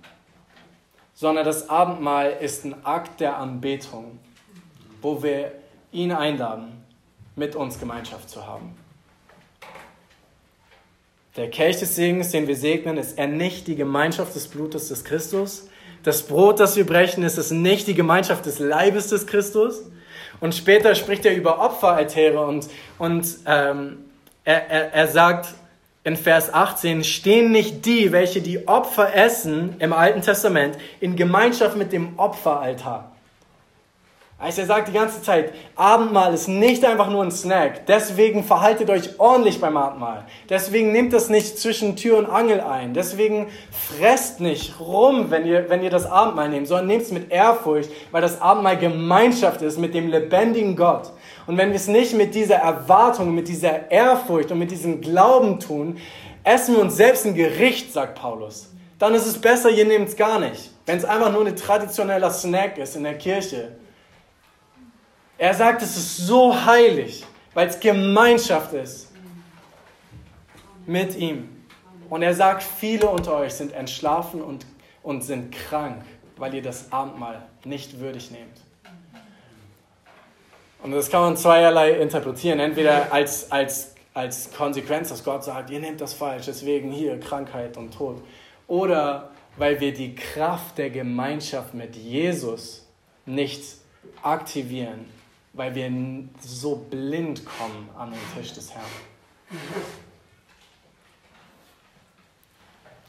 sondern 1.15 1.45
das 1.45 1.69
Abendmahl 1.69 2.37
ist 2.41 2.65
ein 2.65 2.85
Akt 2.85 3.21
der 3.21 3.39
Anbetung, 3.39 4.19
wo 5.01 5.23
wir 5.23 5.53
ihn 5.93 6.11
einladen, 6.11 6.85
mit 7.37 7.55
uns 7.55 7.79
Gemeinschaft 7.79 8.29
zu 8.29 8.45
haben. 8.45 8.75
Der 11.37 11.49
Kelch 11.49 11.79
des 11.79 11.95
Segens, 11.95 12.31
den 12.31 12.49
wir 12.49 12.57
segnen, 12.57 12.97
ist 12.97 13.17
er 13.17 13.29
nicht 13.29 13.69
die 13.69 13.77
Gemeinschaft 13.77 14.35
des 14.35 14.49
Blutes 14.49 14.89
des 14.89 15.05
Christus. 15.05 15.69
Das 16.03 16.27
Brot, 16.27 16.59
das 16.59 16.77
wir 16.77 16.87
brechen, 16.87 17.23
ist 17.23 17.39
es 17.39 17.51
nicht 17.53 17.87
die 17.87 17.95
Gemeinschaft 17.95 18.47
des 18.47 18.59
Leibes 18.59 19.09
des 19.09 19.27
Christus. 19.27 19.83
Und 20.41 20.55
später 20.55 20.95
spricht 20.95 21.25
er 21.25 21.35
über 21.35 21.61
Opferaltäre 21.61 22.45
und, 22.45 22.69
und 22.99 23.27
ähm, 23.47 24.04
er, 24.45 24.71
er, 24.71 24.93
er 24.93 25.09
sagt 25.09 25.49
in 26.05 26.17
Vers 26.17 26.53
18, 26.53 27.03
stehen 27.03 27.51
nicht 27.51 27.87
die, 27.87 28.13
welche 28.13 28.43
die 28.43 28.69
Opfer 28.69 29.15
essen 29.15 29.77
im 29.79 29.93
Alten 29.93 30.21
Testament, 30.21 30.77
in 31.01 31.17
Gemeinschaft 31.17 31.77
mit 31.77 31.93
dem 31.93 32.19
Opferaltar. 32.19 33.11
Also 34.37 34.61
er 34.61 34.67
sagt 34.67 34.89
die 34.89 34.93
ganze 34.93 35.23
Zeit, 35.23 35.55
Abendmahl 35.75 36.35
ist 36.35 36.49
nicht 36.49 36.85
einfach 36.85 37.09
nur 37.09 37.23
ein 37.23 37.31
Snack. 37.31 37.87
Deswegen 37.87 38.45
verhaltet 38.45 38.91
euch 38.91 39.19
ordentlich 39.19 39.59
beim 39.59 39.79
Abendmahl. 39.79 40.25
Deswegen 40.51 40.93
nehmt 40.93 41.15
das 41.15 41.31
nicht 41.31 41.59
zwischen 41.59 41.97
Tür 41.97 42.19
und 42.19 42.27
Angel 42.27 42.61
ein. 42.61 42.93
Deswegen 42.93 43.47
fresst 43.71 44.41
nicht 44.41 44.79
rum, 44.81 45.31
wenn 45.31 45.47
ihr, 45.47 45.71
wenn 45.71 45.83
ihr 45.83 45.89
das 45.89 46.05
Abendmahl 46.05 46.51
nehmt, 46.51 46.67
sondern 46.67 46.89
nehmt 46.89 47.03
es 47.03 47.13
mit 47.13 47.31
Ehrfurcht, 47.31 47.89
weil 48.11 48.21
das 48.21 48.43
Abendmahl 48.43 48.77
Gemeinschaft 48.77 49.63
ist 49.63 49.79
mit 49.79 49.95
dem 49.95 50.09
lebendigen 50.09 50.77
Gott. 50.77 51.13
Und 51.47 51.59
wenn 51.59 51.71
wir 51.71 51.77
es 51.77 51.89
nicht 51.89 52.15
mit 52.15 52.35
dieser 52.35 52.57
Erwartung, 52.57 53.35
mit 53.35 53.49
dieser 53.49 53.91
Ehrfurcht 53.91 54.51
und 54.51 54.59
mit 54.59 54.71
diesem 54.71 55.01
Glauben 55.01 55.61
tun, 55.61 55.99
essen 56.43 56.77
wir 56.77 56.83
uns 56.83 56.97
selbst 56.97 57.27
ein 57.27 57.35
Gericht, 57.35 57.93
sagt 57.93 58.19
Paulus. 58.19 58.71
Dann 58.99 59.15
ist 59.15 59.27
es 59.27 59.39
besser, 59.39 59.71
ihr 59.71 59.85
nehmt 59.85 60.09
es 60.09 60.17
gar 60.17 60.39
nicht. 60.39 60.71
Wenn 60.87 60.97
es 60.97 61.05
einfach 61.05 61.33
nur 61.33 61.47
ein 61.47 61.57
traditioneller 61.57 62.31
Snack 62.31 62.79
ist 62.79 62.97
in 62.97 63.05
der 63.05 63.19
Kirche. 63.19 63.77
Er 65.37 65.53
sagt, 65.53 65.83
es 65.83 65.97
ist 65.97 66.19
so 66.19 66.55
heilig, 66.65 67.25
weil 67.53 67.69
es 67.69 67.79
Gemeinschaft 67.81 68.73
ist. 68.73 69.11
mit 70.87 71.17
ihm. 71.17 71.49
Und 72.11 72.23
er 72.23 72.35
sagt, 72.35 72.63
viele 72.63 73.09
unter 73.09 73.37
euch 73.37 73.55
sind 73.55 73.73
entschlafen 73.73 74.43
und, 74.43 74.67
und 75.03 75.23
sind 75.23 75.53
krank, 75.53 76.05
weil 76.37 76.55
ihr 76.55 76.63
das 76.63 76.93
Abendmahl 76.93 77.43
nicht 77.65 78.01
würdig 78.01 78.31
nehmt. 78.31 78.61
Und 80.85 80.91
das 80.91 81.11
kann 81.11 81.23
man 81.23 81.37
zweierlei 81.39 81.93
interpretieren. 81.93 82.61
Entweder 82.61 83.11
als, 83.11 83.51
als, 83.51 83.95
als 84.13 84.53
Konsequenz, 84.53 85.09
dass 85.09 85.25
Gott 85.25 85.43
sagt, 85.43 85.71
ihr 85.71 85.81
nehmt 85.81 85.99
das 86.03 86.13
falsch, 86.13 86.45
deswegen 86.45 86.93
hier 86.93 87.19
Krankheit 87.19 87.79
und 87.79 87.95
Tod. 87.95 88.21
Oder 88.69 89.31
weil 89.57 89.81
wir 89.81 89.95
die 89.95 90.15
Kraft 90.15 90.77
der 90.77 90.91
Gemeinschaft 90.91 91.73
mit 91.73 91.97
Jesus 91.97 92.87
nicht 93.25 93.63
aktivieren, 94.23 95.07
weil 95.55 95.75
wir 95.75 95.91
so 96.43 96.77
blind 96.91 97.47
kommen 97.47 97.89
an 97.97 98.11
den 98.11 98.21
Tisch 98.37 98.53
des 98.53 98.75
Herrn. 98.75 98.85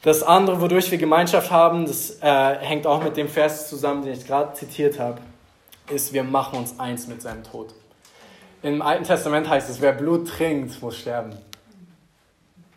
Das 0.02 0.24
andere, 0.24 0.62
wodurch 0.62 0.90
wir 0.92 0.98
Gemeinschaft 0.98 1.52
haben, 1.52 1.86
das 1.86 2.22
äh, 2.22 2.56
hängt 2.56 2.88
auch 2.88 3.04
mit 3.04 3.18
dem 3.18 3.28
Vers 3.28 3.68
zusammen, 3.68 4.02
den 4.02 4.14
ich 4.14 4.26
gerade 4.26 4.54
zitiert 4.54 4.98
habe, 4.98 5.20
ist, 5.90 6.14
wir 6.14 6.24
machen 6.24 6.60
uns 6.60 6.80
eins 6.80 7.08
mit 7.08 7.22
seinem 7.22 7.44
Tod. 7.44 7.74
Im 8.62 8.82
Alten 8.82 9.04
Testament 9.04 9.50
heißt 9.50 9.70
es, 9.70 9.82
wer 9.82 9.94
Blut 9.94 10.28
trinkt, 10.28 10.82
muss 10.82 10.98
sterben. 10.98 11.38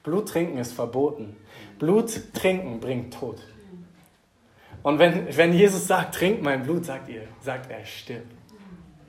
Blut 0.02 0.28
trinken 0.28 0.58
ist 0.58 0.72
verboten. 0.72 1.36
Blut 1.78 2.34
trinken 2.34 2.80
bringt 2.80 3.14
Tod. 3.14 3.38
Und 4.82 4.98
wenn, 4.98 5.36
wenn 5.36 5.52
Jesus 5.52 5.86
sagt, 5.86 6.14
trink 6.14 6.42
mein 6.42 6.62
Blut, 6.62 6.84
sagt 6.84 7.08
ihr, 7.08 7.22
sagt 7.40 7.70
er, 7.70 7.84
stirb. 7.84 8.24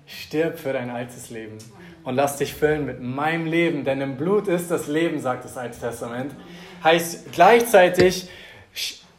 Stirb 0.05 0.57
für 0.57 0.73
dein 0.73 0.89
altes 0.89 1.29
Leben 1.29 1.57
und 2.03 2.15
lass 2.15 2.37
dich 2.37 2.53
füllen 2.53 2.85
mit 2.85 2.99
meinem 3.01 3.45
Leben, 3.45 3.83
denn 3.83 4.01
im 4.01 4.17
Blut 4.17 4.47
ist 4.47 4.71
das 4.71 4.87
Leben, 4.87 5.19
sagt 5.19 5.45
das 5.45 5.55
Alte 5.57 5.79
Testament 5.79 6.33
heißt 6.83 7.31
gleichzeitig 7.31 8.29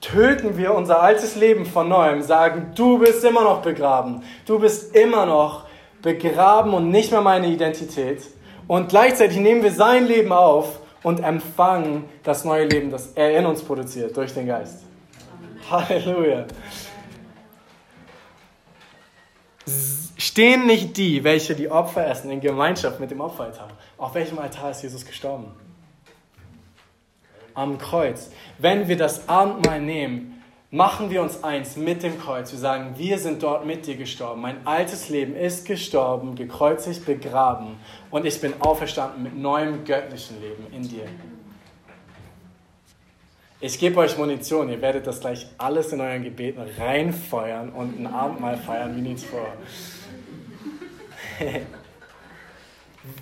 töten 0.01 0.57
wir 0.57 0.75
unser 0.75 1.03
altes 1.03 1.37
Leben 1.37 1.67
von 1.67 1.89
neuem, 1.89 2.23
sagen, 2.23 2.73
du 2.75 2.99
bist 2.99 3.25
immer 3.25 3.43
noch 3.43 3.63
begraben, 3.63 4.23
du 4.47 4.59
bist 4.59 4.95
immer 4.95 5.27
noch 5.27 5.67
begraben 6.03 6.73
und 6.73 6.91
nicht 6.91 7.11
mehr 7.11 7.21
meine 7.21 7.49
Identität. 7.49 8.23
Und 8.67 8.89
gleichzeitig 8.89 9.39
nehmen 9.39 9.63
wir 9.63 9.73
sein 9.73 10.07
Leben 10.07 10.33
auf 10.33 10.81
und 11.03 11.21
empfangen 11.21 12.05
das 12.23 12.45
neue 12.45 12.67
Leben, 12.67 12.91
das 12.91 13.13
er 13.15 13.37
in 13.39 13.47
uns 13.47 13.63
produziert 13.63 14.17
durch 14.17 14.33
den 14.33 14.47
Geist. 14.47 14.85
Halleluja. 15.71 16.47
Stehen 20.17 20.67
nicht 20.67 20.97
die, 20.97 21.25
welche 21.25 21.55
die 21.55 21.71
Opfer 21.71 22.07
essen, 22.07 22.31
in 22.31 22.41
Gemeinschaft 22.41 23.01
mit 23.01 23.11
dem 23.11 23.21
Opferaltar? 23.21 23.69
Auf 23.99 24.15
welchem 24.15 24.39
Altar 24.39 24.71
ist 24.71 24.83
Jesus 24.83 25.05
gestorben? 25.05 25.53
Am 27.61 27.79
Kreuz. 27.79 28.31
Wenn 28.59 28.89
wir 28.89 28.97
das 28.97 29.29
Abendmahl 29.29 29.81
nehmen, 29.81 30.43
machen 30.71 31.11
wir 31.11 31.21
uns 31.21 31.45
eins 31.45 31.77
mit 31.77 32.03
dem 32.03 32.19
Kreuz. 32.19 32.53
Wir 32.53 32.59
sagen, 32.59 32.95
wir 32.97 33.19
sind 33.19 33.43
dort 33.43 33.67
mit 33.67 33.87
dir 33.87 33.97
gestorben. 33.97 34.41
Mein 34.41 34.67
altes 34.67 35.09
Leben 35.09 35.37
ist 35.37 35.67
gestorben, 35.67 36.37
gekreuzigt, 36.37 37.05
begraben 37.05 37.77
und 38.11 38.25
ich 38.25 38.41
bin 38.41 38.55
auferstanden 38.61 39.23
mit 39.23 39.37
neuem 39.37 39.85
göttlichen 39.85 40.41
Leben 40.41 40.67
in 40.73 40.89
dir. 40.89 41.07
Ich 43.63 43.79
gebe 43.79 44.01
euch 44.01 44.17
Munition, 44.17 44.71
ihr 44.71 44.81
werdet 44.81 45.07
das 45.07 45.21
gleich 45.21 45.47
alles 45.59 45.93
in 45.93 46.01
euren 46.01 46.23
Gebeten 46.23 46.63
reinfeuern 46.79 47.69
und 47.69 48.01
ein 48.01 48.07
Abendmahl 48.07 48.57
feiern 48.57 48.97
wie 48.97 49.03
nichts 49.03 49.25
vor. 49.25 49.53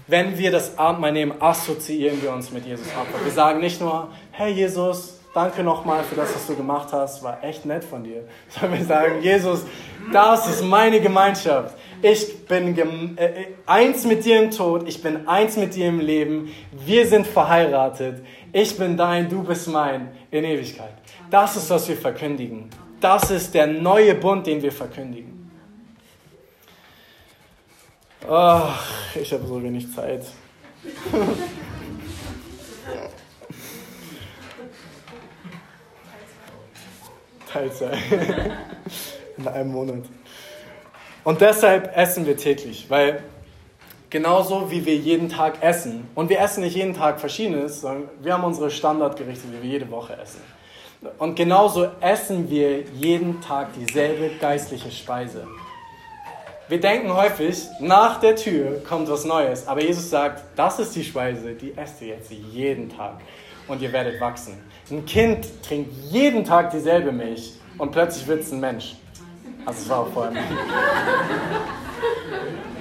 Wenn 0.07 0.37
wir 0.37 0.51
das 0.51 0.77
Abendmahl 0.77 1.13
nehmen, 1.13 1.35
assoziieren 1.41 2.21
wir 2.21 2.33
uns 2.33 2.51
mit 2.51 2.67
Jesus 2.67 2.89
Opfer. 2.89 3.25
Wir 3.25 3.33
sagen 3.33 3.61
nicht 3.61 3.81
nur, 3.81 4.09
hey 4.33 4.53
Jesus, 4.53 5.21
danke 5.33 5.63
nochmal 5.63 6.03
für 6.03 6.17
das, 6.17 6.35
was 6.35 6.47
du 6.49 6.57
gemacht 6.57 6.89
hast, 6.93 7.23
war 7.23 7.45
echt 7.45 7.65
nett 7.65 7.85
von 7.85 8.03
dir. 8.03 8.25
Sondern 8.49 8.79
wir 8.79 8.85
sagen, 8.85 9.23
Jesus, 9.23 9.65
das 10.13 10.49
ist 10.49 10.65
meine 10.65 11.01
Gemeinschaft. 11.01 11.77
Ich 12.03 12.45
bin 12.47 12.77
äh, 13.17 13.25
äh, 13.25 13.47
eins 13.67 14.05
mit 14.05 14.25
dir 14.25 14.43
im 14.43 14.51
Tod, 14.51 14.89
ich 14.89 15.01
bin 15.01 15.29
eins 15.29 15.57
mit 15.57 15.75
dir 15.75 15.89
im 15.89 16.01
Leben. 16.01 16.53
Wir 16.73 17.07
sind 17.07 17.27
verheiratet. 17.27 18.25
Ich 18.53 18.77
bin 18.77 18.97
dein, 18.97 19.29
du 19.29 19.45
bist 19.45 19.69
mein 19.69 20.09
in 20.31 20.45
Ewigkeit. 20.45 20.95
Das 21.31 21.57
ist, 21.57 21.71
was 21.71 21.89
wir 21.89 21.97
verkündigen. 21.97 22.71
Das 23.01 23.31
ist 23.31 23.55
der 23.55 23.69
neue 23.69 24.15
Bund, 24.15 24.47
den 24.47 24.61
wir 24.61 24.73
verkündigen. 24.73 25.38
Ach, 28.27 28.87
ich 29.15 29.33
habe 29.33 29.47
so 29.47 29.63
wenig 29.63 29.93
Zeit. 29.95 30.27
Teilzeit. 37.51 37.97
In 39.37 39.49
einem 39.49 39.71
Monat. 39.71 40.05
Und 41.25 41.41
deshalb 41.41 41.97
essen 41.97 42.27
wir 42.27 42.37
täglich, 42.37 42.87
weil 42.89 43.23
genauso 44.11 44.71
wie 44.71 44.85
wir 44.85 44.97
jeden 44.97 45.29
Tag 45.29 45.63
essen, 45.63 46.09
und 46.15 46.29
wir 46.29 46.41
essen 46.41 46.63
nicht 46.63 46.75
jeden 46.75 46.95
Tag 46.95 47.21
verschiedenes, 47.21 47.83
sondern 47.83 48.09
wir 48.21 48.33
haben 48.33 48.45
unsere 48.45 48.71
Standardgerichte, 48.71 49.47
die 49.49 49.63
wir 49.63 49.71
jede 49.71 49.91
Woche 49.91 50.17
essen. 50.19 50.41
Und 51.19 51.37
genauso 51.37 51.89
essen 52.01 52.51
wir 52.51 52.81
jeden 52.81 53.41
Tag 53.41 53.69
dieselbe 53.75 54.31
geistliche 54.41 54.91
Speise. 54.91 55.47
Wir 56.69 56.79
denken 56.79 57.15
häufig, 57.15 57.63
nach 57.81 58.21
der 58.21 58.37
Tür 58.37 58.85
kommt 58.87 59.09
was 59.09 59.25
Neues. 59.25 59.67
Aber 59.67 59.83
Jesus 59.83 60.11
sagt, 60.11 60.45
das 60.55 60.79
ist 60.79 60.95
die 60.95 61.03
Speise, 61.03 61.55
die 61.55 61.75
esst 61.75 62.03
ihr 62.03 62.09
jetzt 62.09 62.31
jeden 62.31 62.91
Tag. 62.95 63.23
Und 63.69 63.81
ihr 63.81 63.91
werdet 63.91 64.21
wachsen. 64.21 64.63
Ein 64.91 65.07
Kind 65.07 65.47
trinkt 65.63 65.91
jeden 66.11 66.45
Tag 66.45 66.71
dieselbe 66.71 67.11
Milch 67.11 67.55
und 67.79 67.91
plötzlich 67.91 68.27
wird 68.27 68.43
es 68.43 68.53
ein 68.53 68.61
Mensch. 68.61 68.97
Also 69.65 69.81
es 69.81 69.89
war 69.89 70.01
auch 70.01 70.13
vorher. 70.13 70.43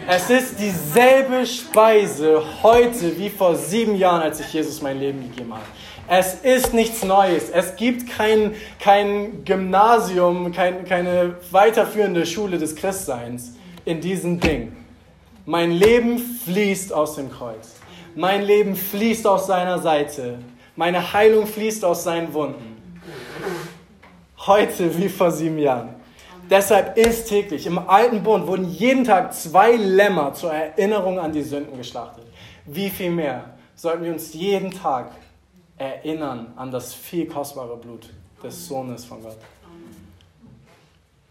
Es 0.06 0.30
ist 0.30 0.60
dieselbe 0.60 1.46
Speise 1.46 2.42
heute 2.64 3.18
wie 3.18 3.30
vor 3.30 3.56
sieben 3.56 3.96
Jahren, 3.96 4.22
als 4.22 4.42
ich 4.42 4.52
Jesus 4.52 4.82
mein 4.82 5.00
Leben 5.00 5.30
gegeben 5.30 5.54
habe. 5.54 5.64
Es 6.10 6.36
ist 6.36 6.74
nichts 6.74 7.06
Neues. 7.06 7.50
Es 7.50 7.78
gibt 7.78 8.10
kein, 8.10 8.54
kein 8.80 9.46
Gymnasium, 9.46 10.52
kein, 10.52 10.84
keine 10.84 11.36
weiterführende 11.52 12.26
Schule 12.26 12.58
des 12.58 12.76
Christseins 12.76 13.57
in 13.88 14.02
diesem 14.02 14.40
Ding. 14.40 14.76
Mein 15.46 15.72
Leben 15.72 16.20
fließt 16.20 16.92
aus 16.92 17.16
dem 17.16 17.32
Kreuz. 17.32 17.76
Mein 18.16 18.44
Leben 18.44 18.76
fließt 18.76 19.26
aus 19.26 19.48
seiner 19.48 19.80
Seite. 19.80 20.40
Meine 20.76 21.14
Heilung 21.14 21.48
fließt 21.48 21.86
aus 21.86 22.04
seinen 22.04 22.34
Wunden. 22.34 22.82
Heute 24.40 24.98
wie 24.98 25.08
vor 25.08 25.32
sieben 25.32 25.58
Jahren. 25.58 25.96
Deshalb 26.50 26.98
ist 26.98 27.30
täglich, 27.30 27.66
im 27.66 27.78
alten 27.78 28.24
Bund 28.24 28.48
wurden 28.48 28.70
jeden 28.70 29.04
Tag 29.04 29.34
zwei 29.34 29.76
Lämmer 29.76 30.34
zur 30.34 30.54
Erinnerung 30.54 31.20
an 31.20 31.32
die 31.32 31.42
Sünden 31.42 31.78
geschlachtet. 31.78 32.26
Wie 32.66 32.90
viel 32.90 33.12
mehr 33.12 33.52
sollten 33.76 34.04
wir 34.04 34.12
uns 34.12 34.34
jeden 34.34 34.72
Tag 34.72 35.12
erinnern 35.78 36.54
an 36.56 36.72
das 36.72 36.94
viel 36.94 37.26
kostbare 37.26 37.78
Blut 37.78 38.10
des 38.44 38.68
Sohnes 38.68 39.06
von 39.06 39.22
Gott. 39.24 39.38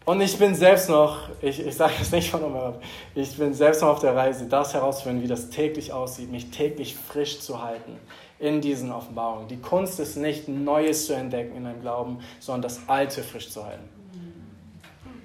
Und 0.07 0.21
ich 0.21 0.39
bin 0.39 0.55
selbst 0.55 0.87
noch, 0.87 1.27
ich, 1.41 1.59
ich 1.59 1.75
sage 1.75 1.95
es 1.99 2.13
nicht 2.13 2.31
von 2.31 2.39
nochmal 2.39 2.75
ich 3.13 3.37
bin 3.37 3.53
selbst 3.53 3.81
noch 3.81 3.89
auf 3.89 3.99
der 3.99 4.15
Reise, 4.15 4.45
das 4.45 4.73
herauszufinden, 4.73 5.21
wie 5.21 5.27
das 5.27 5.49
täglich 5.49 5.91
aussieht, 5.91 6.31
mich 6.31 6.49
täglich 6.49 6.95
frisch 6.95 7.41
zu 7.41 7.61
halten 7.61 7.97
in 8.39 8.61
diesen 8.61 8.93
Offenbarungen. 8.93 9.49
Die 9.49 9.57
Kunst 9.57 9.99
ist 9.99 10.15
nicht, 10.15 10.47
Neues 10.47 11.07
zu 11.07 11.13
entdecken 11.13 11.57
in 11.57 11.65
deinem 11.65 11.81
Glauben, 11.81 12.19
sondern 12.39 12.61
das 12.61 12.79
Alte 12.87 13.21
frisch 13.21 13.49
zu 13.49 13.65
halten. 13.65 13.83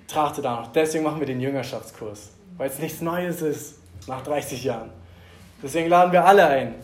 Trachte 0.08 0.42
danach. 0.42 0.66
Deswegen 0.72 1.04
machen 1.04 1.20
wir 1.20 1.28
den 1.28 1.40
Jüngerschaftskurs, 1.40 2.30
weil 2.56 2.68
es 2.68 2.80
nichts 2.80 3.00
Neues 3.00 3.40
ist 3.40 3.78
nach 4.08 4.22
30 4.24 4.64
Jahren. 4.64 4.90
Deswegen 5.62 5.90
laden 5.90 6.10
wir 6.10 6.24
alle 6.24 6.44
ein. 6.44 6.74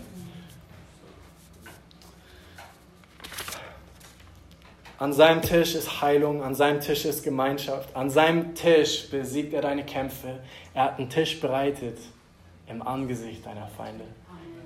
An 4.99 5.13
seinem 5.13 5.43
Tisch 5.43 5.77
ist 5.77 6.03
Heilung, 6.03 6.43
an 6.43 6.57
seinem 6.57 6.81
Tisch 6.81 7.05
ist 7.05 7.23
Gemeinschaft, 7.23 7.95
an 7.95 8.11
seinem 8.11 8.57
Tisch 8.57 9.09
besiegt 9.09 9.55
er 9.55 9.63
deine 9.63 9.85
Kämpfe. 9.85 10.41
Er 10.75 10.85
hat 10.85 10.99
einen 10.99 11.09
Tisch 11.09 11.41
bereitet 11.41 11.99
im 12.67 12.83
Angesicht 12.83 13.47
deiner 13.47 13.69
Feinde. 13.69 14.05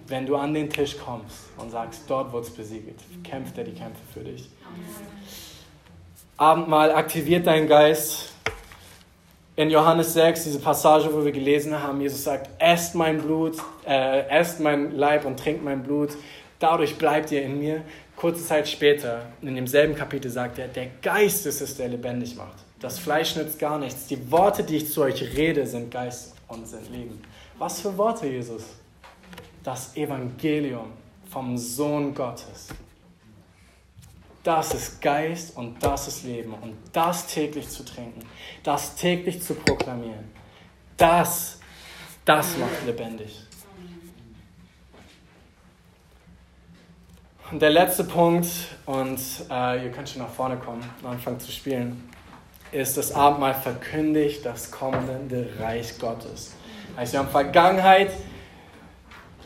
Wenn 0.07 0.25
du 0.25 0.37
an 0.37 0.55
den 0.55 0.71
Tisch 0.71 0.97
kommst 0.97 1.51
und 1.59 1.71
sagst, 1.71 2.05
dort 2.09 2.33
wird 2.33 2.45
es 2.45 2.51
besiegt, 2.51 3.01
kämpft 3.23 3.59
er 3.59 3.65
die 3.65 3.73
Kämpfe 3.73 4.01
für 4.13 4.21
dich. 4.21 4.49
Abendmahl 6.39 6.93
aktiviert 6.93 7.47
deinen 7.47 7.69
Geist. 7.69 8.33
In 9.55 9.69
Johannes 9.69 10.15
6, 10.15 10.45
diese 10.45 10.61
Passage, 10.61 11.13
wo 11.13 11.27
wir 11.27 11.33
gelesen 11.33 11.79
haben, 11.79 12.01
Jesus 12.01 12.25
sagt, 12.25 12.49
esst 12.59 12.95
mein 12.95 13.21
Blut, 13.21 13.59
äh, 13.87 14.27
esst 14.29 14.61
mein 14.61 14.97
Leib 14.97 15.27
und 15.27 15.39
trinkt 15.39 15.63
mein 15.63 15.83
Blut. 15.83 16.17
Dadurch 16.59 16.97
bleibt 16.97 17.31
ihr 17.33 17.43
in 17.43 17.59
mir. 17.59 17.83
Kurze 18.23 18.47
Zeit 18.47 18.69
später, 18.69 19.27
in 19.43 19.57
demselben 19.57 19.97
Kapitel, 19.97 20.31
sagt 20.31 20.57
er, 20.57 20.69
der 20.69 20.87
Geist 21.03 21.45
ist 21.45 21.61
es, 21.61 21.77
der 21.77 21.89
lebendig 21.89 22.37
macht. 22.37 22.55
Das 22.79 23.01
Fleisch 23.01 23.35
nützt 23.35 23.59
gar 23.59 23.81
nichts. 23.81 24.07
Die 24.07 24.31
Worte, 24.31 24.63
die 24.63 24.77
ich 24.77 24.93
zu 24.93 25.03
euch 25.03 25.21
rede, 25.37 25.67
sind 25.67 25.91
Geist 25.91 26.37
und 26.47 26.69
sind 26.69 26.89
Leben. 26.93 27.21
Was 27.59 27.81
für 27.81 27.99
Worte, 27.99 28.29
Jesus? 28.29 28.63
Das 29.65 29.97
Evangelium 29.97 30.93
vom 31.31 31.59
Sohn 31.59 32.15
Gottes. 32.15 32.69
Das 34.45 34.73
ist 34.73 35.03
Geist 35.03 35.57
und 35.57 35.83
das 35.83 36.07
ist 36.07 36.23
Leben. 36.23 36.55
Und 36.55 36.77
das 36.93 37.27
täglich 37.27 37.69
zu 37.69 37.85
trinken, 37.85 38.25
das 38.63 38.95
täglich 38.95 39.43
zu 39.43 39.55
proklamieren, 39.55 40.31
das, 40.97 41.59
das 42.25 42.57
macht 42.57 42.87
lebendig. 42.87 43.42
Und 47.53 47.61
der 47.61 47.69
letzte 47.69 48.05
Punkt, 48.05 48.49
und 48.87 49.21
äh, 49.51 49.85
ihr 49.85 49.91
könnt 49.93 50.09
schon 50.09 50.23
nach 50.23 50.31
vorne 50.31 50.57
kommen 50.57 50.83
und 51.03 51.09
anfangen 51.09 51.39
zu 51.39 51.53
spielen, 51.53 52.09
ist 52.73 52.97
das 52.97 53.13
Abendmahl 53.13 53.53
verkündigt 53.53 54.43
das 54.43 54.71
kommende 54.71 55.51
Reich 55.61 55.99
Gottes. 55.99 56.55
Also 56.97 57.13
wir 57.13 57.19
haben 57.21 57.29
Vergangenheit, 57.29 58.11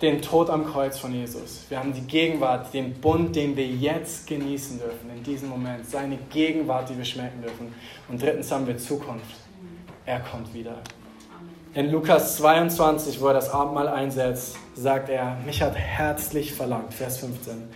den 0.01 0.23
Tod 0.23 0.51
am 0.51 0.67
Kreuz 0.67 0.99
von 0.99 1.13
Jesus. 1.13 1.65
Wir 1.69 1.81
haben 1.81 1.93
die 1.93 2.03
Gegenwart, 2.03 2.73
den 2.73 2.95
Bund, 2.95 3.35
den 3.35 3.57
wir 3.57 3.67
jetzt 3.67 4.29
genießen 4.29 4.79
dürfen, 4.79 5.11
in 5.11 5.25
diesem 5.25 5.49
Moment. 5.49 5.91
Seine 5.91 6.17
Gegenwart, 6.31 6.89
die 6.89 6.97
wir 6.97 7.05
schmecken 7.05 7.43
dürfen. 7.43 7.75
Und 8.09 8.23
drittens 8.23 8.53
haben 8.53 8.69
wir 8.69 8.79
Zukunft. 8.79 9.35
Er 10.05 10.21
kommt 10.21 10.55
wieder. 10.55 10.77
In 11.77 11.91
Lukas 11.91 12.39
22, 12.39 13.21
wo 13.21 13.27
er 13.27 13.35
das 13.35 13.51
Abendmahl 13.51 13.89
einsetzt, 13.89 14.57
sagt 14.75 15.11
er, 15.11 15.37
mich 15.45 15.61
hat 15.61 15.75
herzlich 15.75 16.55
verlangt, 16.55 16.95
Vers 16.95 17.19
15, 17.19 17.69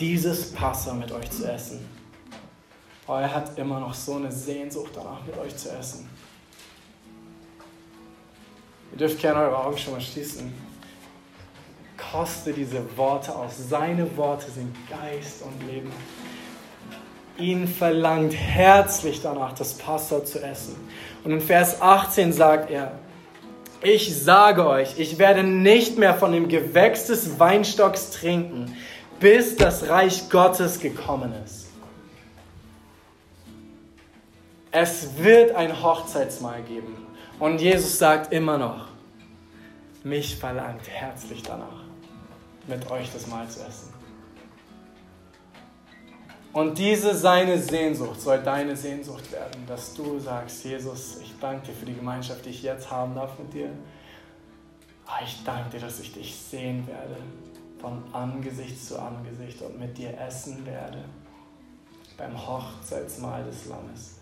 dieses 0.00 0.52
Passa 0.52 0.92
mit 0.92 1.12
euch 1.12 1.30
zu 1.30 1.48
essen. 1.48 1.88
Aber 3.06 3.20
er 3.20 3.32
hat 3.32 3.56
immer 3.56 3.78
noch 3.78 3.94
so 3.94 4.16
eine 4.16 4.32
Sehnsucht 4.32 4.90
danach, 4.96 5.24
mit 5.24 5.38
euch 5.38 5.56
zu 5.56 5.70
essen. 5.70 6.10
Ihr 8.90 8.98
dürft 8.98 9.20
gerne 9.20 9.42
eure 9.42 9.56
Augen 9.56 9.78
schon 9.78 9.92
mal 9.92 10.00
schließen. 10.00 10.52
Koste 12.10 12.52
diese 12.52 12.84
Worte 12.96 13.36
aus. 13.36 13.52
Seine 13.68 14.16
Worte 14.16 14.50
sind 14.50 14.74
Geist 14.90 15.42
und 15.42 15.64
Leben. 15.68 15.92
Ihn 17.38 17.68
verlangt 17.68 18.34
herzlich 18.34 19.22
danach, 19.22 19.52
das 19.52 19.74
Passa 19.74 20.24
zu 20.24 20.42
essen. 20.42 20.74
Und 21.22 21.30
in 21.30 21.40
Vers 21.40 21.80
18 21.80 22.32
sagt 22.32 22.72
er, 22.72 22.98
ich 23.84 24.22
sage 24.22 24.66
euch, 24.66 24.98
ich 24.98 25.18
werde 25.18 25.44
nicht 25.44 25.98
mehr 25.98 26.14
von 26.14 26.32
dem 26.32 26.48
Gewächs 26.48 27.06
des 27.06 27.38
Weinstocks 27.38 28.10
trinken, 28.10 28.74
bis 29.20 29.56
das 29.56 29.88
Reich 29.88 30.28
Gottes 30.30 30.80
gekommen 30.80 31.32
ist. 31.44 31.68
Es 34.70 35.18
wird 35.18 35.54
ein 35.54 35.82
Hochzeitsmahl 35.82 36.62
geben. 36.62 36.96
Und 37.38 37.60
Jesus 37.60 37.98
sagt 37.98 38.32
immer 38.32 38.58
noch, 38.58 38.88
mich 40.02 40.36
verlangt 40.36 40.88
herzlich 40.88 41.42
danach, 41.42 41.84
mit 42.66 42.90
euch 42.90 43.12
das 43.12 43.26
Mahl 43.28 43.48
zu 43.48 43.60
essen. 43.60 43.93
Und 46.54 46.78
diese 46.78 47.12
seine 47.16 47.58
Sehnsucht 47.58 48.20
soll 48.20 48.38
deine 48.38 48.76
Sehnsucht 48.76 49.32
werden, 49.32 49.66
dass 49.66 49.92
du 49.92 50.20
sagst, 50.20 50.64
Jesus, 50.64 51.18
ich 51.20 51.34
danke 51.40 51.66
dir 51.66 51.72
für 51.72 51.84
die 51.84 51.94
Gemeinschaft, 51.94 52.44
die 52.46 52.50
ich 52.50 52.62
jetzt 52.62 52.88
haben 52.88 53.16
darf 53.16 53.36
mit 53.40 53.52
dir. 53.52 53.70
Ah, 55.04 55.18
ich 55.24 55.42
danke 55.42 55.70
dir, 55.70 55.80
dass 55.80 55.98
ich 55.98 56.12
dich 56.12 56.32
sehen 56.32 56.86
werde, 56.86 57.16
von 57.80 58.04
Angesicht 58.12 58.86
zu 58.86 58.96
Angesicht 59.00 59.60
und 59.62 59.80
mit 59.80 59.98
dir 59.98 60.16
essen 60.16 60.64
werde 60.64 61.04
beim 62.16 62.34
Hochzeitsmahl 62.46 63.42
des 63.42 63.66
Lammes. 63.66 64.20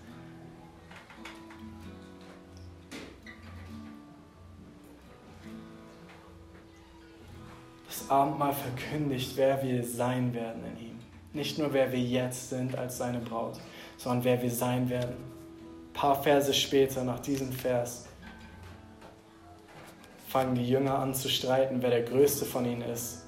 Das 7.86 8.08
Abendmahl 8.08 8.54
verkündigt, 8.54 9.36
wer 9.36 9.62
wir 9.62 9.84
sein 9.84 10.32
werden 10.32 10.64
in 10.64 10.86
ihm. 10.86 10.91
Nicht 11.32 11.58
nur, 11.58 11.72
wer 11.72 11.92
wir 11.92 12.00
jetzt 12.00 12.50
sind 12.50 12.76
als 12.76 12.98
seine 12.98 13.18
Braut, 13.18 13.58
sondern 13.96 14.24
wer 14.24 14.42
wir 14.42 14.50
sein 14.50 14.90
werden. 14.90 15.16
Ein 15.16 15.92
paar 15.92 16.22
Verse 16.22 16.52
später, 16.52 17.04
nach 17.04 17.20
diesem 17.20 17.52
Vers, 17.52 18.06
fangen 20.28 20.54
die 20.54 20.68
Jünger 20.68 20.98
an 20.98 21.14
zu 21.14 21.28
streiten, 21.28 21.80
wer 21.80 21.90
der 21.90 22.02
größte 22.02 22.44
von 22.44 22.64
ihnen 22.64 22.82
ist. 22.82 23.22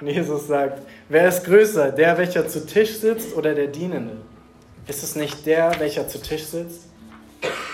Und 0.00 0.06
Jesus 0.06 0.46
sagt, 0.46 0.82
wer 1.08 1.28
ist 1.28 1.44
größer, 1.44 1.90
der, 1.90 2.16
welcher 2.18 2.46
zu 2.46 2.64
Tisch 2.64 2.98
sitzt 2.98 3.34
oder 3.34 3.54
der 3.54 3.66
Dienende? 3.66 4.18
Ist 4.86 5.02
es 5.02 5.16
nicht 5.16 5.44
der, 5.44 5.78
welcher 5.80 6.06
zu 6.06 6.22
Tisch 6.22 6.44
sitzt? 6.44 6.84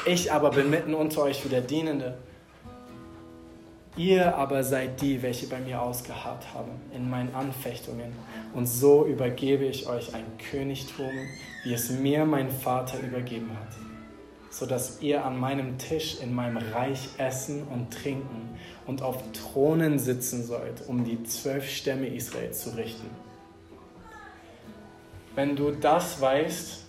Ich 0.07 0.33
aber 0.33 0.51
bin 0.51 0.71
mitten 0.71 0.95
unter 0.95 1.23
euch 1.23 1.45
wie 1.45 1.49
der 1.49 1.61
Dienende. 1.61 2.17
Ihr 3.97 4.35
aber 4.35 4.65
seid 4.65 5.01
die, 5.01 5.23
welche 5.23 5.47
bei 5.47 5.61
mir 5.61 5.81
ausgeharrt 5.81 6.53
haben 6.53 6.73
in 6.93 7.09
meinen 7.09 7.33
Anfechtungen. 7.33 8.13
Und 8.53 8.67
so 8.67 9.07
übergebe 9.07 9.65
ich 9.65 9.87
euch 9.87 10.15
ein 10.15 10.25
Königtum, 10.51 11.13
wie 11.63 11.75
es 11.75 11.91
mir 11.91 12.25
mein 12.25 12.51
Vater 12.51 12.99
übergeben 12.99 13.51
hat, 13.51 13.73
sodass 14.51 15.01
ihr 15.01 15.25
an 15.25 15.39
meinem 15.39 15.79
Tisch 15.79 16.21
in 16.21 16.35
meinem 16.35 16.57
Reich 16.57 17.09
essen 17.19 17.63
und 17.69 17.93
trinken 17.93 18.59
und 18.85 19.01
auf 19.01 19.23
Thronen 19.33 20.01
sitzen 20.01 20.45
sollt, 20.45 20.89
um 20.89 21.05
die 21.05 21.23
zwölf 21.23 21.71
Stämme 21.71 22.09
Israels 22.09 22.63
zu 22.63 22.71
richten. 22.71 23.09
Wenn 25.37 25.55
du 25.55 25.71
das 25.71 26.21
weißt, 26.21 26.85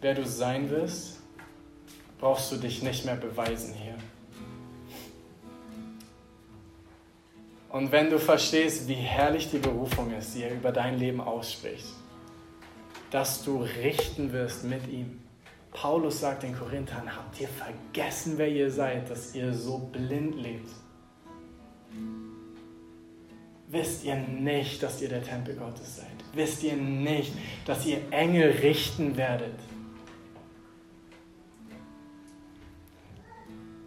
wer 0.00 0.14
du 0.14 0.24
sein 0.24 0.70
wirst, 0.70 1.18
brauchst 2.20 2.52
du 2.52 2.56
dich 2.56 2.82
nicht 2.82 3.04
mehr 3.04 3.16
beweisen 3.16 3.74
hier. 3.74 3.89
Und 7.70 7.92
wenn 7.92 8.10
du 8.10 8.18
verstehst, 8.18 8.88
wie 8.88 8.94
herrlich 8.94 9.50
die 9.50 9.58
Berufung 9.58 10.12
ist, 10.12 10.34
die 10.34 10.42
er 10.42 10.52
über 10.52 10.72
dein 10.72 10.98
Leben 10.98 11.20
ausspricht, 11.20 11.86
dass 13.10 13.44
du 13.44 13.62
richten 13.62 14.32
wirst 14.32 14.64
mit 14.64 14.88
ihm. 14.88 15.20
Paulus 15.72 16.20
sagt 16.20 16.42
den 16.42 16.56
Korinthern, 16.56 17.14
habt 17.14 17.40
ihr 17.40 17.48
vergessen, 17.48 18.34
wer 18.36 18.48
ihr 18.48 18.70
seid, 18.70 19.08
dass 19.08 19.34
ihr 19.34 19.52
so 19.54 19.78
blind 19.78 20.34
lebt? 20.34 20.70
Wisst 23.68 24.02
ihr 24.02 24.16
nicht, 24.16 24.82
dass 24.82 25.00
ihr 25.00 25.08
der 25.08 25.22
Tempel 25.22 25.54
Gottes 25.54 25.98
seid? 25.98 26.06
Wisst 26.32 26.64
ihr 26.64 26.74
nicht, 26.74 27.32
dass 27.66 27.86
ihr 27.86 28.00
Engel 28.10 28.50
richten 28.50 29.16
werdet? 29.16 29.54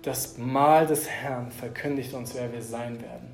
Das 0.01 0.37
Mahl 0.37 0.87
des 0.87 1.09
Herrn 1.09 1.51
verkündigt 1.51 2.13
uns, 2.13 2.33
wer 2.33 2.51
wir 2.51 2.61
sein 2.61 3.01
werden. 3.01 3.32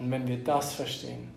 Und 0.00 0.10
wenn 0.10 0.26
wir 0.26 0.42
das 0.42 0.72
verstehen, 0.72 1.28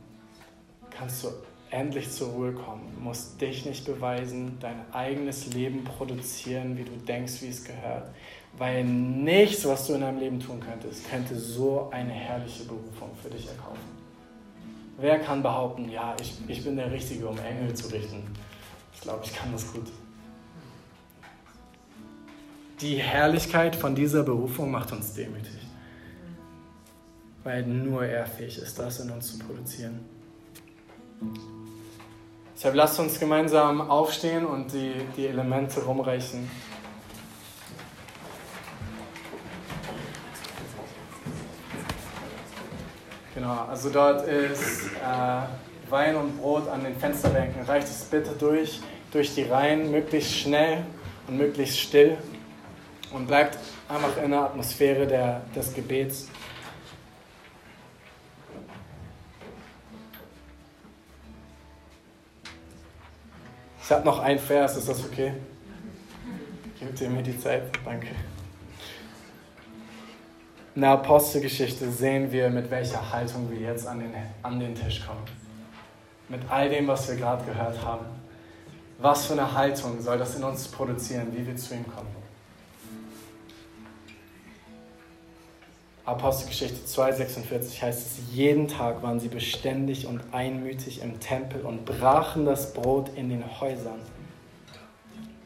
kannst 0.90 1.24
du 1.24 1.28
endlich 1.70 2.10
zur 2.10 2.30
Ruhe 2.30 2.54
kommen. 2.54 2.94
Du 2.96 3.02
musst 3.02 3.40
dich 3.42 3.66
nicht 3.66 3.86
beweisen, 3.86 4.58
dein 4.62 4.86
eigenes 4.94 5.54
Leben 5.54 5.84
produzieren, 5.84 6.78
wie 6.78 6.84
du 6.84 6.92
denkst, 6.92 7.42
wie 7.42 7.50
es 7.50 7.66
gehört. 7.66 8.10
Weil 8.58 8.86
nichts, 8.86 9.66
was 9.66 9.88
du 9.88 9.96
in 9.96 10.02
deinem 10.02 10.20
Leben 10.20 10.40
tun 10.40 10.62
könntest, 10.62 11.10
könnte 11.10 11.36
so 11.36 11.90
eine 11.92 12.14
herrliche 12.14 12.64
Berufung 12.64 13.10
für 13.22 13.30
dich 13.30 13.48
erkaufen. 13.48 13.82
Wer 14.98 15.20
kann 15.20 15.44
behaupten, 15.44 15.90
ja, 15.90 16.16
ich, 16.22 16.34
ich 16.48 16.64
bin 16.64 16.78
der 16.78 16.92
Richtige, 16.92 17.28
um 17.28 17.38
Engel 17.40 17.74
zu 17.74 17.92
richten? 17.92 18.24
Ich 18.94 19.02
glaube, 19.02 19.22
ich 19.26 19.36
kann 19.36 19.52
das 19.52 19.74
gut. 19.74 19.88
Die 22.80 22.96
Herrlichkeit 22.96 23.76
von 23.76 23.96
dieser 23.96 24.24
Berufung 24.24 24.72
macht 24.72 24.92
uns 24.92 25.14
demütig 25.14 25.63
weil 27.44 27.64
nur 27.64 28.06
er 28.06 28.26
fähig 28.26 28.58
ist, 28.58 28.80
das 28.80 29.00
in 29.00 29.10
uns 29.10 29.32
zu 29.32 29.40
produzieren. 29.40 30.00
Deshalb 32.56 32.76
lasst 32.76 33.00
uns 33.00 33.20
gemeinsam 33.20 33.82
aufstehen 33.82 34.46
und 34.46 34.72
die, 34.72 34.94
die 35.18 35.28
Elemente 35.28 35.82
rumreichen. 35.82 36.50
Genau, 43.34 43.66
also 43.70 43.90
dort 43.90 44.28
ist 44.28 44.86
äh, 44.86 45.90
Wein 45.92 46.16
und 46.16 46.38
Brot 46.38 46.70
an 46.70 46.84
den 46.84 46.96
Fensterbänken. 46.96 47.64
Reicht 47.64 47.88
es 47.88 48.04
bitte 48.04 48.32
durch, 48.40 48.80
durch 49.12 49.34
die 49.36 49.44
Reihen, 49.44 49.92
möglichst 49.92 50.32
schnell 50.32 50.86
und 51.28 51.38
möglichst 51.38 51.80
still 51.80 52.18
und 53.12 53.28
bleibt 53.28 53.58
einfach 53.90 54.16
in 54.24 54.32
der 54.32 54.42
Atmosphäre 54.42 55.08
der, 55.08 55.42
des 55.56 55.74
Gebets. 55.74 56.28
Ich 63.86 63.92
habe 63.92 64.06
noch 64.06 64.20
ein 64.20 64.40
Vers, 64.40 64.78
ist 64.78 64.88
das 64.88 65.04
okay? 65.04 65.34
Gebt 66.80 67.02
ihr 67.02 67.10
mir 67.10 67.22
die 67.22 67.38
Zeit? 67.38 67.64
Danke. 67.84 68.08
In 70.74 70.82
der 70.82 70.92
Apostelgeschichte 70.92 71.92
sehen 71.92 72.32
wir, 72.32 72.50
mit 72.50 72.72
welcher 72.72 73.12
Haltung 73.12 73.52
wir 73.52 73.60
jetzt 73.60 73.86
an 73.86 74.00
den, 74.00 74.14
an 74.42 74.60
den 74.60 74.74
Tisch 74.74 75.06
kommen. 75.06 75.26
Mit 76.30 76.42
all 76.50 76.70
dem, 76.70 76.88
was 76.88 77.10
wir 77.10 77.18
gerade 77.18 77.44
gehört 77.44 77.84
haben. 77.84 78.06
Was 79.00 79.26
für 79.26 79.34
eine 79.34 79.54
Haltung 79.54 80.02
soll 80.02 80.18
das 80.18 80.36
in 80.36 80.46
uns 80.46 80.66
produzieren, 80.70 81.28
wie 81.36 81.46
wir 81.46 81.56
zu 81.58 81.74
ihm 81.74 81.86
kommen? 81.86 82.23
Apostelgeschichte 86.06 86.86
2,46 86.86 87.82
heißt 87.82 88.08
es, 88.08 88.36
jeden 88.36 88.68
Tag 88.68 89.02
waren 89.04 89.22
sie 89.22 89.30
beständig 89.30 90.06
und 90.06 90.22
einmütig 90.34 91.02
im 91.02 91.22
Tempel 91.22 91.62
und 91.62 91.86
brachen 91.86 92.46
das 92.46 92.74
Brot 92.74 93.10
in 93.16 93.30
den 93.30 93.62
Häusern 93.62 94.00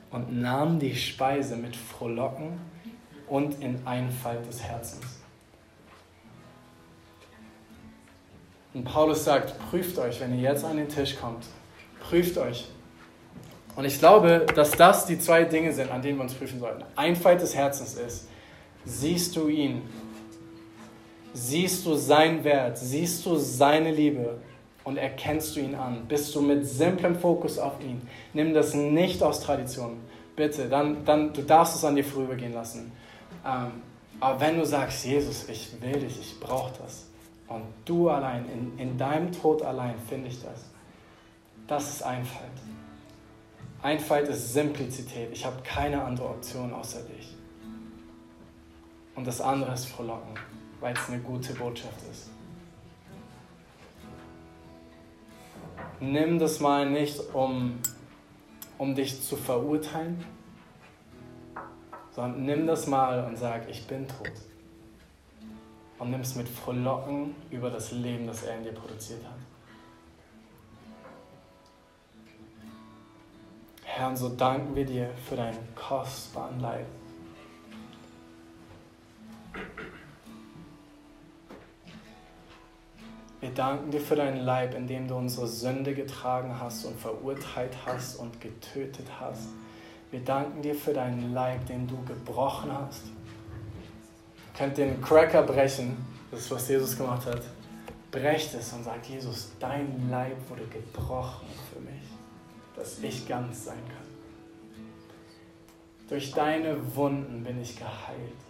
und 0.09 0.41
nahmen 0.41 0.79
die 0.79 0.95
Speise 0.95 1.57
mit 1.57 1.75
Frohlocken 1.75 2.59
und 3.27 3.61
in 3.61 3.85
Einfalt 3.85 4.47
des 4.47 4.63
Herzens. 4.63 5.05
Und 8.73 8.83
Paulus 8.83 9.25
sagt, 9.25 9.53
prüft 9.69 9.99
euch, 9.99 10.19
wenn 10.19 10.35
ihr 10.35 10.49
jetzt 10.49 10.65
an 10.65 10.77
den 10.77 10.89
Tisch 10.89 11.17
kommt, 11.19 11.45
prüft 11.99 12.37
euch. 12.37 12.67
Und 13.75 13.85
ich 13.85 13.99
glaube, 13.99 14.45
dass 14.55 14.71
das 14.71 15.05
die 15.05 15.19
zwei 15.19 15.43
Dinge 15.43 15.71
sind, 15.71 15.91
an 15.91 16.01
denen 16.01 16.17
wir 16.17 16.23
uns 16.23 16.33
prüfen 16.33 16.59
sollten. 16.59 16.83
Einfalt 16.95 17.41
des 17.41 17.55
Herzens 17.55 17.93
ist, 17.93 18.27
siehst 18.85 19.35
du 19.35 19.49
ihn, 19.49 19.83
siehst 21.33 21.85
du 21.85 21.93
seinen 21.95 22.43
Wert, 22.43 22.77
siehst 22.77 23.25
du 23.25 23.35
seine 23.35 23.91
Liebe 23.91 24.37
und 24.83 24.97
erkennst 24.97 25.55
du 25.55 25.59
ihn 25.59 25.75
an. 25.75 26.05
Bist 26.07 26.33
du 26.33 26.41
mit 26.41 26.65
simplem 26.65 27.15
Fokus 27.15 27.59
auf 27.59 27.81
ihn. 27.81 28.01
Nimm 28.33 28.53
das 28.53 28.73
nicht 28.73 29.21
aus 29.21 29.41
Tradition. 29.41 29.97
Bitte, 30.35 30.69
dann, 30.69 31.03
dann 31.03 31.33
du 31.33 31.41
darfst 31.41 31.75
es 31.75 31.83
an 31.83 31.95
dir 31.95 32.03
vorübergehen 32.03 32.53
lassen. 32.53 32.91
Ähm, 33.45 33.81
aber 34.19 34.39
wenn 34.39 34.57
du 34.57 34.65
sagst, 34.65 35.05
Jesus, 35.05 35.47
ich 35.49 35.71
will 35.81 35.99
dich, 35.99 36.19
ich 36.19 36.39
brauche 36.39 36.71
das, 36.81 37.07
und 37.47 37.63
du 37.85 38.09
allein, 38.09 38.45
in, 38.49 38.77
in 38.77 38.97
deinem 38.97 39.31
Tod 39.31 39.61
allein 39.61 39.95
finde 40.09 40.27
ich 40.27 40.41
das, 40.41 40.65
das 41.67 41.89
ist 41.89 42.03
Einfalt. 42.03 42.51
Einfalt 43.81 44.27
ist 44.27 44.53
Simplizität. 44.53 45.29
Ich 45.31 45.45
habe 45.45 45.57
keine 45.63 46.03
andere 46.03 46.29
Option 46.29 46.73
außer 46.73 47.01
dich. 47.03 47.35
Und 49.15 49.25
das 49.27 49.41
andere 49.41 49.73
ist 49.73 49.85
Frohlocken, 49.85 50.35
weil 50.79 50.93
es 50.93 51.09
eine 51.09 51.19
gute 51.19 51.53
Botschaft 51.53 52.01
ist. 52.11 52.29
Nimm 55.99 56.37
das 56.37 56.59
mal 56.59 56.89
nicht, 56.89 57.19
um, 57.33 57.79
um 58.77 58.93
dich 58.93 59.21
zu 59.23 59.35
verurteilen, 59.35 60.23
sondern 62.11 62.45
nimm 62.45 62.67
das 62.67 62.87
mal 62.87 63.25
und 63.25 63.37
sag, 63.37 63.67
ich 63.69 63.85
bin 63.87 64.07
tot. 64.07 64.31
Und 65.99 66.11
nimm 66.11 66.21
es 66.21 66.35
mit 66.35 66.47
Frohlocken 66.47 67.35
über 67.49 67.71
das 67.71 67.91
Leben, 67.91 68.27
das 68.27 68.43
er 68.43 68.57
in 68.57 68.63
dir 68.63 68.73
produziert 68.73 69.23
hat. 69.25 69.37
Herr, 73.83 74.15
so 74.15 74.29
danken 74.29 74.75
wir 74.75 74.85
dir 74.85 75.09
für 75.27 75.35
deinen 75.35 75.73
kostbaren 75.73 76.59
Leib. 76.59 76.85
Wir 83.39 83.49
danken 83.49 83.91
dir 83.91 84.01
für 84.01 84.15
deinen 84.15 84.39
Leib, 84.39 84.73
in 84.73 84.87
dem 84.87 85.07
du 85.07 85.15
unsere 85.15 85.47
Sünde 85.47 85.93
getragen 85.93 86.59
hast 86.59 86.85
und 86.85 86.99
verurteilt 86.99 87.75
hast 87.85 88.15
und 88.15 88.41
getötet 88.41 89.05
hast. 89.19 89.49
Wir 90.09 90.21
danken 90.21 90.61
dir 90.63 90.73
für 90.73 90.93
deinen 90.93 91.33
Leib, 91.33 91.65
den 91.67 91.87
du 91.87 92.03
gebrochen 92.05 92.71
hast. 92.71 93.05
Ihr 93.05 94.57
könnt 94.57 94.77
den 94.77 94.99
Cracker 95.01 95.43
brechen, 95.43 95.97
das 96.31 96.41
ist, 96.41 96.51
was 96.51 96.67
Jesus 96.67 96.97
gemacht 96.97 97.27
hat. 97.27 97.41
Brecht 98.09 98.55
es 98.55 98.73
und 98.73 98.83
sagt, 98.83 99.05
Jesus, 99.05 99.51
dein 99.59 100.09
Leib 100.09 100.37
wurde 100.49 100.65
gebrochen 100.65 101.47
für 101.71 101.79
mich, 101.81 102.09
dass 102.75 102.97
ich 103.03 103.27
ganz 103.27 103.65
sein 103.65 103.77
kann. 103.87 104.07
Durch 106.09 106.31
deine 106.31 106.95
Wunden 106.95 107.43
bin 107.43 107.61
ich 107.61 107.77
geheilt. 107.77 108.46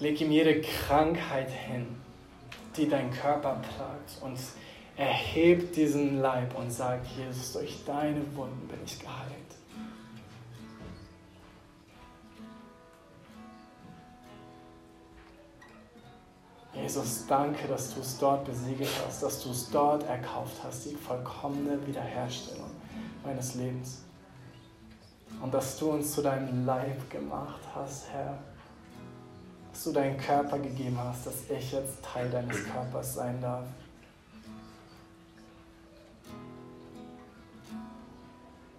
Leg 0.00 0.20
ihm 0.20 0.32
jede 0.32 0.60
Krankheit 0.60 1.50
hin, 1.50 1.86
die 2.76 2.88
dein 2.88 3.12
Körper 3.12 3.60
plagt 3.76 4.22
und 4.22 4.38
erheb 4.96 5.72
diesen 5.72 6.20
Leib 6.20 6.56
und 6.58 6.70
sag, 6.70 7.00
Jesus, 7.16 7.52
durch 7.52 7.84
deine 7.84 8.22
Wunden 8.34 8.68
bin 8.68 8.78
ich 8.84 8.98
geheilt. 8.98 9.34
Jesus, 16.74 17.24
danke, 17.28 17.68
dass 17.68 17.94
du 17.94 18.00
es 18.00 18.18
dort 18.18 18.44
besiegelt 18.44 18.90
hast, 19.06 19.22
dass 19.22 19.42
du 19.44 19.50
es 19.50 19.70
dort 19.70 20.02
erkauft 20.04 20.56
hast, 20.62 20.84
die 20.86 20.96
vollkommene 20.96 21.86
Wiederherstellung 21.86 22.70
meines 23.24 23.54
Lebens. 23.54 24.02
Und 25.40 25.54
dass 25.54 25.78
du 25.78 25.92
uns 25.92 26.12
zu 26.12 26.22
deinem 26.22 26.66
Leib 26.66 27.08
gemacht 27.10 27.60
hast, 27.74 28.10
Herr 28.10 28.38
dass 29.74 29.82
du 29.82 29.92
deinen 29.92 30.16
Körper 30.16 30.56
gegeben 30.60 30.96
hast, 30.96 31.26
dass 31.26 31.50
ich 31.50 31.72
jetzt 31.72 32.00
Teil 32.00 32.30
deines 32.30 32.64
Körpers 32.64 33.14
sein 33.14 33.40
darf. 33.40 33.66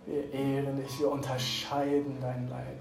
Wir 0.06 0.32
ehren 0.32 0.78
dich, 0.78 0.98
wir 1.02 1.12
unterscheiden 1.12 2.16
dein 2.22 2.48
Leib. 2.48 2.78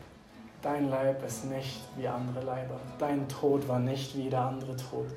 Dein 0.62 0.90
Leib 0.90 1.24
ist 1.26 1.46
nicht 1.46 1.80
wie 1.96 2.06
andere 2.06 2.44
Leiber. 2.44 2.78
Dein 3.00 3.28
Tod 3.28 3.66
war 3.66 3.80
nicht 3.80 4.16
wie 4.16 4.30
der 4.30 4.42
andere 4.42 4.76
Tod. 4.76 5.08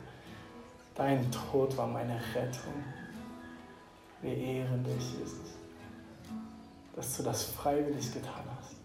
Dein 0.96 1.32
Tod 1.32 1.78
war 1.78 1.86
meine 1.86 2.20
Rettung. 2.34 2.84
Wir 4.24 4.36
ehren 4.36 4.84
dich, 4.84 5.20
Jesus, 5.20 5.54
dass 6.96 7.18
du 7.18 7.22
das 7.22 7.44
freiwillig 7.44 8.12
getan 8.12 8.44
hast 8.60 8.77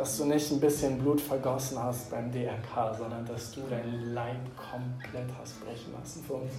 dass 0.00 0.16
du 0.16 0.24
nicht 0.24 0.50
ein 0.50 0.58
bisschen 0.60 0.98
Blut 0.98 1.20
vergossen 1.20 1.78
hast 1.78 2.10
beim 2.10 2.32
DRK, 2.32 2.96
sondern 2.96 3.26
dass 3.26 3.52
du 3.52 3.60
dein 3.68 4.14
Leib 4.14 4.38
komplett 4.56 5.28
hast 5.38 5.62
brechen 5.62 5.92
lassen 5.92 6.24
für 6.24 6.36
uns. 6.36 6.52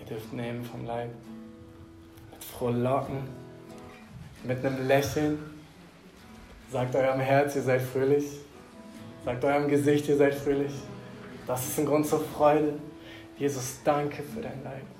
Ihr 0.00 0.06
dürft 0.06 0.32
nehmen 0.32 0.64
vom 0.64 0.86
Leib 0.86 1.10
mit 2.32 2.42
frohlocken, 2.42 3.18
mit 4.42 4.64
einem 4.64 4.88
Lächeln. 4.88 5.38
Sagt 6.72 6.96
eurem 6.96 7.20
Herz, 7.20 7.56
ihr 7.56 7.62
seid 7.62 7.82
fröhlich. 7.82 8.24
Sagt 9.22 9.44
eurem 9.44 9.68
Gesicht, 9.68 10.08
ihr 10.08 10.16
seid 10.16 10.34
fröhlich. 10.34 10.72
Das 11.46 11.68
ist 11.68 11.78
ein 11.78 11.84
Grund 11.84 12.06
zur 12.06 12.20
Freude. 12.20 12.72
Jesus, 13.36 13.80
danke 13.84 14.22
für 14.22 14.40
dein 14.40 14.64
Leib. 14.64 14.95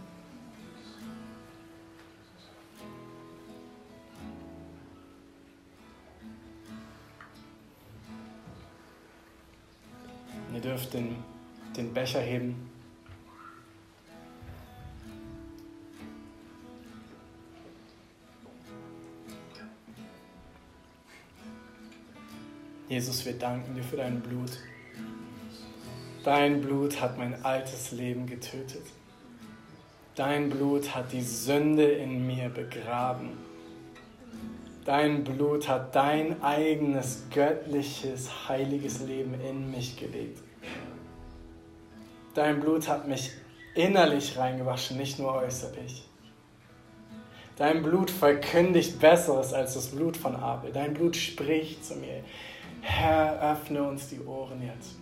Ihr 10.57 10.63
dürft 10.63 10.95
den, 10.95 11.17
den 11.77 11.93
Becher 11.93 12.21
heben. 12.21 12.71
Jesus, 22.89 23.27
wir 23.27 23.35
danken 23.35 23.75
dir 23.75 23.83
für 23.83 23.99
dein 23.99 24.23
Blut. 24.23 24.53
Dein 26.25 26.63
Blut 26.63 27.03
hat 27.03 27.19
mein 27.19 27.45
altes 27.45 27.93
Leben 27.93 28.27
getötet. 28.27 28.87
Dein 30.15 30.49
Blut 30.49 30.95
hat 30.95 31.13
die 31.13 31.21
Sünde 31.21 31.85
in 31.85 32.27
mir 32.27 32.49
begraben. 32.49 33.33
Dein 34.87 35.23
Blut 35.23 35.69
hat 35.69 35.95
dein 35.95 36.43
eigenes 36.43 37.25
göttliches, 37.31 38.49
heiliges 38.49 39.01
Leben 39.01 39.35
in 39.43 39.71
mich 39.71 39.99
gelegt. 39.99 40.46
Dein 42.37 42.61
Blut 42.61 42.87
hat 42.87 43.09
mich 43.09 43.33
innerlich 43.75 44.37
reingewaschen, 44.37 44.99
nicht 44.99 45.19
nur 45.19 45.37
äußerlich. 45.37 46.07
Dein 47.57 47.83
Blut 47.83 48.11
verkündigt 48.11 49.01
Besseres 49.01 49.55
als 49.55 49.73
das 49.73 49.87
Blut 49.87 50.19
von 50.19 50.37
Abel. 50.37 50.71
Dein 50.71 50.93
Blut 50.93 51.17
spricht 51.17 51.83
zu 51.83 51.95
mir. 51.95 52.23
Herr, 52.83 53.41
öffne 53.41 53.83
uns 53.83 54.11
die 54.11 54.21
Ohren 54.21 54.61
jetzt. 54.61 54.97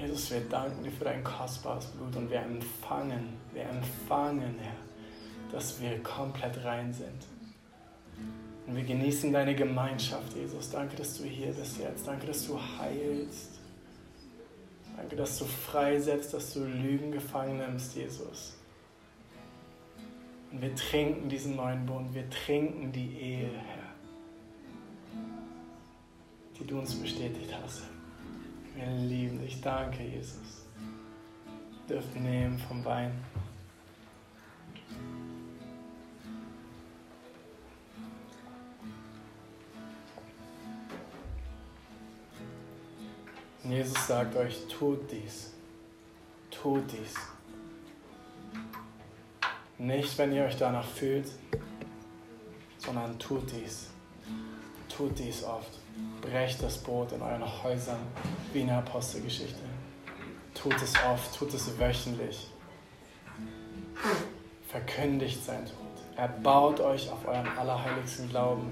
Jesus, 0.00 0.30
wir 0.30 0.40
danken 0.48 0.82
dir 0.82 0.92
für 0.92 1.04
dein 1.04 1.22
kostbares 1.22 1.88
Blut 1.88 2.16
und 2.16 2.30
wir 2.30 2.40
empfangen, 2.40 3.34
wir 3.52 3.64
empfangen, 3.64 4.58
Herr, 4.60 5.52
dass 5.52 5.78
wir 5.78 6.02
komplett 6.02 6.64
rein 6.64 6.90
sind. 6.90 7.33
Und 8.66 8.76
wir 8.76 8.84
genießen 8.84 9.32
deine 9.32 9.54
Gemeinschaft, 9.54 10.34
Jesus. 10.34 10.70
Danke, 10.70 10.96
dass 10.96 11.18
du 11.18 11.24
hier 11.24 11.52
bist 11.52 11.78
jetzt. 11.78 12.06
Danke, 12.06 12.26
dass 12.26 12.46
du 12.46 12.58
heilst. 12.58 13.58
Danke, 14.96 15.16
dass 15.16 15.38
du 15.38 15.44
freisetzt, 15.44 16.32
dass 16.32 16.54
du 16.54 16.64
Lügen 16.64 17.12
gefangen 17.12 17.58
nimmst, 17.58 17.94
Jesus. 17.94 18.54
Und 20.50 20.62
wir 20.62 20.74
trinken 20.76 21.28
diesen 21.28 21.56
neuen 21.56 21.84
Bund. 21.84 22.14
Wir 22.14 22.28
trinken 22.30 22.92
die 22.92 23.12
Ehe, 23.18 23.50
Herr, 23.50 23.92
die 26.58 26.66
du 26.66 26.78
uns 26.78 26.94
bestätigt 26.94 27.52
hast. 27.62 27.82
Wir 28.76 28.86
lieben 28.86 29.40
dich. 29.40 29.60
Danke, 29.60 30.04
Jesus. 30.04 30.64
Wir 31.86 31.96
dürfen 31.96 32.22
nehmen 32.22 32.58
vom 32.58 32.84
Wein. 32.84 33.12
Jesus 43.68 44.06
sagt 44.06 44.36
euch, 44.36 44.66
tut 44.68 45.10
dies. 45.10 45.50
Tut 46.50 46.84
dies. 46.92 47.14
Nicht, 49.78 50.16
wenn 50.18 50.32
ihr 50.34 50.44
euch 50.44 50.56
danach 50.56 50.86
fühlt, 50.86 51.30
sondern 52.76 53.18
tut 53.18 53.50
dies. 53.50 53.88
Tut 54.94 55.18
dies 55.18 55.42
oft. 55.44 55.78
Brecht 56.20 56.62
das 56.62 56.78
Brot 56.78 57.12
in 57.12 57.22
euren 57.22 57.62
Häusern, 57.62 58.00
wie 58.52 58.60
in 58.60 58.66
der 58.66 58.78
Apostelgeschichte. 58.78 59.62
Tut 60.52 60.80
es 60.82 60.92
oft, 61.04 61.36
tut 61.36 61.54
es 61.54 61.78
wöchentlich. 61.78 62.48
Verkündigt 64.68 65.42
sein 65.42 65.64
Tod. 65.64 66.16
Erbaut 66.16 66.80
euch 66.80 67.10
auf 67.10 67.26
euren 67.26 67.48
allerheiligsten 67.58 68.28
Glauben. 68.28 68.70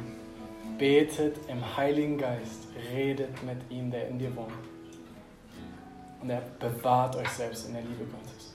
Betet 0.79 1.39
im 1.49 1.77
Heiligen 1.77 2.19
Geist. 2.19 2.69
Redet 2.93 3.43
mit 3.43 3.59
ihm, 3.71 3.91
der 3.91 4.09
in 4.09 4.19
dir 4.19 4.35
wohnt. 4.37 4.72
Und 6.23 6.31
er 6.31 6.43
bewahrt 6.61 7.17
euch 7.17 7.29
selbst 7.31 7.67
in 7.67 7.75
der 7.75 7.83
Liebe 7.83 8.05
Gottes. 8.05 8.55